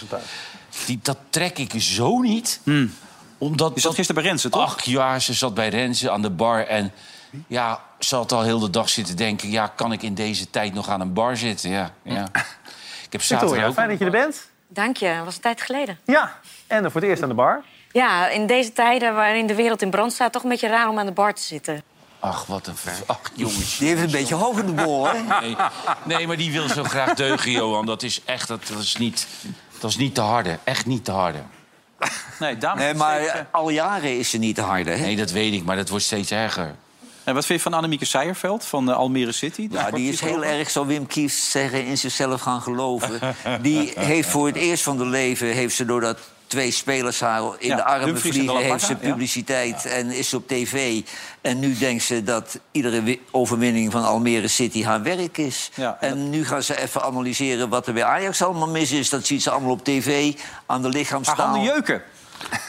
die, 0.86 1.00
dat 1.02 1.18
trek 1.30 1.58
ik 1.58 1.72
zo 1.78 2.20
niet. 2.20 2.60
Omdat 3.40 3.72
Je 3.76 3.80
zat 3.82 3.96
gisteren 3.96 4.22
bij 4.22 4.32
Rensen, 4.32 4.52
toch? 4.52 4.62
Ach 4.62 4.84
ja, 4.84 5.20
ze 5.20 5.34
zat 5.34 5.54
bij 5.54 5.70
Renze 5.70 6.12
aan 6.12 6.22
de 6.22 6.30
bar 6.30 6.66
en... 6.68 6.92
Ja, 7.48 7.80
ze 8.00 8.16
had 8.16 8.32
al 8.32 8.42
heel 8.44 8.60
de 8.60 8.70
dag 8.70 8.90
zitten 8.90 9.16
denken... 9.18 9.52
Ja, 9.52 9.68
kan 9.68 9.92
ik 9.92 10.04
in 10.04 10.14
deze 10.14 10.50
tijd 10.50 10.74
nog 10.74 10.90
aan 10.90 11.02
een 11.02 11.14
bar 11.14 11.38
zitten? 11.38 11.70
Ja, 11.70 11.92
ja. 12.04 12.28
Ik 13.06 13.16
heb 13.16 13.22
zaterdag 13.22 13.40
Victoria, 13.40 13.68
ook... 13.68 13.74
fijn 13.74 13.90
dat 13.90 14.00
je 14.00 14.06
er 14.06 14.12
bent. 14.12 14.50
Dank 14.68 14.98
je, 14.98 15.14
dat 15.16 15.26
was 15.26 15.36
een 15.36 15.42
tijd 15.42 15.62
geleden. 15.62 16.00
Ja, 16.06 16.40
en 16.68 16.92
voor 16.92 17.02
het 17.02 17.10
eerst 17.10 17.24
aan 17.24 17.30
de 17.30 17.36
bar. 17.36 17.64
Ja, 17.92 18.28
in 18.30 18.48
deze 18.48 18.74
tijden 18.74 19.16
waarin 19.16 19.48
de 19.48 19.56
wereld 19.56 19.82
in 19.82 19.90
brand 19.90 20.14
staat... 20.14 20.32
toch 20.34 20.44
een 20.44 20.50
beetje 20.50 20.68
raar 20.68 20.90
om 20.90 21.00
aan 21.00 21.06
de 21.06 21.12
bar 21.12 21.34
te 21.34 21.42
zitten. 21.42 21.84
Ach, 22.20 22.46
wat 22.46 22.68
een... 22.68 22.76
ver- 22.76 23.04
Ach, 23.06 23.32
jongens. 23.34 23.78
Die 23.78 23.88
heeft 23.88 24.02
een 24.02 24.12
beetje 24.12 24.36
hoog 24.36 24.60
in 24.60 24.66
de 24.66 24.84
bol, 24.84 25.08
hè? 25.08 25.20
Nee, 25.42 25.56
nee, 26.04 26.28
maar 26.28 26.38
die 26.38 26.52
wil 26.52 26.68
zo 26.68 26.84
graag 26.84 27.14
deugen, 27.14 27.52
Johan. 27.52 27.86
Dat 27.86 28.04
is 28.04 28.22
echt... 28.26 28.48
Dat, 28.48 28.68
dat 28.68 28.82
is 28.82 28.96
niet... 28.98 29.28
Dat 29.80 29.90
is 29.90 29.98
niet 29.98 30.16
te 30.16 30.22
harde. 30.22 30.60
Echt 30.64 30.86
niet 30.86 31.06
te 31.06 31.12
harde. 31.12 31.40
Nee, 32.40 32.58
dames 32.58 32.84
Nee, 32.84 32.94
maar 32.94 33.48
al 33.52 33.70
jaren 33.70 34.18
is 34.18 34.30
ze 34.30 34.38
niet 34.38 34.56
te 34.56 34.62
harde, 34.62 34.92
hè? 34.92 35.06
Nee, 35.06 35.16
dat 35.16 35.32
weet 35.32 35.54
ik, 35.54 35.64
maar 35.64 35.76
dat 35.76 35.90
wordt 35.90 36.06
steeds 36.06 36.32
erger. 36.32 36.76
En 37.24 37.34
wat 37.34 37.46
vind 37.46 37.60
je 37.60 37.70
van 37.70 37.78
Annemieke 37.78 38.06
Seijerveld 38.06 38.66
van 38.66 38.90
eh, 38.90 38.96
Almere 38.96 39.32
City? 39.32 39.68
De 39.68 39.74
Ja, 39.74 39.92
die 39.92 40.12
is 40.12 40.22
heel 40.22 40.46
erg, 40.46 40.70
zou 40.70 40.88
Wim 40.88 41.08
Kieft 41.08 41.44
zeggen, 41.44 41.86
in 41.86 41.98
zichzelf 41.98 42.42
gaan 42.42 42.62
geloven. 42.62 43.20
Die 43.62 43.92
heeft 43.96 44.30
voor 44.30 44.48
het 44.48 44.56
eerst 44.56 44.84
van 44.84 44.98
haar 44.98 45.08
leven, 45.08 45.48
heeft 45.48 45.76
ze 45.76 45.86
doordat 45.86 46.20
twee 46.50 46.72
spelers 46.72 47.20
haar 47.20 47.42
in 47.58 47.68
Ja, 47.68 47.76
de 47.76 47.84
armen 47.84 48.06
Dumfries 48.08 48.36
vliegen, 48.36 48.56
De 48.58 48.64
heeft 48.64 48.84
ze 48.86 48.92
ja. 49.02 49.10
publiciteit 49.10 49.86
en 49.86 50.12
is 50.12 50.30
ze 50.30 50.36
op 50.36 50.48
tv. 50.48 51.02
En 51.42 51.60
nu 51.60 51.78
denkt 51.78 52.04
ze 52.04 52.24
dat 52.24 52.60
iedere 52.72 53.04
wi- 53.04 53.22
overwinning 53.32 53.92
van 53.92 54.04
Almere 54.06 54.48
City 54.48 54.84
haar 54.84 55.04
werk 55.04 55.38
is. 55.38 55.70
Ja, 55.74 55.98
en 56.00 56.10
en 56.12 56.30
nu 56.30 56.46
gaan 56.46 56.64
ze 56.64 56.80
even 56.82 57.02
analyseren 57.04 57.70
wat 57.70 57.88
er 57.88 57.94
bij 57.94 58.04
Ajax 58.04 58.42
allemaal 58.42 58.68
mis 58.70 58.92
is. 58.92 59.10
Dat 59.10 59.26
ziet 59.26 59.42
ze 59.44 59.50
allemaal 59.52 59.72
op 59.72 59.84
tv, 59.84 60.34
aan 60.66 60.82
de 60.82 60.88
Haar 60.88 60.98
lichaamstaal. 60.98 61.36
handen 61.36 61.62
jeuken. 61.64 62.02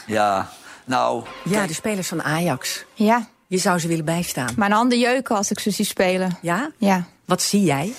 Ja, 0.07 0.49
nou, 0.85 1.23
Ja, 1.43 1.67
de 1.67 1.73
spelers 1.73 2.07
van 2.07 2.23
Ajax. 2.23 2.83
Ja, 2.93 3.27
Je 3.47 3.57
zou 3.57 3.79
ze 3.79 3.87
willen 3.87 4.05
bijstaan. 4.05 4.53
mijn 4.55 4.71
handen 4.71 4.99
jeuken 4.99 5.35
als 5.35 5.51
ik 5.51 5.59
ze 5.59 5.71
zie 5.71 5.85
spelen. 5.85 6.37
Ja? 6.41 6.71
Ja. 6.77 7.03
Wat 7.25 7.41
zie 7.41 7.63
jij? 7.63 7.93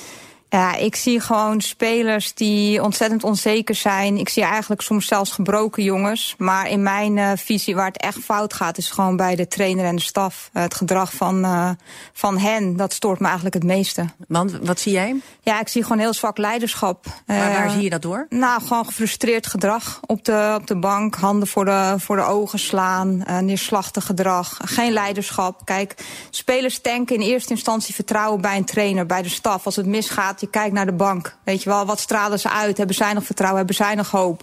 Ja, 0.53 0.75
ik 0.77 0.97
zie 0.97 1.21
gewoon 1.21 1.61
spelers 1.61 2.35
die 2.35 2.83
ontzettend 2.83 3.25
onzeker 3.25 3.75
zijn. 3.75 4.17
Ik 4.17 4.29
zie 4.29 4.43
eigenlijk 4.43 4.81
soms 4.81 5.07
zelfs 5.07 5.31
gebroken 5.31 5.83
jongens. 5.83 6.35
Maar 6.39 6.69
in 6.69 6.83
mijn 6.83 7.19
eh, 7.19 7.31
visie 7.37 7.75
waar 7.75 7.87
het 7.87 7.97
echt 7.97 8.19
fout 8.19 8.55
gaat... 8.55 8.79
is 8.79 8.91
gewoon 8.91 9.17
bij 9.17 9.37
de 9.37 9.49
trainer 9.49 9.85
en 9.85 9.97
de 9.97 10.03
staf. 10.03 10.51
Eh, 10.53 10.63
het 10.63 10.75
gedrag 10.75 11.13
van, 11.13 11.45
eh, 11.45 11.71
van 12.13 12.39
hen, 12.39 12.77
dat 12.77 12.93
stoort 12.93 13.19
me 13.19 13.25
eigenlijk 13.25 13.55
het 13.55 13.65
meeste. 13.65 14.05
Want 14.29 14.59
wat 14.63 14.81
zie 14.81 14.93
jij? 14.93 15.17
Ja, 15.41 15.61
ik 15.61 15.69
zie 15.69 15.83
gewoon 15.83 15.99
heel 15.99 16.15
zwak 16.15 16.39
leiderschap. 16.39 17.07
Waar, 17.27 17.53
waar 17.53 17.71
zie 17.71 17.83
je 17.83 17.91
dat 17.91 18.03
door? 18.03 18.27
Nou, 18.29 18.63
gewoon 18.63 18.87
gefrustreerd 18.87 19.47
gedrag 19.47 20.01
op 20.07 20.25
de, 20.25 20.57
op 20.61 20.67
de 20.67 20.79
bank. 20.79 21.15
Handen 21.15 21.49
voor 21.49 21.65
de, 21.65 21.95
voor 21.99 22.17
de 22.17 22.23
ogen 22.23 22.59
slaan. 22.59 23.25
neerslachtig 23.41 24.07
gedrag. 24.07 24.59
Geen 24.65 24.93
leiderschap. 24.93 25.61
Kijk, 25.65 25.95
spelers 26.31 26.81
tanken 26.81 27.15
in 27.15 27.23
eerste 27.23 27.53
instantie 27.53 27.95
vertrouwen 27.95 28.41
bij 28.41 28.57
een 28.57 28.65
trainer, 28.65 29.07
bij 29.07 29.23
de 29.23 29.29
staf. 29.29 29.65
Als 29.67 29.77
het 29.77 29.87
misgaat, 29.87 30.42
je 30.43 30.51
kijkt 30.51 30.75
naar 30.75 30.87
de 30.87 30.93
bank. 30.93 31.37
Weet 31.45 31.63
je 31.63 31.71
wel, 31.71 31.87
wat 31.87 32.01
stralen 32.01 32.41
ze 32.41 32.51
uit? 32.51 32.77
Hebben 32.77 32.97
zij 32.97 33.13
nog 33.13 33.25
vertrouwen? 33.25 33.59
Hebben 33.59 33.77
zij 33.77 33.95
nog 33.95 34.11
hoop? 34.11 34.43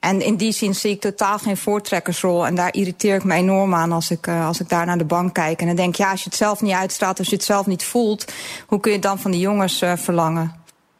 En 0.00 0.20
in 0.20 0.36
die 0.36 0.52
zin 0.52 0.74
zie 0.74 0.90
ik 0.90 1.00
totaal 1.00 1.38
geen 1.38 1.56
voortrekkersrol. 1.56 2.46
En 2.46 2.54
daar 2.54 2.74
irriteer 2.74 3.14
ik 3.14 3.24
me 3.24 3.34
enorm 3.34 3.74
aan 3.74 3.92
als 3.92 4.10
ik, 4.10 4.26
eh, 4.26 4.46
als 4.46 4.60
ik 4.60 4.68
daar 4.68 4.86
naar 4.86 4.98
de 4.98 5.04
bank 5.04 5.34
kijk. 5.34 5.60
En 5.60 5.66
dan 5.66 5.76
denk 5.76 5.88
ik, 5.88 5.96
ja, 5.96 6.10
als 6.10 6.22
je 6.22 6.28
het 6.28 6.38
zelf 6.38 6.60
niet 6.60 6.72
uitstraalt, 6.72 7.18
als 7.18 7.28
je 7.28 7.34
het 7.36 7.44
zelf 7.44 7.66
niet 7.66 7.84
voelt... 7.84 8.32
hoe 8.66 8.80
kun 8.80 8.90
je 8.90 8.96
het 8.96 9.06
dan 9.06 9.18
van 9.18 9.30
die 9.30 9.40
jongens 9.40 9.80
eh, 9.82 9.92
verlangen? 9.96 10.56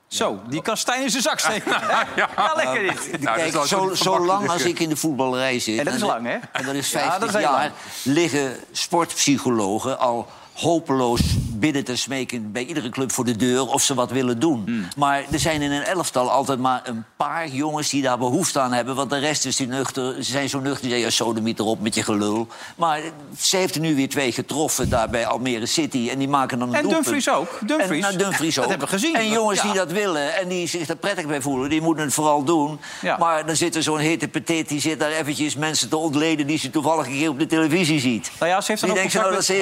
Zo, 0.06 0.40
die 0.48 0.62
kan 0.62 0.76
Stijn 0.76 1.02
in 1.02 1.10
zijn 1.10 1.22
zak 1.22 1.38
steken. 1.38 1.70
Ja, 2.16 2.52
lekker 2.56 2.82
dit. 2.82 3.20
Nou, 3.20 3.36
Kijk, 3.36 3.46
is 3.46 3.52
wel 3.52 3.66
zo, 3.66 3.88
een 3.88 3.96
zo 3.96 4.24
lang 4.24 4.48
als 4.50 4.62
ik 4.62 4.78
in 4.78 4.88
de 4.88 4.96
voetballerij 4.96 5.58
zit... 5.58 5.78
En 5.78 5.84
dat 5.84 5.94
is 5.94 6.00
lang, 6.00 6.26
hè? 6.26 6.36
En 6.52 6.64
dat 6.64 6.74
is 6.74 6.90
Ja, 6.90 6.98
50 6.98 7.18
dat 7.20 7.28
is 7.28 7.34
heel 7.34 7.44
jaar... 7.44 7.58
lang. 7.60 7.72
liggen 8.02 8.56
sportpsychologen 8.72 9.98
al 9.98 10.26
hopeloos 10.60 11.20
bidden 11.52 11.84
te 11.84 11.96
smeken... 11.96 12.52
bij 12.52 12.64
iedere 12.64 12.88
club 12.88 13.12
voor 13.12 13.24
de 13.24 13.36
deur 13.36 13.66
of 13.66 13.82
ze 13.82 13.94
wat 13.94 14.10
willen 14.10 14.38
doen. 14.38 14.62
Hmm. 14.66 14.88
Maar 14.96 15.24
er 15.30 15.38
zijn 15.38 15.62
in 15.62 15.70
een 15.70 15.82
elftal 15.82 16.30
altijd 16.30 16.58
maar 16.58 16.80
een 16.84 17.04
paar 17.16 17.48
jongens... 17.48 17.90
die 17.90 18.02
daar 18.02 18.18
behoefte 18.18 18.60
aan 18.60 18.72
hebben. 18.72 18.94
Want 18.94 19.10
de 19.10 19.18
rest 19.18 19.44
is 19.44 19.56
die 19.56 19.66
nuchter, 19.66 20.14
ze 20.14 20.30
zijn 20.30 20.48
zo 20.48 20.60
nuchter... 20.60 20.82
die 20.82 20.90
zeggen, 20.90 21.12
sodemiet 21.12 21.58
erop 21.58 21.80
met 21.80 21.94
je 21.94 22.02
gelul. 22.02 22.46
Maar 22.76 23.00
ze 23.38 23.56
heeft 23.56 23.74
er 23.74 23.80
nu 23.80 23.94
weer 23.94 24.08
twee 24.08 24.32
getroffen 24.32 24.88
daar 24.88 25.10
bij 25.10 25.26
Almere 25.26 25.66
City... 25.66 26.08
en 26.10 26.18
die 26.18 26.28
maken 26.28 26.58
dan 26.58 26.68
een 26.68 26.74
En 26.74 26.82
doelpunt. 26.82 27.04
Dumfries 27.04 27.30
ook. 27.30 27.58
Dumfries. 27.66 27.90
En, 27.90 28.00
nou, 28.00 28.16
Dumfries 28.16 28.54
Dat 28.54 28.64
ook. 28.64 28.70
hebben 28.70 28.88
we 28.88 28.94
gezien. 28.94 29.14
En 29.14 29.28
jongens 29.28 29.60
Ja. 29.60 29.64
die 29.64 29.74
dat 29.74 29.92
willen 29.92 30.36
en 30.36 30.48
die 30.48 30.66
zich 30.66 30.88
er 30.88 30.96
prettig 30.96 31.26
bij 31.26 31.40
voelen... 31.40 31.70
die 31.70 31.80
moeten 31.80 32.04
het 32.04 32.14
vooral 32.14 32.44
doen. 32.44 32.80
Ja. 33.02 33.16
Maar 33.18 33.46
dan 33.46 33.56
zit 33.56 33.74
er 33.74 33.82
zo'n 33.82 33.98
hete 33.98 34.28
petit... 34.28 34.68
die 34.68 34.80
zit 34.80 34.98
daar 34.98 35.10
eventjes 35.10 35.56
mensen 35.56 35.88
te 35.88 35.96
ontleden... 35.96 36.46
die 36.46 36.58
ze 36.58 36.70
toevallig 36.70 37.06
een 37.06 37.12
keer 37.12 37.28
op 37.28 37.38
de 37.38 37.46
televisie 37.46 38.00
ziet. 38.00 38.30
Nou 38.38 38.50
ja, 38.50 38.60
ze 38.60 38.70
heeft 38.70 38.80
dan 38.80 38.90
ook 38.90 38.96
denkt 38.96 39.14
nou 39.14 39.32
dat 39.32 39.44
ze? 39.44 39.52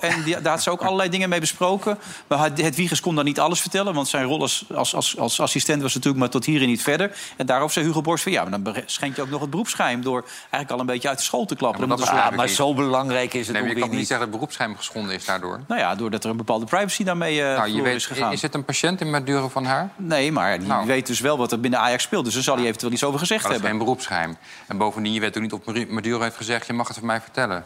En 0.00 0.22
die, 0.22 0.40
daar 0.40 0.52
had 0.52 0.62
ze 0.62 0.70
ook 0.70 0.82
allerlei 0.86 1.08
dingen 1.08 1.28
mee 1.28 1.40
besproken. 1.40 1.98
Maar 2.26 2.38
Hed- 2.38 2.60
Hedwiges 2.60 3.00
kon 3.00 3.14
daar 3.14 3.24
niet 3.24 3.40
alles 3.40 3.60
vertellen. 3.60 3.94
Want 3.94 4.08
zijn 4.08 4.24
rol 4.24 4.40
als, 4.40 4.64
als, 4.74 4.94
als, 4.94 5.18
als 5.18 5.40
assistent 5.40 5.82
was 5.82 5.94
natuurlijk 5.94 6.20
maar 6.20 6.30
tot 6.30 6.44
hier 6.44 6.60
en 6.60 6.66
niet 6.66 6.82
verder. 6.82 7.16
En 7.36 7.46
daarop 7.46 7.70
zei 7.72 7.86
Hugo 7.86 8.00
Borst 8.00 8.22
van... 8.22 8.32
ja, 8.32 8.44
maar 8.44 8.62
dan 8.62 8.74
schenk 8.86 9.16
je 9.16 9.22
ook 9.22 9.30
nog 9.30 9.40
het 9.40 9.50
beroepsgeheim... 9.50 10.02
door 10.02 10.24
eigenlijk 10.40 10.70
al 10.70 10.80
een 10.80 10.86
beetje 10.86 11.08
uit 11.08 11.18
de 11.18 11.24
school 11.24 11.44
te 11.44 11.56
klappen. 11.56 11.80
Ja, 11.80 11.86
maar 11.86 11.96
Dan 11.96 12.36
dat 12.36 12.50
zo 12.50 12.74
belangrijk 12.74 13.34
is 13.34 13.46
het 13.46 13.52
Nee, 13.52 13.62
maar 13.62 13.70
ook 13.70 13.76
je 13.76 13.80
kan 13.82 13.90
niet 13.90 13.98
niet. 13.98 14.08
zeggen 14.08 14.26
dat 14.26 14.26
het 14.26 14.30
beroepsgeheim 14.30 14.76
geschonden 14.76 15.14
is 15.14 15.24
daardoor. 15.24 15.60
Nou 15.68 15.80
ja, 15.80 15.94
doordat 15.94 16.24
er 16.24 16.30
een 16.30 16.36
bepaalde 16.36 16.64
privacy 16.66 17.04
daarmee 17.04 17.42
eh 17.42 17.44
Nou, 17.44 17.54
je 17.56 17.62
verloren 17.62 17.84
weet, 17.84 17.94
is 17.94 18.06
gegaan. 18.06 18.32
is 18.32 18.42
het 18.42 18.54
een 18.54 18.64
patiënt 18.64 19.00
in 19.00 19.10
Maduro 19.10 19.48
van 19.48 19.64
haar? 19.64 19.88
Nee, 19.96 20.32
maar 20.32 20.58
die 20.58 20.68
Nou. 20.68 20.86
weet 20.86 21.06
dus 21.06 21.20
wel 21.20 21.36
wat 21.38 21.52
er 21.52 21.60
binnen 21.60 21.80
Ajax 21.80 22.02
speelt. 22.02 22.24
Dus 22.24 22.34
daar 22.34 22.42
zal 22.42 22.56
hij 22.56 22.64
eventueel 22.66 22.92
iets 22.92 23.04
over 23.04 23.18
gezegd 23.18 23.42
Maar 23.42 23.52
dat 23.52 23.60
is 23.60 23.66
hebben. 23.66 23.86
geen 23.86 23.94
beroepsgeheim. 23.94 24.36
En 24.66 24.76
bovendien, 24.78 25.12
je 25.12 25.20
weet 25.20 25.36
ook 25.36 25.42
niet 25.42 25.52
of 25.52 25.88
Maduro 25.88 26.20
heeft 26.22 26.36
gezegd... 26.36 26.66
je 26.66 26.72
mag 26.72 26.88
het 26.88 26.96
van 26.96 27.06
mij 27.06 27.20
vertellen. 27.20 27.64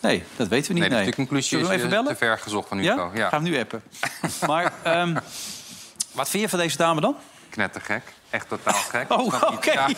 Nee, 0.00 0.22
dat 0.36 0.48
weten 0.48 0.72
we 0.74 0.80
niet. 0.80 0.88
Nee, 0.88 0.90
Nee, 0.90 0.98
dus 1.06 1.10
de 1.10 1.16
conclusie 1.16 1.48
Zullen 1.48 1.66
we 1.66 1.70
is 1.74 1.78
even 1.80 1.92
eh, 1.92 1.98
bellen? 1.98 2.16
te 2.18 2.24
ver 2.24 2.38
gezocht 2.38 2.68
van 2.68 2.82
Ja? 2.82 2.94
Hugo. 2.94 3.10
Ja? 3.14 3.28
Gaan 3.28 3.42
we 3.42 3.48
nu 3.48 3.58
appen. 3.60 3.82
maar 4.46 4.72
ehm, 4.82 5.16
wat 6.12 6.28
vind 6.28 6.42
je 6.42 6.48
van 6.48 6.58
deze 6.58 6.76
dame 6.76 7.00
dan? 7.00 7.16
Knettergek. 7.50 8.02
Echt 8.30 8.48
totaal 8.48 8.72
gek. 8.88 9.12
Oh, 9.12 9.34
oké. 9.52 9.72
Ja. 9.72 9.88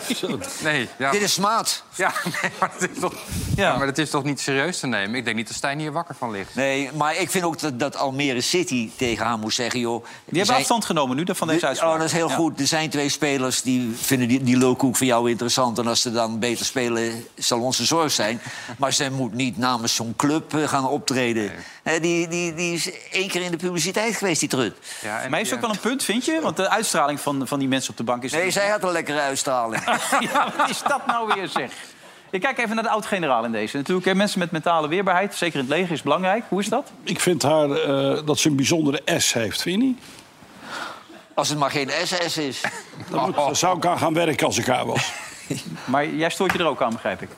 Nee, 0.63 0.87
ja. 0.97 1.11
Dit 1.11 1.21
is 1.21 1.33
smaad. 1.33 1.83
Ja, 1.95 2.13
nee, 2.41 2.51
maar 2.59 2.71
dat 2.79 2.89
is 2.89 2.99
toch, 2.99 3.13
Ja. 3.55 3.63
ja. 3.71 3.77
maar 3.77 3.85
dat 3.85 3.97
is 3.97 4.09
toch 4.09 4.23
niet 4.23 4.39
serieus 4.39 4.79
te 4.79 4.87
nemen? 4.87 5.15
Ik 5.15 5.23
denk 5.25 5.35
niet 5.35 5.47
dat 5.47 5.55
Stijn 5.55 5.79
hier 5.79 5.91
wakker 5.91 6.15
van 6.15 6.31
ligt. 6.31 6.55
Nee, 6.55 6.89
maar 6.93 7.15
ik 7.15 7.29
vind 7.31 7.43
ook 7.43 7.59
dat, 7.59 7.79
dat 7.79 7.95
Almere 7.95 8.41
City 8.41 8.89
tegen 8.97 9.25
haar 9.25 9.37
moest 9.37 9.55
zeggen... 9.55 9.79
joh, 9.79 10.03
Die 10.03 10.11
hebben 10.25 10.45
zijn- 10.45 10.57
afstand 10.57 10.85
genomen 10.85 11.15
nu 11.15 11.25
van 11.31 11.47
deze 11.47 11.67
uitspraak. 11.67 11.91
Oh, 11.93 11.97
dat 11.97 12.07
is 12.07 12.13
heel 12.13 12.29
Ja. 12.29 12.35
goed. 12.35 12.59
Er 12.59 12.67
zijn 12.67 12.89
twee 12.89 13.09
spelers 13.09 13.61
die 13.61 13.95
vinden 14.01 14.27
die, 14.27 14.43
die 14.43 14.57
lulkoek 14.57 14.95
van 14.95 15.07
jou 15.07 15.29
interessant. 15.29 15.77
En 15.77 15.87
als 15.87 16.01
ze 16.01 16.11
dan 16.11 16.39
beter 16.39 16.65
spelen, 16.65 17.25
zal 17.35 17.59
onze 17.59 17.85
zorg 17.85 18.11
zijn. 18.11 18.41
Maar 18.77 18.93
ze 18.93 19.11
moet 19.11 19.33
niet 19.33 19.57
namens 19.57 19.95
zo'n 19.95 20.13
club 20.17 20.55
eh, 20.55 20.67
gaan 20.67 20.87
optreden. 20.87 21.51
Hè, 21.83 21.99
die, 21.99 22.27
die, 22.27 22.53
die 22.53 22.73
is 22.73 22.89
één 23.11 23.27
keer 23.27 23.41
in 23.41 23.51
de 23.51 23.57
publiciteit 23.57 24.15
geweest, 24.15 24.39
die 24.39 24.49
trut. 24.49 24.75
Ja, 25.01 25.21
en 25.21 25.29
Maar 25.31 25.39
is 25.39 25.45
die, 25.47 25.55
ook 25.55 25.61
wel 25.61 25.69
een 25.69 25.79
punt, 25.79 26.03
vind 26.03 26.25
je? 26.25 26.39
Want 26.41 26.57
de 26.57 26.69
uitstraling 26.69 27.19
van, 27.19 27.47
van 27.47 27.59
die 27.59 27.67
mensen 27.67 27.91
op 27.91 27.97
de 27.97 28.03
bank 28.03 28.20
is... 28.23 28.31
Nee, 28.31 28.51
zij 28.51 28.69
had 28.69 28.83
een 28.83 28.91
lekkere 28.91 29.19
uitstraling. 29.19 29.83
Ja, 30.33 30.51
wat 30.57 30.69
is 30.69 30.81
dat 30.87 31.05
nou 31.07 31.33
weer, 31.33 31.47
zeg? 31.47 31.71
Ik 32.29 32.41
kijk 32.41 32.57
even 32.57 32.75
naar 32.75 32.83
de 32.83 32.89
oud-generaal 32.89 33.45
in 33.45 33.51
deze. 33.51 33.77
Natuurlijk, 33.77 34.07
hè, 34.07 34.15
mensen 34.15 34.39
met 34.39 34.51
mentale 34.51 34.87
weerbaarheid, 34.87 35.35
zeker 35.35 35.59
in 35.59 35.65
het 35.65 35.73
leger, 35.73 35.91
is 35.91 36.01
belangrijk. 36.01 36.43
Hoe 36.47 36.59
is 36.59 36.67
dat? 36.69 36.91
Ik 37.03 37.19
vind 37.19 37.41
haar 37.43 37.71
eh, 37.71 38.19
dat 38.25 38.39
ze 38.39 38.49
een 38.49 38.55
bijzondere 38.55 39.01
S 39.17 39.33
heeft, 39.33 39.61
vind 39.61 39.81
je 39.81 39.87
niet? 39.87 39.99
Als 41.33 41.49
het 41.49 41.57
maar 41.57 41.71
geen 41.71 41.89
SS 42.03 42.37
is. 42.37 42.61
Dan, 43.09 43.25
moet- 43.25 43.35
dan 43.35 43.55
zou 43.55 43.77
ik 43.77 43.85
aan 43.85 43.97
gaan 43.97 44.13
werken 44.13 44.45
als 44.45 44.57
ik 44.57 44.65
haar 44.65 44.85
was. 44.85 45.11
Maar 45.85 46.07
jij 46.07 46.29
stoort 46.29 46.51
je 46.53 46.59
er 46.59 46.65
ook 46.67 46.81
aan, 46.81 46.91
begrijp 46.93 47.21
ik. 47.21 47.29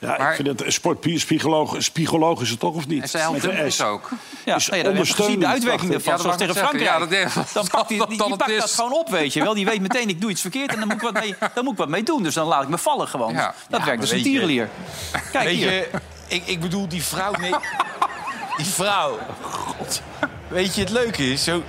Ja, 0.00 0.16
Maar- 0.18 0.28
ik 0.30 0.34
vind 0.36 0.48
het 0.48 0.64
een 0.64 0.72
sportpsycholoog 0.72 2.40
is 2.40 2.50
het 2.50 2.60
toch 2.60 2.74
of 2.74 2.86
niet? 2.86 3.14
En 3.14 3.20
helpt 3.20 3.46
Met 3.46 3.72
S. 3.72 3.80
ook. 3.80 4.08
Ja, 4.44 4.56
Is 4.56 4.68
nee, 4.68 4.82
de 4.82 4.88
uitwerking 4.88 5.92
Ja, 5.92 5.98
dat 6.12 6.20
zoals 6.20 6.36
tegen. 6.36 6.54
Frankrijk. 6.54 6.84
Ja, 6.84 6.98
dat- 6.98 7.08
dan 7.52 7.66
pakt 7.70 7.88
hij, 7.88 7.98
dat- 7.98 8.08
die, 8.08 8.18
pakt 8.18 8.38
dat 8.38 8.64
is. 8.64 8.74
gewoon 8.74 8.92
op, 8.92 9.08
weet 9.08 9.32
je 9.32 9.42
wel. 9.42 9.54
Die 9.54 9.64
weet 9.64 9.80
meteen, 9.80 10.08
ik 10.08 10.20
doe 10.20 10.30
iets 10.30 10.40
verkeerd 10.40 10.72
en 10.72 10.78
dan 10.78 10.88
moet 10.88 10.96
ik 10.96 11.02
wat 11.02 11.12
mee, 11.12 11.34
dan 11.54 11.64
moet 11.64 11.72
ik 11.72 11.78
wat 11.78 11.88
mee 11.88 12.02
doen. 12.02 12.22
Dus 12.22 12.34
dan 12.34 12.46
laat 12.46 12.62
ik 12.62 12.68
me 12.68 12.78
vallen 12.78 13.08
gewoon. 13.08 13.32
Ja. 13.32 13.54
Dat 13.68 13.84
werkt 13.84 14.00
als 14.00 14.10
maar 14.10 14.18
een 14.18 14.24
tierenlier. 14.24 14.68
Kijk 15.32 15.44
Weet 15.44 15.56
hier. 15.56 15.72
je, 15.72 15.88
ik, 16.26 16.46
ik 16.46 16.60
bedoel, 16.60 16.88
die 16.88 17.02
vrouw... 17.02 17.32
Nee, 17.32 17.54
die 18.56 18.66
vrouw... 18.66 19.18
God. 19.42 20.02
Weet 20.48 20.74
je, 20.74 20.80
het 20.80 20.90
leuke 20.90 21.32
is... 21.32 21.44
Zo, 21.44 21.62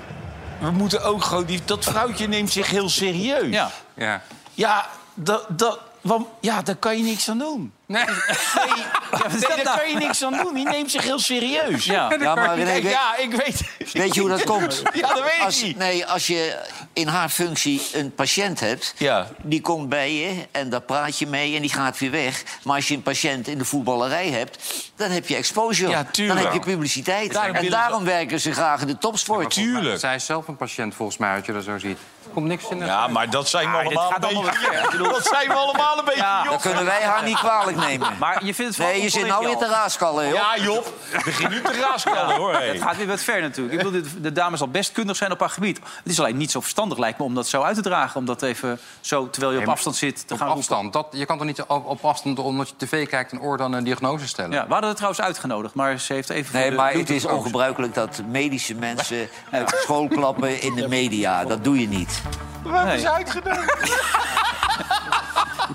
we 0.60 0.72
moeten 0.72 1.04
ook 1.04 1.24
gewoon... 1.24 1.46
Die, 1.46 1.60
dat 1.66 1.84
vrouwtje 1.86 2.28
neemt 2.28 2.52
zich 2.52 2.70
heel 2.70 2.90
serieus. 2.90 3.54
Ja. 3.54 3.72
Ja. 3.94 4.22
Ja, 4.54 4.86
dat, 5.14 5.46
dat, 5.48 5.80
want, 6.02 6.28
ja, 6.40 6.62
daar 6.62 6.76
kan 6.76 6.98
je 6.98 7.04
niks 7.04 7.30
aan 7.30 7.38
doen. 7.38 7.74
Nee. 7.86 8.06
Daar 8.06 9.62
nou? 9.64 9.78
kan 9.78 9.90
je 9.90 9.96
niks 9.98 10.24
aan 10.24 10.38
doen. 10.38 10.54
Die 10.54 10.66
neemt 10.66 10.92
zich 10.92 11.04
heel 11.04 11.20
serieus. 11.20 11.86
Ja. 11.86 12.14
Ja, 12.20 12.36
maar 12.36 12.56
René, 12.56 12.72
Kijk, 12.72 12.84
weet- 12.84 12.92
ja, 12.92 13.16
ik 13.18 13.32
weet... 13.32 13.62
weet 13.94 14.14
je 14.14 14.20
hoe 14.22 14.30
dat 14.30 14.44
komt? 14.44 14.82
Ja, 14.94 15.08
dat 15.08 15.22
weet 15.22 15.32
ik 15.40 15.46
Als, 15.46 15.62
niet. 15.62 15.78
nee, 15.78 16.06
als 16.06 16.28
je 16.28 16.60
in 16.94 17.08
haar 17.08 17.30
functie 17.30 17.82
een 17.94 18.14
patiënt 18.16 18.60
hebt... 18.60 18.94
Ja. 18.98 19.28
die 19.42 19.62
komt 19.62 19.90
bij 19.90 20.14
je 20.14 20.48
en 20.52 20.70
daar 20.70 20.82
praat 20.82 21.20
je 21.20 21.28
mee 21.28 21.56
en 21.56 21.62
die 21.62 21.74
gaat 21.74 22.00
weer 22.00 22.12
weg. 22.12 22.44
Maar 22.64 22.76
als 22.76 22.88
je 22.88 22.96
een 22.96 23.02
patiënt 23.04 23.48
in 23.48 23.58
de 23.58 23.66
voetballerij 23.66 24.30
hebt... 24.30 24.64
dan 24.96 25.10
heb 25.12 25.28
je 25.28 25.36
exposure, 25.36 25.90
Ja, 25.90 26.06
dan 26.28 26.38
heb 26.38 26.54
je 26.54 26.60
publiciteit. 26.60 27.34
Daarom 27.34 27.56
en 27.56 27.70
daarom 27.70 28.04
werken 28.04 28.40
ze 28.40 28.52
graag 28.52 28.82
in 28.82 28.88
de 28.88 28.98
topsport. 28.98 29.50
Tuurlijk. 29.54 30.00
Zij 30.00 30.16
is 30.16 30.26
zelf 30.26 30.48
een 30.48 30.58
patiënt, 30.58 30.96
volgens 30.96 31.18
mij, 31.18 31.36
als 31.36 31.46
je 31.46 31.54
dat 31.54 31.64
zo 31.64 31.78
ziet. 31.78 31.98
Komt 32.34 32.46
niks 32.48 32.70
in. 32.70 32.78
Ja, 32.78 33.08
maar 33.08 33.30
dat 33.30 33.50
zijn 33.50 33.72
we 33.72 33.78
Ah, 33.78 33.86
allemaal 33.86 34.12
een 34.16 34.24
allemaal 34.24 34.44
beetje... 34.44 34.88
bedoel- 34.92 35.10
Dat 35.12 35.26
zijn 35.28 35.48
we 35.48 35.54
allemaal 35.54 35.98
een 35.98 36.06
beetje, 36.06 36.20
Ja. 36.20 36.44
Dat 36.44 36.62
kunnen 36.62 36.86
wij 36.86 37.02
haar 37.04 37.24
niet 37.24 37.38
kwalijk 37.38 37.78
nemen. 37.78 38.08
Maar 38.20 38.46
je 38.46 38.54
vindt 38.54 38.78
het 38.78 38.88
Nee, 38.88 39.02
je 39.02 39.10
zit 39.10 39.28
nou 39.28 39.46
weer 39.46 39.58
te 39.58 39.68
raaskallen, 39.68 40.26
joh. 40.28 40.34
Ja, 40.34 40.64
Job. 40.64 40.94
Begin 41.26 41.50
nu 41.50 41.62
te 41.62 41.80
raaskallen, 41.80 42.36
hoor. 42.36 42.54
hey. 42.54 42.68
Het 42.68 42.82
gaat 42.82 42.98
weer 42.98 43.08
wat 43.08 43.22
ver 43.22 43.42
natuurlijk. 43.42 43.78
Ik 43.82 43.84
bedoel, 43.84 44.02
dit- 44.02 44.24
de 44.24 44.32
dame 44.32 44.58
zal 44.58 44.68
best 44.68 44.92
kundig 44.92 45.16
zijn 45.16 45.32
op 45.32 45.40
haar 45.40 45.50
gebied. 45.50 45.78
Het 45.78 46.12
is 46.12 46.20
alleen 46.20 46.38
niet 46.38 46.52
zo 46.52 46.60
verstandig, 46.60 46.98
lijkt 46.98 47.18
me, 47.18 47.24
om 47.26 47.36
dat 47.36 47.48
zo 47.48 47.62
uit 47.62 47.76
te 47.76 47.82
dragen. 47.82 48.20
Om 48.20 48.26
dat 48.26 48.42
even 48.42 48.80
zo, 49.02 49.30
terwijl 49.30 49.54
je 49.54 49.60
op 49.60 49.68
afstand 49.68 49.96
zit, 49.96 50.28
te 50.28 50.34
Op 50.34 50.40
gaan 50.40 50.50
afstand. 50.50 50.94
Dat, 50.94 51.08
je 51.12 51.26
kan 51.26 51.38
toch 51.38 51.46
niet 51.48 51.62
op, 51.62 51.86
op 51.86 52.06
afstand, 52.06 52.40
omdat 52.40 52.70
je 52.70 52.76
tv 52.86 53.08
kijkt, 53.08 53.32
een 53.32 53.42
oor 53.42 53.58
dan 53.58 53.74
een 53.74 53.84
diagnose 53.84 54.28
stellen? 54.28 54.52
Ja, 54.52 54.66
we 54.66 54.72
hadden 54.72 54.88
het 54.90 54.98
trouwens 54.98 55.24
uitgenodigd, 55.26 55.74
maar 55.74 56.00
ze 56.00 56.14
heeft 56.14 56.30
even... 56.30 56.60
Nee, 56.60 56.72
maar 56.72 56.94
het 56.94 57.10
is 57.10 57.26
ongebruikelijk 57.26 57.94
dat 57.94 58.22
medische 58.28 58.76
mensen 58.76 59.30
uit 59.52 59.70
de 59.70 59.80
school 59.82 60.08
klappen 60.08 60.62
in 60.62 60.76
de 60.76 60.88
media. 60.88 61.46
Dat 61.46 61.64
doe 61.64 61.80
je 61.80 61.88
niet. 61.88 62.19
We 62.64 62.70
hebben 62.70 62.86
Nee. 62.86 63.00
ze 63.00 63.12
uitgenodigd. 63.12 63.98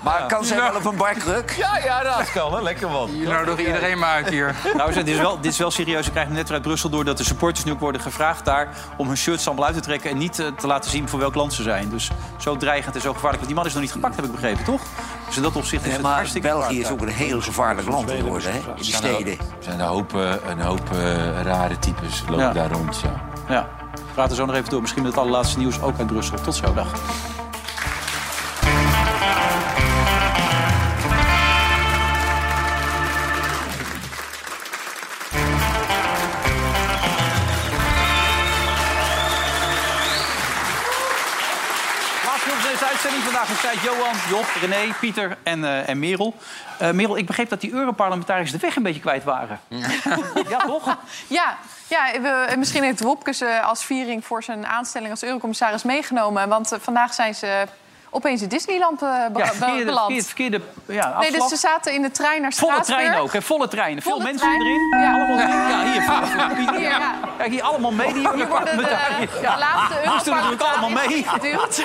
Maar 0.03 0.25
kan 0.27 0.45
zij 0.45 0.57
wel 0.57 0.75
op 0.75 0.85
een 0.85 0.95
barkruk? 0.97 1.51
Ja, 1.51 1.77
ja, 1.83 2.01
raaskallen. 2.03 2.63
Lekker 2.63 2.89
man. 2.89 3.17
Je 3.17 3.27
nodigt 3.27 3.59
iedereen 3.67 3.99
maar 3.99 4.09
uit 4.13 4.29
hier. 4.29 4.55
Nou, 4.77 4.93
dit 4.93 5.07
is, 5.07 5.17
wel, 5.17 5.35
dit 5.41 5.51
is 5.51 5.57
wel 5.57 5.71
serieus. 5.71 6.05
We 6.05 6.11
krijgen 6.11 6.33
net 6.33 6.51
uit 6.51 6.61
Brussel 6.61 6.89
door 6.89 7.05
dat 7.05 7.17
de 7.17 7.23
supporters 7.23 7.65
nu 7.65 7.71
ook 7.71 7.79
worden 7.79 8.01
gevraagd 8.01 8.45
daar... 8.45 8.67
om 8.97 9.07
hun 9.07 9.17
shirts 9.17 9.47
allemaal 9.47 9.65
uit 9.65 9.73
te 9.75 9.81
trekken 9.81 10.09
en 10.09 10.17
niet 10.17 10.39
eh, 10.39 10.47
te 10.47 10.67
laten 10.67 10.91
zien 10.91 11.09
voor 11.09 11.19
welk 11.19 11.35
land 11.35 11.53
ze 11.53 11.63
zijn. 11.63 11.89
Dus 11.89 12.11
zo 12.37 12.57
dreigend 12.57 12.95
en 12.95 13.01
zo 13.01 13.13
gevaarlijk. 13.13 13.35
Want 13.35 13.47
die 13.47 13.55
man 13.55 13.65
is 13.65 13.73
nog 13.73 13.81
niet 13.81 13.91
gepakt, 13.91 14.15
heb 14.15 14.25
ik 14.25 14.31
begrepen, 14.31 14.63
toch? 14.63 14.81
Dus 15.27 15.35
in 15.35 15.41
dat 15.41 15.55
opzicht 15.55 15.81
is 15.83 15.87
Ja, 15.87 15.93
het 15.93 16.01
maar 16.03 16.15
hartstikke 16.15 16.47
België 16.47 16.79
is 16.79 16.89
ook 16.89 17.01
een 17.01 17.07
heel 17.07 17.41
gevaarlijk 17.41 17.87
land 17.87 18.11
geworden, 18.11 18.51
hè? 18.51 18.57
In 18.57 18.63
de 18.77 18.83
steden. 18.83 19.33
Er 19.39 19.45
zijn 19.59 19.79
een 19.79 19.85
hoop, 19.85 20.15
eh, 20.15 20.31
een 20.49 20.61
hoop 20.61 20.91
eh, 20.91 21.41
rare 21.41 21.79
types 21.79 22.23
lopen 22.27 22.45
Ja. 22.45 22.51
daar 22.53 22.71
rond. 22.71 23.01
Ja. 23.03 23.13
Ja, 23.53 23.67
praten 24.15 24.35
zo 24.35 24.45
nog 24.45 24.55
even 24.55 24.69
door. 24.69 24.81
Misschien 24.81 25.01
met 25.03 25.11
het 25.11 25.21
allerlaatste 25.21 25.57
nieuws 25.57 25.81
ook 25.81 25.97
uit 25.97 26.07
Brussel. 26.07 26.41
Tot 26.41 26.55
zo, 26.55 26.73
dag. 26.73 26.93
Tijd 43.65 43.81
Johan, 43.81 44.15
Job, 44.29 44.45
René, 44.61 44.93
Pieter 44.99 45.37
en, 45.43 45.63
eh, 45.63 45.89
en 45.89 45.99
Merel. 45.99 46.35
Eh, 46.79 46.91
Merel, 46.91 47.17
ik 47.17 47.25
begreep 47.25 47.49
dat 47.49 47.61
die 47.61 47.71
Europarlementariërs 47.71 48.51
de 48.51 48.57
weg 48.57 48.75
een 48.75 48.83
beetje 48.83 49.01
kwijt 49.01 49.23
waren. 49.23 49.59
ja, 50.49 50.57
toch? 50.67 50.97
Ja, 51.27 51.57
ja 51.87 52.21
we, 52.21 52.55
misschien 52.57 52.83
heeft 52.83 53.01
Wopke 53.01 53.33
ze 53.33 53.61
als 53.61 53.85
viering 53.85 54.25
voor 54.25 54.43
zijn 54.43 54.65
aanstelling 54.65 55.11
als 55.11 55.23
eurocommissaris 55.23 55.83
meegenomen. 55.83 56.49
Want 56.49 56.71
eh, 56.71 56.79
vandaag 56.79 57.13
zijn 57.13 57.35
ze 57.35 57.65
opeens 58.15 58.41
in 58.41 58.47
Disneyland 58.47 59.01
eh, 59.01 59.09
be- 59.33 59.39
Ja, 59.39 59.45
verkeerde, 59.45 59.85
beland. 59.85 60.25
verkeerde, 60.25 60.25
verkeerde 60.25 60.61
ja, 60.93 61.19
Nee, 61.19 61.31
dus 61.31 61.47
ze 61.47 61.55
zaten 61.55 61.93
in 61.93 62.01
de 62.01 62.11
trein 62.11 62.41
naar 62.41 62.53
Volle 62.53 62.71
Straatsburg. 62.71 63.01
trein 63.07 63.19
ook, 63.21 63.33
hè? 63.33 63.41
volle 63.41 63.67
trein. 63.67 64.01
Veel 64.01 64.11
Volle 64.11 64.23
mensen 64.23 64.47
trein. 64.47 64.61
erin. 64.61 64.99
Ja. 65.01 65.13
Allemaal, 65.13 65.37
ja, 65.69 65.91
hier. 65.91 66.01
volle- 66.01 66.77
Hier, 66.79 66.89
ja. 66.89 67.13
Kijk, 67.37 67.51
hier 67.51 67.63
allemaal 67.63 67.91
mee. 67.91 68.13
Die 68.13 68.29
Hier 68.35 68.47
worden 68.47 68.77
de, 68.77 68.83
de 68.83 69.55
laatste 69.59 69.99
Die 70.01 70.11
moesten 70.11 70.33
natuurlijk 70.33 70.61
allemaal 70.61 70.89
mee. 70.89 71.23
Geduwd. 71.27 71.83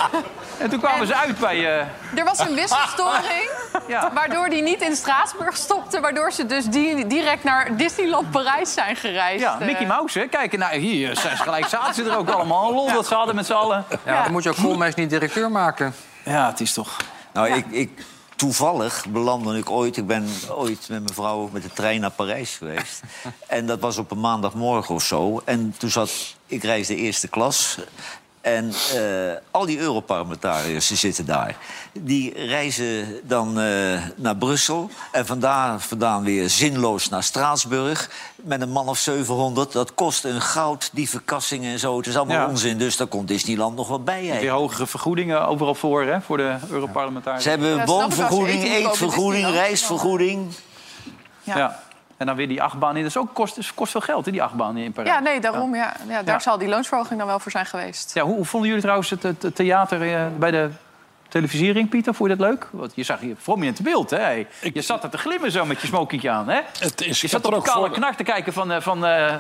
En 0.58 0.70
toen 0.70 0.78
kwamen 0.80 1.06
ze 1.06 1.14
uit 1.14 1.38
bij... 1.38 1.56
eh, 1.56 2.18
Er 2.18 2.24
was 2.24 2.38
een 2.38 2.54
wisselstoring, 2.54 3.50
Ja. 3.86 4.10
waardoor 4.14 4.48
die 4.48 4.62
niet 4.62 4.80
in 4.82 4.96
Straatsburg 4.96 5.56
stopte. 5.56 6.00
Waardoor 6.00 6.32
ze 6.32 6.46
dus 6.46 6.64
die, 6.64 7.06
direct 7.06 7.44
naar 7.44 7.76
Disneyland 7.76 8.30
Parijs 8.30 8.72
zijn 8.72 8.96
gereisd. 8.96 9.40
ja, 9.42 9.56
Mickey 9.60 9.82
Eh, 9.82 9.88
Mouse, 9.88 10.18
hè? 10.18 10.26
Kijk, 10.26 10.58
nou, 10.58 10.76
hier 10.76 11.16
zijn 11.16 11.36
ze 11.36 11.42
gelijk. 11.42 11.66
Zaten 11.68 11.94
ze 11.94 12.04
er 12.10 12.16
ook 12.16 12.30
allemaal. 12.30 12.72
Lol 12.74 12.92
dat 12.92 13.06
ze 13.06 13.14
hadden 13.14 13.34
met 13.34 13.46
z'n 13.46 13.52
allen. 13.52 13.84
Ja, 14.04 14.22
dan 14.22 14.32
moet 14.32 14.42
je 14.42 14.48
ook 14.50 14.56
Koolmees 14.56 14.94
niet 14.94 15.10
directeur 15.10 15.50
maken. 15.50 15.94
Ja, 16.24 16.46
het 16.50 16.60
is 16.60 16.72
toch... 16.72 16.96
Nou, 17.32 17.48
ik, 17.52 17.66
ik, 17.66 18.04
toevallig 18.36 19.06
belandde 19.08 19.58
ik 19.58 19.70
ooit... 19.70 19.96
Ik 19.96 20.06
ben 20.06 20.28
ooit 20.48 20.88
met 20.88 21.02
mijn 21.02 21.14
vrouw 21.14 21.48
met 21.52 21.62
de 21.62 21.72
trein 21.72 22.00
naar 22.00 22.10
Parijs 22.10 22.56
geweest. 22.56 23.02
en 23.46 23.66
dat 23.66 23.80
was 23.80 23.98
op 23.98 24.10
een 24.10 24.20
maandagmorgen 24.20 24.94
of 24.94 25.04
zo. 25.04 25.42
En 25.44 25.74
toen 25.78 25.90
zat... 25.90 26.36
Ik 26.46 26.62
reisde 26.62 26.96
eerste 26.96 27.28
klas... 27.28 27.78
En 28.40 28.72
eh, 28.94 29.02
al 29.50 29.66
die 29.66 29.78
Europarlementariërs 29.78 30.88
die 30.88 30.96
zitten 30.96 31.26
daar. 31.26 31.56
Die 31.92 32.34
reizen 32.46 33.20
dan 33.24 33.60
eh, 33.60 34.02
naar 34.16 34.36
Brussel. 34.36 34.90
En 35.12 35.26
vandaar 35.26 35.80
vandaan 35.80 36.22
weer 36.22 36.48
zinloos 36.48 37.08
naar 37.08 37.22
Straatsburg. 37.22 38.10
Met 38.36 38.60
een 38.60 38.70
man 38.70 38.88
of 38.88 38.98
700. 38.98 39.72
Dat 39.72 39.94
kost 39.94 40.24
een 40.24 40.40
goud, 40.40 40.90
die 40.92 41.08
verkassingen 41.08 41.72
en 41.72 41.78
zo. 41.78 41.96
Het 41.96 42.06
is 42.06 42.16
allemaal 42.16 42.36
Ja. 42.36 42.48
onzin. 42.48 42.78
Dus 42.78 42.96
daar 42.96 43.06
komt 43.06 43.28
Disneyland 43.28 43.76
nog 43.76 43.88
wel 43.88 44.02
bij. 44.02 44.38
Weer 44.40 44.50
hogere 44.50 44.86
vergoedingen 44.86 45.46
overal 45.46 45.74
voor, 45.74 46.02
hè? 46.02 46.20
Voor 46.20 46.36
de 46.36 46.56
Europarlementariërs. 46.70 47.42
Ze 47.42 47.48
hebben 47.50 47.86
woonvergoeding, 47.86 48.64
eetvergoeding, 48.64 49.50
reisvergoeding. 49.50 50.52
ja. 51.42 51.82
En 52.20 52.26
dan 52.26 52.36
weer 52.36 52.48
die 52.48 52.62
achtbaan 52.62 52.96
in. 52.96 53.02
Dat 53.02 53.10
is 53.10 53.16
ook, 53.16 53.34
kost, 53.34 53.74
kost 53.74 53.90
veel 53.92 54.00
geld, 54.00 54.24
hè, 54.24 54.32
die 54.32 54.42
achtbaan 54.42 54.76
in 54.76 54.92
Parijs. 54.92 55.14
Ja, 55.14 55.20
nee, 55.20 55.40
daarom. 55.40 55.74
Ja. 55.74 55.96
Ja, 56.08 56.22
daar 56.22 56.34
Ja. 56.34 56.38
zal 56.38 56.58
die 56.58 56.68
loonsverhoging 56.68 57.18
dan 57.18 57.28
wel 57.28 57.38
voor 57.38 57.50
zijn 57.50 57.66
geweest. 57.66 58.14
Ja, 58.14 58.22
hoe, 58.22 58.34
hoe 58.34 58.44
vonden 58.44 58.68
jullie 58.68 58.82
trouwens 58.82 59.10
het, 59.10 59.22
het, 59.22 59.42
het 59.42 59.54
theater 59.54 60.14
eh, 60.14 60.26
bij 60.38 60.50
de 60.50 60.70
televisiering, 61.28 61.88
Pieter? 61.88 62.14
Vond 62.14 62.30
je 62.30 62.36
dat 62.36 62.46
leuk? 62.46 62.68
Want 62.72 62.92
je 62.94 63.02
zag 63.02 63.20
je 63.20 63.34
prominent 63.42 63.80
beeld, 63.82 64.10
hè? 64.10 64.30
Je 64.72 64.80
zat 64.82 65.02
er 65.04 65.10
te 65.10 65.18
glimmen 65.18 65.50
zo 65.52 65.64
met 65.64 65.80
je 65.80 65.86
smokietje 65.86 66.30
aan, 66.30 66.48
hè? 66.48 66.60
Het 66.78 67.00
is, 67.00 67.20
Je 67.20 67.26
ik, 67.26 67.32
zat 67.32 67.40
op 67.40 67.46
er 67.46 67.52
een 67.52 67.58
ook 67.58 67.64
kale 67.64 67.86
voor, 67.86 67.96
knar 67.96 68.16
te 68.16 68.22
kijken 68.22 68.52
van, 68.52 68.72
eh, 68.72 68.80
van 68.80 69.06
eh, 69.06 69.34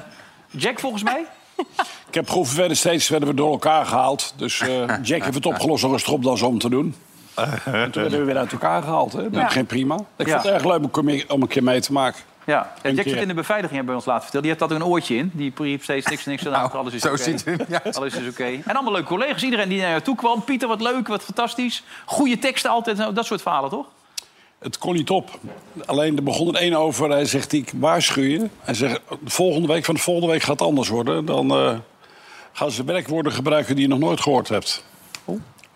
Jack, 0.50 0.78
volgens 0.80 1.02
mij. 1.02 1.24
ik 2.08 2.14
heb 2.14 2.28
gewoon 2.28 2.46
verder 2.46 2.76
steeds 2.76 3.08
werden 3.08 3.28
we 3.28 3.34
door 3.34 3.50
elkaar 3.52 3.86
gehaald. 3.86 4.34
Dus 4.36 4.60
eh, 4.60 4.68
Jack 5.02 5.22
heeft 5.22 5.34
het 5.34 5.46
opgelost 5.46 5.82
door 5.82 5.92
een 5.92 5.98
stropdas 6.00 6.42
om 6.42 6.58
te 6.58 6.68
doen. 6.68 6.94
En 7.64 7.90
toen 7.90 8.02
werden 8.02 8.18
we 8.18 8.24
weer 8.24 8.36
uit 8.36 8.52
elkaar 8.52 8.82
gehaald. 8.82 9.12
Hè? 9.12 9.22
Dat 9.30 9.40
Ja. 9.40 9.48
geen 9.48 9.66
prima. 9.66 9.94
Ik 10.16 10.26
Ja. 10.26 10.32
vond 10.32 10.44
het 10.44 10.52
erg 10.54 10.64
leuk 10.64 10.96
om 10.96 11.08
een- 11.08 11.24
om 11.28 11.42
een 11.42 11.48
keer 11.48 11.62
mee 11.62 11.80
te 11.80 11.92
maken. 11.92 12.20
Ja, 12.46 12.54
ja 12.54 12.88
Een 12.88 12.94
Jack 12.94 13.08
zit 13.08 13.20
in 13.20 13.28
de 13.28 13.34
beveiliging, 13.34 13.76
hebben 13.76 13.94
we 13.94 14.00
ons 14.00 14.08
laten 14.08 14.22
vertellen. 14.22 14.46
Die 14.46 14.56
heeft 14.56 14.70
dat 14.70 14.80
een 14.80 14.86
oortje 14.86 15.16
in. 15.16 15.30
Die 15.34 15.52
riep 15.56 15.82
steeds 15.82 16.06
niks, 16.06 16.24
niks 16.24 16.46
aan. 16.46 16.52
Nou, 16.60 16.72
alles 16.72 16.92
is 16.92 17.04
oké. 17.04 17.56
Alles 17.92 18.14
is 18.14 18.28
oké. 18.28 18.44
En 18.44 18.74
allemaal 18.74 18.92
leuke 18.92 19.08
collega's. 19.08 19.42
Iedereen 19.42 19.68
die 19.68 19.80
naar 19.80 19.94
je 19.94 20.02
toe 20.02 20.16
kwam. 20.16 20.44
Pieter, 20.44 20.68
wat 20.68 20.80
leuk, 20.80 21.08
wat 21.08 21.22
fantastisch. 21.22 21.82
Goede 22.04 22.38
teksten 22.38 22.70
altijd. 22.70 22.96
Nou, 22.96 23.14
Dat 23.14 23.26
soort 23.26 23.42
verhalen, 23.42 23.70
toch? 23.70 23.86
Het 24.58 24.78
kon 24.78 24.94
niet 24.94 25.10
op. 25.10 25.38
Alleen 25.86 26.16
er 26.16 26.22
begon 26.22 26.48
er 26.48 26.60
één 26.60 26.74
over. 26.74 27.10
Hij 27.10 27.24
zegt, 27.24 27.52
ik 27.52 27.72
waarschuw 27.74 28.22
je. 28.22 28.48
Hij 28.60 28.74
zegt, 28.74 29.00
de 29.08 29.30
volgende 29.30 29.68
week, 29.68 29.84
van 29.84 29.94
de 29.94 30.00
volgende 30.00 30.32
week 30.32 30.42
gaat 30.42 30.58
het 30.58 30.68
anders 30.68 30.88
worden. 30.88 31.24
Dan 31.24 31.50
eh, 31.50 31.76
gaan 32.52 32.70
ze 32.70 32.84
werkwoorden 32.84 33.32
gebruiken 33.32 33.74
die 33.74 33.84
je 33.84 33.90
nog 33.90 33.98
nooit 33.98 34.20
gehoord 34.20 34.48
hebt. 34.48 34.84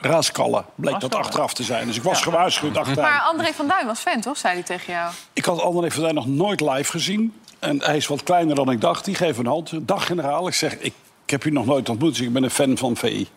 Raaskallen 0.04 0.64
bleek 0.74 1.00
dat 1.00 1.14
achteraf 1.14 1.54
te 1.54 1.62
zijn. 1.62 1.86
Dus 1.86 1.96
ik 1.96 2.02
was 2.02 2.22
gewaarschuwd 2.22 2.76
achteraan. 2.76 3.10
Maar 3.10 3.20
André 3.20 3.52
van 3.52 3.68
Duin 3.68 3.86
was 3.86 4.00
fan, 4.00 4.20
toch? 4.20 4.36
Zei 4.36 4.54
hij 4.54 4.62
tegen 4.62 4.92
jou. 4.92 5.12
Ik 5.32 5.44
had 5.44 5.60
André 5.60 5.90
van 5.90 6.02
Duin 6.02 6.14
nog 6.14 6.26
nooit 6.26 6.60
live 6.60 6.90
gezien. 6.90 7.40
En 7.58 7.82
hij 7.82 7.96
is 7.96 8.06
wat 8.06 8.22
kleiner 8.22 8.54
dan 8.54 8.70
ik 8.70 8.80
dacht. 8.80 9.04
Die 9.04 9.14
geeft 9.14 9.38
een 9.38 9.46
hand. 9.46 9.70
Dag 9.80 10.06
generaal. 10.06 10.46
Ik 10.46 10.54
zeg, 10.54 10.72
ik, 10.72 10.94
ik 11.24 11.30
heb 11.30 11.44
u 11.44 11.50
nog 11.50 11.66
nooit 11.66 11.88
ontmoet. 11.88 12.16
Dus 12.16 12.26
ik 12.26 12.32
ben 12.32 12.42
een 12.42 12.50
fan 12.50 12.78
van 12.78 12.96
VI. 12.96 13.28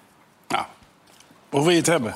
Nou, 0.47 0.65
hoe 1.49 1.61
wil 1.61 1.70
je 1.70 1.78
het 1.78 1.88
hebben? 1.88 2.15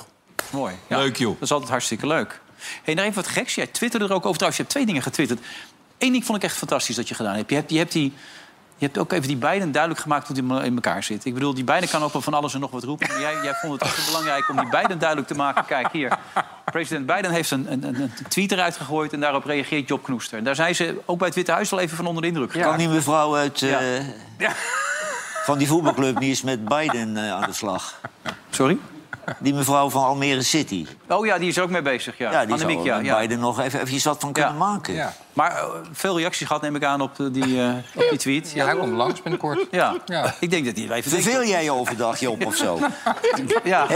Mooi. 0.51 0.75
Ja, 0.87 0.97
Leuk, 0.97 1.17
joh. 1.17 1.33
Dat 1.33 1.41
is 1.41 1.51
altijd 1.51 1.69
hartstikke 1.69 2.07
leuk. 2.07 2.41
Hey, 2.83 2.93
nog 2.93 3.03
even 3.03 3.15
wat 3.15 3.27
geks. 3.27 3.55
Jij 3.55 3.67
twitterde 3.67 4.05
er 4.05 4.13
ook 4.13 4.25
over. 4.25 4.37
Trouwens, 4.37 4.57
je 4.57 4.63
hebt 4.63 4.69
twee 4.73 4.85
dingen 4.85 5.01
getwitterd. 5.01 5.39
Eén 5.97 6.11
ding 6.11 6.25
vond 6.25 6.37
ik 6.37 6.43
echt 6.43 6.57
fantastisch 6.57 6.95
dat 6.95 7.07
je 7.07 7.15
gedaan 7.15 7.35
hebt. 7.35 7.49
Je 7.49 7.55
hebt, 7.55 7.71
je 7.71 7.77
hebt, 7.77 7.91
die, 7.91 8.13
je 8.81 8.87
hebt 8.87 8.99
ook 8.99 9.11
even 9.11 9.27
die 9.27 9.37
beiden 9.37 9.71
duidelijk 9.71 10.01
gemaakt 10.01 10.27
hoe 10.27 10.35
die 10.35 10.63
in 10.63 10.73
elkaar 10.75 11.03
zit. 11.03 11.25
Ik 11.25 11.33
bedoel, 11.33 11.53
die 11.53 11.63
beiden 11.63 11.89
kan 11.89 12.03
ook 12.03 12.13
wel 12.13 12.21
van 12.21 12.33
alles 12.33 12.53
en 12.53 12.59
nog 12.59 12.71
wat 12.71 12.83
roepen. 12.83 13.07
Maar 13.07 13.19
jij, 13.19 13.33
jij 13.43 13.53
vond 13.53 13.73
het 13.73 13.81
echt 13.81 14.05
belangrijk 14.05 14.49
om 14.49 14.57
die 14.57 14.69
beiden 14.69 14.99
duidelijk 14.99 15.27
te 15.27 15.35
maken. 15.35 15.65
Kijk, 15.65 15.87
hier. 15.91 16.17
President 16.65 17.05
Biden 17.05 17.31
heeft 17.31 17.51
een, 17.51 17.71
een, 17.71 17.83
een 17.83 18.11
tweet 18.27 18.51
eruit 18.51 18.77
gegooid... 18.77 19.13
en 19.13 19.19
daarop 19.19 19.45
reageert 19.45 19.87
Job 19.87 20.03
Knoester. 20.03 20.37
En 20.37 20.43
daar 20.43 20.55
zijn 20.55 20.75
ze 20.75 21.01
ook 21.05 21.17
bij 21.17 21.27
het 21.27 21.35
Witte 21.35 21.51
Huis 21.51 21.69
wel 21.69 21.79
even 21.79 21.97
van 21.97 22.05
onder 22.05 22.21
de 22.21 22.27
indruk. 22.27 22.51
Kan 22.51 22.77
die 22.77 22.87
mevrouw 22.89 23.35
uit, 23.35 23.61
eh, 23.61 23.97
Ja. 24.37 24.51
van 25.43 25.57
die 25.57 25.67
voetbalclub 25.67 26.19
die 26.19 26.31
is 26.31 26.41
met 26.41 26.65
Biden 26.65 27.17
eh, 27.17 27.31
aan 27.31 27.49
de 27.49 27.53
slag? 27.53 27.99
Sorry? 28.49 28.77
Die 29.39 29.53
mevrouw 29.53 29.89
van 29.89 30.03
Almere 30.03 30.41
City. 30.41 30.87
Oh 31.07 31.25
ja, 31.25 31.37
die 31.37 31.47
is 31.47 31.57
er 31.57 31.63
ook 31.63 31.69
mee 31.69 31.81
bezig, 31.81 32.17
ja. 32.17 32.31
Ja, 32.31 32.45
die 32.45 32.53
Annemiek, 32.53 32.85
zou 32.85 32.87
ja, 32.87 32.99
ja. 32.99 33.19
Biden 33.19 33.39
nog 33.39 33.59
even, 33.61 33.81
even 33.81 34.09
wat 34.09 34.19
van 34.19 34.31
kunnen 34.33 34.57
maken. 34.57 35.13
Maar 35.33 35.51
eh, 35.51 35.69
veel 35.91 36.17
reacties 36.17 36.47
gehad, 36.47 36.61
neem 36.61 36.75
ik 36.75 36.83
aan, 36.83 37.01
op, 37.01 37.19
eh, 37.19 37.25
die, 37.31 37.61
eh, 37.61 37.73
op 38.03 38.09
die 38.09 38.19
tweet. 38.19 38.51
Ja, 38.51 38.65
hij 38.65 38.75
komt 38.75 38.93
langs 38.93 39.21
binnenkort. 39.21 39.67
Ja. 39.71 39.95
Ja. 40.05 40.35
ik 40.39 40.49
denk 40.49 40.65
dat 40.65 40.75
hij 40.75 40.89
even... 40.89 41.11
Verveel 41.11 41.45
jij 41.45 41.63
je 41.63 41.71
overdag, 41.71 42.19
Job, 42.19 42.45
of 42.45 42.55
zo? 42.55 42.79
Ja. 43.63 43.89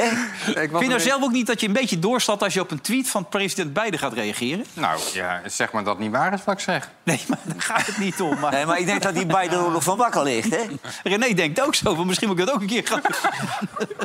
Ik 0.46 0.70
vind 0.74 0.88
nou 0.88 1.00
zelf 1.00 1.24
ook 1.24 1.32
niet 1.32 1.48
dat 1.48 1.62
je 1.62 1.68
een 1.68 1.74
beetje 1.74 2.00
doorstaat... 2.00 2.44
als 2.44 2.54
je 2.54 2.62
op 2.62 2.72
een 2.72 2.82
tweet 2.82 3.10
van 3.10 3.30
president 3.30 3.74
Biden 3.74 4.00
gaat 4.00 4.14
reageren? 4.14 4.66
Nou, 4.74 5.00
ja, 5.14 5.42
zeg 5.46 5.72
maar 5.72 5.84
dat 5.84 6.00
niet 6.00 6.12
waar 6.12 6.34
is 6.34 6.44
wat 6.44 6.54
ik 6.54 6.60
zeg. 6.60 6.90
Nee, 7.04 7.22
maar 7.28 7.38
daar 7.44 7.62
gaat 7.62 7.86
het 7.86 7.98
niet 7.98 8.22
om. 8.22 8.40
Maar... 8.40 8.52
Nee, 8.52 8.66
maar 8.66 8.80
ik 8.80 8.86
denk 8.86 9.02
dat 9.02 9.14
die 9.14 9.26
Biden 9.26 9.66
er 9.66 9.72
nog 9.72 9.84
van 9.84 9.98
wakker 9.98 10.24
ligt, 10.24 10.50
hè? 10.50 10.62
René 11.04 11.34
denkt 11.34 11.62
ook 11.62 11.76
zo, 11.76 11.96
van 11.96 12.08
misschien 12.08 12.28
moet 12.28 12.40
ik 12.40 12.46
dat 12.46 12.56
ook 12.56 12.62
een 12.62 12.68
keer 12.68 12.88
gaan 12.88 13.02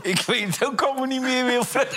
Ik 0.02 0.20
weet 0.20 0.46
het 0.46 0.64
ook 0.64 0.82
allemaal 0.82 1.04
niet 1.04 1.22
meer, 1.22 1.44
Wilfred. 1.44 1.94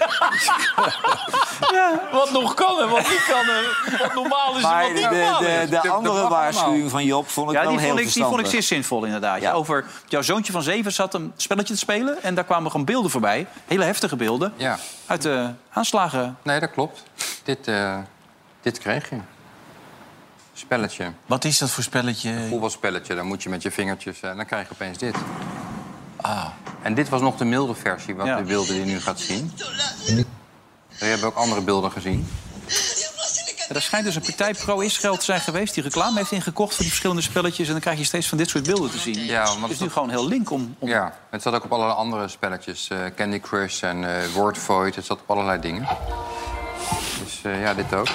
Wat 2.12 2.32
nog 2.32 2.54
kan 2.54 2.80
en 2.82 2.90
wat 2.90 3.10
niet 3.10 3.26
kan. 3.28 3.50
en 3.50 3.98
Wat 3.98 4.14
normaal 4.14 4.58
is 4.58 4.64
en 4.64 4.70
Maar 4.70 4.84
wat 4.84 4.94
niet 4.94 5.10
de, 5.39 5.65
de, 5.69 5.80
de 5.82 5.89
andere 5.89 6.28
waarschuwing 6.28 6.89
van 6.89 7.05
Job 7.05 7.30
vond 7.30 7.49
ik 7.49 7.55
Ja, 7.55 7.61
wel 7.61 7.71
die 7.71 7.80
heel 7.80 7.89
vond, 7.89 7.99
ik, 8.07 8.13
die 8.13 8.24
vond 8.24 8.39
ik 8.39 8.45
zeer 8.45 8.63
zinvol 8.63 9.03
inderdaad. 9.05 9.41
Ja. 9.41 9.51
Over 9.51 9.86
jouw 10.07 10.21
zoontje 10.21 10.51
van 10.51 10.63
zeven 10.63 10.91
zat 10.93 11.13
een 11.13 11.34
spelletje 11.38 11.74
te 11.74 11.80
spelen... 11.80 12.24
en 12.24 12.36
daar 12.36 12.43
kwamen 12.43 12.71
gewoon 12.71 12.86
beelden 12.86 13.11
voorbij, 13.11 13.47
hele 13.65 13.84
heftige 13.84 14.15
beelden... 14.15 14.53
Ja. 14.55 14.78
uit 15.05 15.21
de 15.21 15.49
aanslagen. 15.69 16.38
Nee, 16.41 16.59
dat 16.59 16.71
klopt. 16.71 17.03
Dit, 17.43 17.67
eh, 17.67 17.97
dit 18.61 18.80
kreeg 18.80 19.09
je. 19.09 19.17
Spelletje. 20.53 21.11
Wat 21.26 21.43
is 21.45 21.57
dat 21.57 21.69
voor 21.71 21.84
spelletje? 21.84 22.30
Een 22.30 22.47
voetbalspelletje. 22.49 23.15
Dan 23.15 23.26
moet 23.26 23.43
je 23.43 23.49
met 23.49 23.61
je 23.61 23.71
vingertjes... 23.71 24.21
en 24.21 24.36
dan 24.36 24.45
krijg 24.45 24.67
je 24.67 24.74
opeens 24.74 24.97
dit. 24.97 25.15
Ah. 26.21 26.45
En 26.82 26.93
dit 26.93 27.09
was 27.09 27.21
nog 27.21 27.38
de 27.38 27.45
milde 27.45 27.74
versie, 27.76 28.15
wat 28.15 28.26
Ja. 28.26 28.38
de 28.38 28.43
beelden 28.43 28.76
die 28.76 28.86
je 28.86 28.91
nu 28.91 28.99
gaat 29.01 29.19
zien. 29.19 29.51
We 30.99 31.05
hebben 31.05 31.28
ook 31.28 31.36
andere 31.36 31.61
beelden 31.61 31.91
gezien. 31.91 32.28
Er 33.74 33.82
schijnt 33.82 34.05
dus 34.05 34.15
een 34.15 34.21
partij 34.21 34.53
pro-Israël 34.53 35.17
te 35.17 35.24
zijn 35.24 35.41
geweest... 35.41 35.74
die 35.74 35.84
reclame 35.84 36.17
heeft 36.17 36.32
ingekocht 36.32 36.69
voor 36.69 36.80
die 36.80 36.88
verschillende 36.88 37.21
spelletjes... 37.21 37.67
en 37.67 37.71
dan 37.74 37.82
krijg 37.82 37.97
je 37.97 38.03
steeds 38.03 38.28
van 38.28 38.38
dit 38.38 38.49
soort 38.49 38.63
beelden 38.63 38.91
te 38.91 38.97
zien. 38.97 39.26
Ja, 39.26 39.45
want 39.45 39.61
het 39.61 39.71
is 39.71 39.80
nu 39.80 39.89
gewoon 39.89 40.09
heel 40.09 40.28
link 40.28 40.51
om... 40.51 40.76
om... 40.80 40.89
Ja, 40.89 41.13
het 41.30 41.41
zat 41.41 41.53
ook 41.53 41.63
op 41.63 41.71
allerlei 41.71 41.97
andere 41.97 42.28
spelletjes. 42.28 42.88
eh, 42.88 42.97
Candy 43.15 43.39
Crush 43.39 43.84
en 43.84 44.03
eh 44.03 44.28
Word 44.34 44.57
Void. 44.57 44.95
Het 44.95 45.05
zat 45.05 45.19
op 45.19 45.30
allerlei 45.30 45.59
dingen. 45.61 45.88
Dus 47.24 47.41
eh, 47.43 47.61
ja, 47.61 47.74
dit 47.74 47.93
ook. 47.93 48.07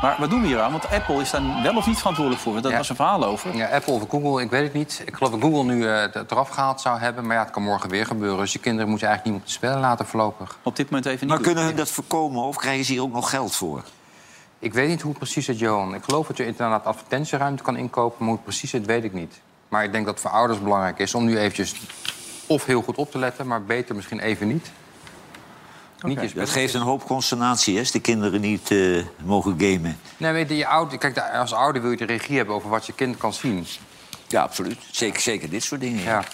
Maar 0.00 0.16
wat 0.18 0.30
doen 0.30 0.40
we 0.40 0.46
hier 0.46 0.60
aan? 0.60 0.70
Want 0.70 0.90
Apple 0.90 1.20
is 1.20 1.30
daar 1.30 1.42
wel 1.62 1.76
of 1.76 1.86
niet 1.86 1.96
verantwoordelijk 1.98 2.42
voor. 2.44 2.60
Dat 2.62 2.70
Ja. 2.70 2.76
was 2.76 2.88
een 2.88 2.96
verhaal 2.96 3.24
over. 3.24 3.56
Ja, 3.56 3.68
Apple 3.68 3.92
of 3.92 4.02
Google, 4.08 4.42
ik 4.42 4.50
weet 4.50 4.62
het 4.62 4.72
niet. 4.72 5.02
Ik 5.04 5.14
geloof 5.14 5.32
dat 5.32 5.40
Google 5.40 5.64
nu 5.64 5.86
eh, 5.88 6.00
het 6.12 6.30
eraf 6.30 6.48
gehaald 6.48 6.80
zou 6.80 6.98
hebben. 6.98 7.26
Maar 7.26 7.36
ja, 7.36 7.42
het 7.42 7.50
kan 7.50 7.62
morgen 7.62 7.90
weer 7.90 8.06
gebeuren. 8.06 8.38
Dus 8.38 8.52
je 8.52 8.58
kinderen 8.58 8.90
moet 8.90 9.00
je 9.00 9.06
eigenlijk 9.06 9.34
niet 9.36 9.44
op 9.44 9.50
de 9.52 9.56
spellen 9.58 9.80
laten 9.80 10.06
voorlopig. 10.06 10.58
Op 10.62 10.76
dit 10.76 10.86
moment 10.90 11.06
even 11.06 11.18
niet 11.20 11.28
Maar 11.28 11.36
doen. 11.36 11.46
kunnen 11.46 11.64
hun 11.64 11.76
dat 11.76 11.90
voorkomen 11.90 12.42
of 12.42 12.56
krijgen 12.56 12.84
ze 12.84 12.92
hier 12.92 13.02
ook 13.02 13.12
nog 13.12 13.30
geld 13.30 13.54
voor? 13.56 13.82
Ik 14.58 14.72
weet 14.74 14.88
niet 14.88 15.00
hoe 15.00 15.10
het 15.10 15.18
precies 15.20 15.44
zit, 15.44 15.58
Johan. 15.58 15.94
Ik 15.94 16.04
geloof 16.04 16.26
dat 16.26 16.36
je 16.36 16.46
inderdaad 16.46 16.84
advertentieruimte 16.84 17.62
kan 17.62 17.76
inkopen. 17.76 18.16
Maar 18.18 18.26
hoe 18.28 18.36
het 18.36 18.44
precies 18.44 18.70
zit, 18.70 18.86
weet 18.86 19.04
ik 19.04 19.12
niet. 19.12 19.40
Maar 19.68 19.84
ik 19.84 19.92
denk 19.92 20.04
dat 20.04 20.14
het 20.14 20.22
voor 20.22 20.32
ouders 20.32 20.62
belangrijk 20.62 20.98
is 20.98 21.14
om 21.14 21.24
nu 21.24 21.38
eventjes... 21.38 21.74
of 22.46 22.64
heel 22.64 22.82
goed 22.82 22.96
op 22.96 23.10
te 23.10 23.18
letten, 23.18 23.46
maar 23.46 23.62
beter 23.64 23.94
misschien 23.94 24.20
even 24.20 24.48
niet. 24.48 24.70
Niet 26.02 26.20
je 26.20 26.32
Dat 26.34 26.50
geeft 26.50 26.74
een 26.74 26.80
hoop 26.80 27.04
consternatie 27.06 27.74
hè, 27.74 27.80
als 27.80 27.90
de 27.90 28.00
kinderen 28.00 28.40
niet 28.40 28.70
eh, 28.70 29.04
mogen 29.24 29.54
gamen. 29.58 29.98
Nee, 30.16 30.32
weet 30.32 30.48
je, 30.48 30.56
je 30.56 30.66
ouder, 30.66 30.98
kijk, 30.98 31.18
als 31.18 31.52
ouder 31.52 31.82
wil 31.82 31.90
je 31.90 31.96
de 31.96 32.04
regie 32.04 32.36
hebben 32.36 32.54
over 32.54 32.68
wat 32.70 32.86
je 32.86 32.92
kind 32.92 33.16
kan 33.16 33.32
zien. 33.32 33.66
Ja, 34.28 34.42
absoluut. 34.42 34.78
Zeker, 34.90 35.20
zeker 35.20 35.50
dit 35.50 35.62
soort 35.62 35.80
dingen. 35.80 36.02
Ja. 36.02 36.24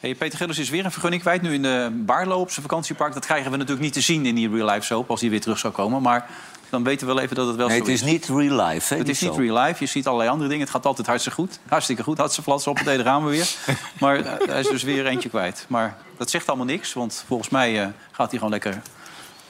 Hey, 0.00 0.14
Peter 0.14 0.38
Gillis 0.38 0.58
is 0.58 0.70
weer 0.70 0.84
een 0.84 0.90
vergunning 0.90 1.22
kwijt. 1.22 1.42
Nu 1.42 1.54
in 1.54 1.62
de 1.62 1.90
Baarlo 1.92 2.40
op 2.40 2.50
zijn 2.50 2.62
vakantiepark. 2.66 3.14
Dat 3.14 3.24
krijgen 3.24 3.50
we 3.50 3.56
natuurlijk 3.56 3.84
niet 3.84 3.92
te 3.92 4.00
zien 4.00 4.26
in 4.26 4.34
die 4.34 4.50
real 4.50 4.68
life 4.70 4.86
soap... 4.86 5.10
als 5.10 5.20
die 5.20 5.30
weer 5.30 5.40
terug 5.40 5.58
zou 5.58 5.72
komen. 5.72 6.02
Maar 6.02 6.30
dan 6.70 6.84
weten 6.84 7.06
we 7.06 7.12
wel 7.14 7.22
even 7.22 7.36
dat 7.36 7.46
het 7.46 7.56
wel 7.56 7.66
Nee, 7.68 7.76
zo 7.76 7.82
het 7.82 7.92
is 7.92 8.02
niet 8.02 8.26
real 8.28 8.66
life. 8.66 8.94
Hè, 8.94 9.00
Het 9.00 9.08
is 9.08 9.20
niet 9.20 9.30
soap. 9.32 9.40
real 9.42 9.64
life. 9.64 9.76
Je 9.84 9.90
ziet 9.90 10.06
allerlei 10.06 10.30
andere 10.30 10.48
dingen. 10.48 10.64
Het 10.64 10.74
gaat 10.74 10.86
altijd 10.86 11.06
hartstikke 11.06 11.40
goed. 11.40 11.58
Hartstikke 11.68 12.02
goed. 12.02 12.18
Hartstikke 12.18 12.50
flats 12.50 12.66
op 12.66 12.76
meteen 12.76 13.02
gaan 13.02 13.24
we 13.24 13.30
weer. 13.30 13.48
Maar 14.00 14.16
eh, 14.16 14.48
hij 14.48 14.60
is 14.60 14.68
dus 14.68 14.82
weer 14.82 15.06
eentje 15.06 15.28
kwijt. 15.28 15.64
Maar 15.68 15.96
dat 16.16 16.30
zegt 16.30 16.48
allemaal 16.48 16.66
niks. 16.66 16.92
Want 16.92 17.24
volgens 17.26 17.48
mij 17.48 17.80
eh, 17.82 17.88
gaat 18.12 18.30
hij 18.30 18.38
gewoon 18.38 18.50
lekker 18.50 18.82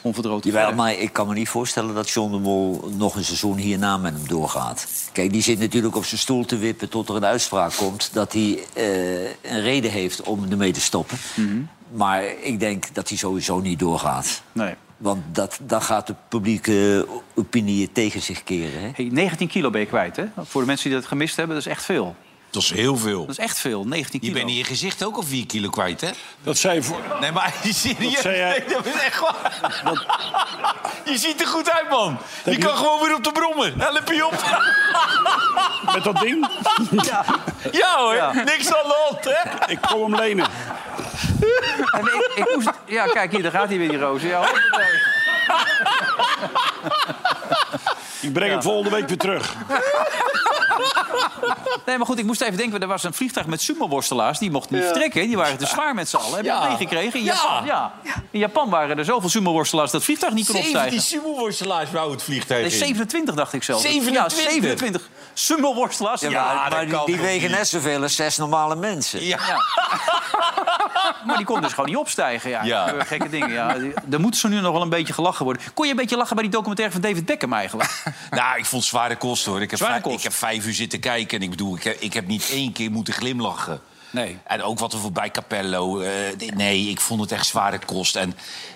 Jawel, 0.02 0.42
verder. 0.42 0.74
maar 0.74 0.92
ik 0.92 1.12
kan 1.12 1.26
me 1.26 1.34
niet 1.34 1.48
voorstellen 1.48 1.94
dat 1.94 2.10
John 2.10 2.32
de 2.32 2.38
Mol 2.38 2.90
nog 2.96 3.14
een 3.16 3.24
seizoen 3.24 3.56
hierna 3.56 3.96
met 3.96 4.14
hem 4.14 4.28
doorgaat. 4.28 4.86
Kijk, 5.12 5.32
die 5.32 5.42
zit 5.42 5.58
natuurlijk 5.58 5.96
op 5.96 6.04
zijn 6.04 6.20
stoel 6.20 6.44
te 6.44 6.58
wippen 6.58 6.88
tot 6.88 7.08
er 7.08 7.16
een 7.16 7.24
uitspraak 7.24 7.72
komt... 7.76 8.10
dat 8.12 8.32
hij 8.32 8.58
eh, 8.72 9.22
een 9.24 9.60
reden 9.60 9.90
heeft 9.90 10.22
om 10.22 10.50
ermee 10.50 10.72
te 10.72 10.80
stoppen. 10.80 11.18
Mhm. 11.34 11.60
Maar 11.92 12.24
ik 12.42 12.60
denk 12.60 12.84
dat 12.92 13.08
hij 13.08 13.18
sowieso 13.18 13.60
niet 13.60 13.78
doorgaat. 13.78 14.42
Nee. 14.52 14.74
Want 14.96 15.22
dat, 15.32 15.58
dan 15.62 15.82
gaat 15.82 16.06
de 16.06 16.14
publieke 16.28 17.06
opinie 17.34 17.92
tegen 17.92 18.22
zich 18.22 18.44
keren. 18.44 18.80
Hè? 18.80 18.90
Hey, 18.94 19.08
19 19.12 19.48
kilo 19.48 19.70
ben 19.70 19.80
je 19.80 19.86
kwijt, 19.86 20.16
hè? 20.16 20.24
Voor 20.36 20.60
de 20.60 20.66
mensen 20.66 20.90
die 20.90 20.98
dat 20.98 21.08
gemist 21.08 21.36
hebben, 21.36 21.56
dat 21.56 21.66
is 21.66 21.72
echt 21.72 21.84
veel. 21.84 22.16
Dat 22.50 22.62
is 22.62 22.70
heel 22.70 22.96
veel. 22.96 23.20
Dat 23.26 23.38
is 23.38 23.44
echt 23.44 23.58
veel, 23.58 23.84
19 23.84 24.12
Je 24.12 24.26
kilo. 24.26 24.38
bent 24.38 24.48
in 24.50 24.56
je 24.56 24.64
gezicht 24.64 25.04
ook 25.04 25.16
al 25.16 25.22
4 25.22 25.46
kilo 25.46 25.70
kwijt, 25.70 26.00
hè? 26.00 26.10
Dat 26.42 26.58
zei 26.58 26.82
voor... 26.82 27.00
Nee, 27.20 27.32
maar 27.32 27.52
serieus. 27.62 28.12
Dat 28.12 28.22
zei 28.22 28.36
jij- 28.36 28.64
Nee, 28.66 28.76
dat 28.76 28.86
is 28.86 29.00
echt 29.02 29.20
waar. 29.20 29.60
Je 31.04 31.18
ziet 31.18 31.40
er 31.40 31.46
goed 31.46 31.70
uit, 31.70 31.90
man. 31.90 32.18
Je 32.44 32.58
kan 32.58 32.76
gewoon 32.76 33.00
weer 33.00 33.14
op 33.14 33.24
de 33.24 33.32
brommer. 33.32 33.72
Help 33.78 34.12
je 34.12 34.26
op. 34.26 34.44
Met 35.94 36.04
dat 36.04 36.20
ding? 36.20 36.48
Ja. 36.90 37.24
Ja 37.72 37.96
hoor, 37.98 38.14
Ja. 38.14 38.32
niks 38.32 38.66
aan 38.74 38.82
de 38.88 39.06
hand, 39.08 39.24
hè? 39.24 39.70
Ik 39.72 39.78
kom 39.80 40.00
hem 40.02 40.20
lenen. 40.20 40.46
En 41.92 42.00
ik, 42.00 42.30
ik 42.34 42.54
moest, 42.54 42.70
ja, 42.86 43.04
kijk 43.06 43.32
hier, 43.32 43.42
daar 43.42 43.52
gaat 43.52 43.68
hij 43.68 43.78
weer, 43.78 43.88
die 43.88 43.98
roze. 43.98 44.26
Ja. 44.26 44.48
Ik 48.20 48.32
breng 48.32 48.50
hem 48.52 48.62
volgende 48.62 48.90
week 48.96 49.08
weer 49.08 49.18
terug. 49.18 49.54
Nee, 51.88 51.96
maar 51.96 52.06
goed, 52.06 52.18
ik 52.18 52.24
moest 52.24 52.40
even 52.40 52.56
denken. 52.56 52.80
Er 52.80 52.86
was 52.86 53.02
een 53.04 53.14
vliegtuig 53.14 53.46
met 53.46 53.60
sumo-worstelaars. 53.62 54.38
Die 54.38 54.50
mochten 54.50 54.74
niet 54.76 54.84
vertrekken. 54.84 55.26
Die 55.26 55.36
waren 55.36 55.58
te 55.58 55.66
zwaar 55.66 55.94
met 55.94 56.08
z'n 56.08 56.16
allen. 56.16 56.34
Heb 56.34 56.44
je 56.44 56.50
Ja. 56.50 56.60
dat 56.60 56.68
meegekregen? 56.68 57.18
In 57.18 57.24
Ja. 57.24 57.34
Japan, 57.34 57.64
ja. 57.64 57.92
In 58.30 58.38
Japan 58.38 58.70
waren 58.70 58.98
er 58.98 59.04
zoveel 59.04 59.28
sumo-worstelaars 59.28 59.90
dat 59.90 60.00
het 60.00 60.04
vliegtuig 60.10 60.32
niet 60.32 60.46
kon 60.46 60.54
17 60.54 60.80
opstijgen. 60.80 61.06
sumo-worstelaars 61.08 61.90
wou 61.90 62.10
het 62.10 62.22
vliegtuig 62.22 62.60
Nee, 62.62 62.70
in. 62.70 62.78
27 62.78 63.34
dacht 63.34 63.52
ik 63.52 63.62
zelf. 63.62 63.80
27? 63.80 64.44
Ja, 64.44 64.50
27 64.50 65.08
sumo-worstelaars. 65.34 66.20
Ja, 66.20 66.30
Ja, 66.30 66.68
maar, 66.70 66.86
die, 66.86 67.04
die 67.04 67.16
wegen 67.16 67.48
niet? 67.48 67.56
net 67.58 67.68
zoveel 67.68 68.02
als 68.02 68.16
zes 68.16 68.36
normale 68.36 68.76
mensen. 68.76 69.24
Ja. 69.24 69.38
Maar 71.24 71.36
die 71.36 71.46
kon 71.46 71.60
dus 71.60 71.70
gewoon 71.72 71.88
niet 71.88 71.98
opstijgen. 71.98 72.64
Ja, 72.66 72.94
Gekke 72.98 73.28
dingen. 73.28 73.50
Ja. 73.50 73.76
Er 74.10 74.20
moet 74.20 74.36
zo 74.36 74.48
nu 74.48 74.60
nog 74.60 74.72
wel 74.72 74.82
een 74.82 74.88
beetje 74.88 75.12
gelachen 75.12 75.44
worden. 75.44 75.62
Kon 75.74 75.84
je 75.84 75.90
een 75.90 75.96
beetje 75.96 76.16
lachen 76.16 76.34
bij 76.34 76.44
die 76.44 76.52
documentaire 76.52 76.92
van 76.94 77.02
David 77.02 77.26
Beckham 77.26 77.52
eigenlijk? 77.52 78.02
Nou, 78.30 78.58
ik 78.58 78.64
vond 78.64 78.82
het 78.82 78.90
zware 78.90 79.16
kost, 79.16 79.44
hoor. 79.44 79.62
Ik 79.62 79.70
heb, 79.70 79.80
vijf, 79.80 80.04
ik 80.04 80.22
heb 80.22 80.32
vijf 80.32 80.66
uur 80.66 80.74
zitten 80.74 81.00
kijken 81.00 81.38
en 81.38 81.44
ik 81.44 81.50
bedoel, 81.50 81.76
ik 81.76 81.82
heb, 81.82 82.00
ik 82.00 82.12
heb 82.12 82.26
niet 82.26 82.50
één 82.50 82.72
keer 82.72 82.90
moeten 82.90 83.14
glimlachen. 83.14 83.80
Nee. 84.10 84.38
En 84.46 84.62
ook 84.62 84.78
wat 84.78 84.92
er 84.92 84.98
voorbij 84.98 85.30
Capello. 85.30 86.00
eh, 86.00 86.10
nee, 86.54 86.88
ik 86.88 87.00
vond 87.00 87.20
het 87.20 87.32
echt 87.32 87.46
zware 87.46 87.78
kost. 87.86 88.16
En 88.16 88.34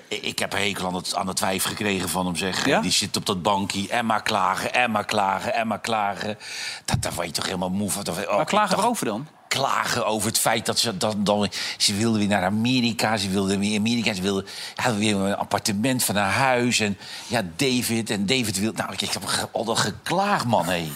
ik 0.08 0.38
heb 0.38 0.52
een 0.52 0.58
hekel 0.58 0.86
aan 0.86 0.94
het, 0.94 1.14
aan 1.14 1.26
het 1.28 1.40
wijf 1.40 1.64
gekregen 1.64 2.08
van 2.08 2.26
hem, 2.26 2.36
zeg. 2.36 2.66
Ja? 2.66 2.80
Die 2.80 2.90
zit 2.90 3.16
op 3.16 3.26
dat 3.26 3.42
bankje 3.42 3.88
en 3.88 4.06
maar 4.06 4.22
klagen, 4.22 4.74
en 4.74 4.90
maar 4.90 5.04
klagen, 5.04 5.54
en 5.54 5.66
maar 5.66 5.80
klagen. 5.80 6.38
Dat, 6.84 7.02
daar 7.02 7.12
word 7.12 7.26
je 7.26 7.32
toch 7.32 7.44
helemaal 7.46 7.70
moe 7.70 7.90
van. 7.90 8.04
Oh, 8.08 8.36
Maar 8.36 8.44
klagen 8.44 8.76
waarover 8.76 9.06
dan? 9.06 9.28
Klagen 9.52 10.06
over 10.06 10.28
het 10.28 10.38
feit 10.38 10.66
dat 10.66 10.78
ze 10.78 10.96
dan, 10.96 11.14
dan 11.24 11.48
ze 11.76 11.94
wilden 11.94 12.18
weer 12.18 12.28
naar 12.28 12.44
Amerika, 12.44 13.16
ze 13.16 13.28
wilden 13.30 13.58
weer 13.58 13.78
Amerika, 13.78 14.14
ze 14.14 14.22
wilden 14.22 14.46
ja, 14.74 14.94
weer 14.94 15.16
een 15.16 15.36
appartement 15.36 16.04
van 16.04 16.16
haar 16.16 16.32
huis 16.32 16.80
en 16.80 16.98
ja 17.26 17.42
David 17.56 18.10
en 18.10 18.26
David 18.26 18.58
wil 18.58 18.72
nou 18.72 18.92
ik 18.92 19.00
heb 19.00 19.48
al 19.52 19.64
dat 19.64 19.78
geklaagd 19.78 20.44
man 20.44 20.66
hé. 20.66 20.88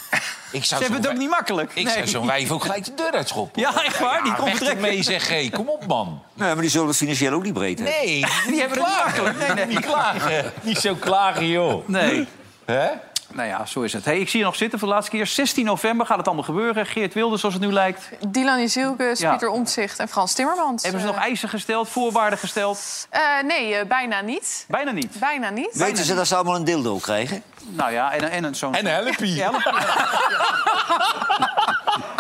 Ik 0.53 0.63
Ze 0.63 0.69
zou 0.69 0.83
hebben 0.83 1.01
het 1.01 1.11
ook 1.11 1.17
niet 1.17 1.29
makkelijk. 1.31 1.71
ik 1.75 1.85
Nee. 1.85 1.93
zou 1.95 2.07
zo'n 2.07 2.27
wijf 2.27 2.51
ook 2.51 2.63
gelijk 2.63 2.85
de 2.85 2.95
deur 2.95 3.13
uitschoppen. 3.13 3.63
Ja, 3.63 3.85
echt 3.85 3.99
waar? 3.99 4.23
Die 4.23 4.31
Ja, 4.31 4.37
komt 4.37 4.49
weg 4.49 4.57
vertrekken. 4.57 4.85
ermee 4.89 5.03
zeg 5.03 5.29
hé, 5.29 5.49
kom 5.51 5.69
op 5.69 5.87
man. 5.87 6.23
Nee, 6.35 6.53
maar 6.53 6.61
die 6.61 6.71
zullen 6.71 6.87
het 6.89 6.97
financieel 6.97 7.33
ook 7.33 7.43
niet 7.43 7.53
breed 7.55 7.79
hebben. 7.79 7.97
Nee, 8.05 8.25
Die 8.49 8.61
hebben 8.61 8.79
het 8.79 8.87
niet 8.89 9.05
makkelijk. 9.05 9.39
Nee, 9.39 9.55
nee. 9.55 9.67
niet 9.67 9.81
klagen. 9.87 10.53
Niet 10.63 10.79
zo 10.79 10.95
klagen 10.95 11.47
joh. 11.49 11.89
Nee. 11.89 12.27
Hè? 12.65 12.89
Nou 13.33 13.49
ja, 13.49 13.67
zo 13.67 13.81
is 13.83 13.93
het. 13.93 14.05
Hey, 14.05 14.19
ik 14.19 14.29
zie 14.29 14.39
je 14.39 14.45
nog 14.45 14.57
zitten 14.57 14.79
voor 14.79 14.89
de 14.89 14.95
laatste 14.95 15.11
keer. 15.17 15.27
16 15.27 15.65
november 15.65 16.07
gaat 16.07 16.17
het 16.17 16.27
allemaal 16.27 16.45
gebeuren. 16.45 16.87
Geert 16.87 17.15
Wilders, 17.15 17.41
zoals 17.41 17.55
het 17.55 17.65
nu 17.65 17.73
lijkt. 17.73 18.09
Dylan 18.29 18.61
Jezielke, 18.61 19.15
Ja. 19.19 19.31
Pieter 19.31 19.49
Omtzigt 19.49 19.99
en 19.99 20.09
Frans 20.09 20.33
Timmermans. 20.33 20.83
Hebben 20.83 21.01
ze 21.01 21.07
nog 21.07 21.17
Eh, 21.17 21.23
eisen 21.23 21.49
gesteld, 21.49 21.89
voorwaarden 21.89 22.39
gesteld? 22.39 23.07
eh, 23.11 23.21
nee, 23.45 23.75
eh, 23.75 23.87
bijna 23.87 24.21
niet. 24.21 24.65
Bijna 24.69 24.91
niet. 24.91 25.19
Bijna 25.19 25.51
niet. 25.51 25.71
Weten 25.73 26.05
ze 26.05 26.15
dat 26.15 26.27
ze 26.27 26.35
allemaal 26.35 26.55
een 26.57 26.65
dildo 26.65 26.97
krijgen? 26.99 27.43
Nou 27.65 27.93
ja, 27.93 28.13
en, 28.13 28.31
en 28.31 28.45
een 28.45 28.55
zo'n... 28.55 28.75
En 28.75 28.87
helpie. 28.87 29.35
Ja, 29.35 29.51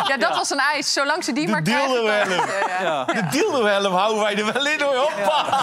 Ja, 0.07 0.16
dat 0.16 0.36
was 0.36 0.50
een 0.50 0.61
eis. 0.74 0.92
Zolang 0.92 1.24
ze 1.24 1.32
die 1.32 1.44
De 1.46 1.52
maar 1.52 1.62
krijgen... 1.62 1.86
dan- 1.88 1.96
dildo-helm. 1.96 2.46
Ja, 2.68 2.82
ja. 2.82 3.04
De 3.04 3.26
dildo-helm 3.30 3.94
houden 3.94 4.22
wij 4.22 4.36
er 4.36 4.52
wel 4.52 4.66
in 4.66 4.80
hoor. 4.80 4.94
Hoppa. 4.96 5.44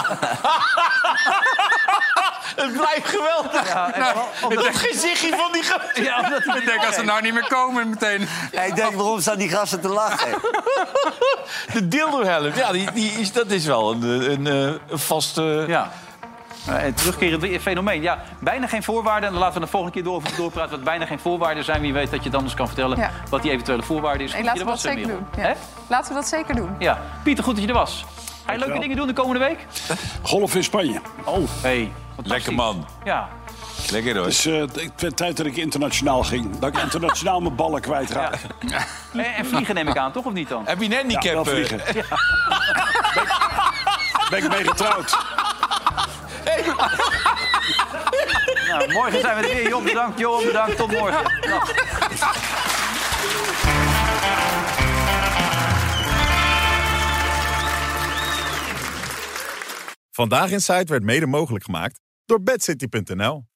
Het 2.54 2.72
blijft 2.72 3.08
geweldig. 3.08 3.68
Ja, 3.68 3.92
Nou, 3.98 4.72
gezichtje 4.72 5.28
van 5.36 5.52
die 5.52 5.62
gast. 5.62 5.96
Ja, 5.98 6.20
omdat 6.20 6.44
hij 6.44 6.58
Ik 6.58 6.66
denk 6.66 6.84
als 6.86 6.94
ze 6.94 7.02
nou 7.04 7.22
niet 7.22 7.32
meer 7.34 7.46
komen 7.48 7.88
meteen. 7.88 8.28
Ja, 8.52 8.62
ik 8.62 8.76
denk, 8.76 8.92
waarom 8.94 9.20
staan 9.20 9.38
die 9.38 9.48
gasten 9.48 9.80
te 9.80 9.88
lachen? 9.88 10.38
De 11.72 11.88
dildo-helm, 11.88 12.52
ja, 12.54 12.72
die, 12.72 12.92
die 12.92 13.10
is, 13.10 13.32
dat 13.32 13.50
is 13.50 13.66
wel 13.66 13.90
een, 13.92 14.02
een, 14.02 14.46
een, 14.46 14.78
een 14.88 14.98
vaste... 14.98 15.64
Ja. 15.68 15.90
Eh, 16.68 16.84
En 16.84 16.94
terugkerend 16.94 17.62
fenomeen. 17.62 18.02
Ja, 18.02 18.22
bijna 18.38 18.66
geen 18.66 18.82
voorwaarden. 18.82 19.24
En 19.26 19.32
dan 19.34 19.42
laten 19.42 19.58
we 19.60 19.64
de 19.64 19.70
volgende 19.70 19.94
keer 19.94 20.04
door, 20.04 20.14
over 20.14 20.36
doorpraten. 20.36 20.70
Wat 20.70 20.84
bijna 20.84 21.06
geen 21.06 21.18
voorwaarden 21.18 21.64
zijn. 21.64 21.80
Wie 21.80 21.92
weet 21.92 22.10
dat 22.10 22.18
je 22.20 22.26
het 22.28 22.34
anders 22.34 22.54
kan 22.54 22.66
vertellen 22.66 22.98
Ja. 22.98 23.10
wat 23.30 23.42
die 23.42 23.50
eventuele 23.50 23.82
voorwaarde 23.82 24.24
is. 24.24 24.32
Dat 24.32 24.40
laten 24.44 24.52
we 24.52 24.58
je 24.58 24.64
dat 24.64 24.84
er 24.84 24.90
zeker 24.90 25.06
doen. 25.06 25.26
Ja. 25.36 25.54
Laten 25.86 26.08
we 26.08 26.14
dat 26.14 26.28
zeker 26.28 26.54
doen. 26.56 26.76
Ja. 26.78 27.00
Pieter, 27.22 27.44
goed 27.44 27.54
dat 27.54 27.62
je 27.62 27.68
er 27.68 27.76
was. 27.76 28.04
Ga 28.46 28.52
je 28.52 28.58
leuke 28.58 28.78
dingen 28.78 28.96
doen 28.96 29.06
de 29.06 29.12
komende 29.12 29.44
week? 29.44 29.66
Golf 30.22 30.54
in 30.54 30.64
Spanje. 30.64 31.00
Oh, 31.24 31.48
hey. 31.62 31.92
Lekker 32.22 32.54
man. 32.54 32.86
Ja. 33.04 33.28
Lekker 33.90 34.16
hoor. 34.16 34.24
Het 34.24 34.32
is 34.32 34.46
ik 34.82 34.90
vind 34.96 35.16
tijd 35.16 35.36
dat 35.36 35.46
ik 35.46 35.56
internationaal 35.56 36.22
ging. 36.22 36.58
Dat 36.58 36.76
ik 36.76 36.82
internationaal 36.82 37.40
mijn 37.40 37.54
ballen 37.54 37.80
kwijtraak. 37.80 38.34
En, 39.12 39.24
en 39.34 39.46
vliegen 39.46 39.74
neem 39.74 39.88
ik 39.88 39.96
aan, 39.96 40.12
toch 40.12 40.24
of 40.24 40.32
niet 40.32 40.48
dan? 40.48 40.62
Heb 40.66 40.78
je 40.80 40.84
een 40.84 40.90
Ja, 40.90 40.96
handicap? 40.96 41.32
wel 41.32 41.44
eh? 41.44 41.50
vliegen. 41.50 41.80
Ben 44.30 44.44
ik 44.44 44.48
mee 44.48 44.64
getrouwd. 44.68 45.18
Nou, 48.68 48.92
morgen 48.92 49.20
zijn 49.20 49.36
we 49.36 49.48
er 49.48 49.54
weer. 49.54 49.68
Job, 49.68 49.84
bedankt. 49.84 50.18
Johan, 50.18 50.44
bedankt. 50.44 50.76
Tot 50.76 50.92
morgen. 50.92 51.22
Dag. 51.40 51.70
Vandaag 60.10 60.50
in 60.50 60.60
Zuid 60.60 60.88
werd 60.88 61.02
mede 61.02 61.26
mogelijk 61.26 61.64
gemaakt 61.64 62.00
door 62.26 62.40
bedcity.nl. 62.40 63.46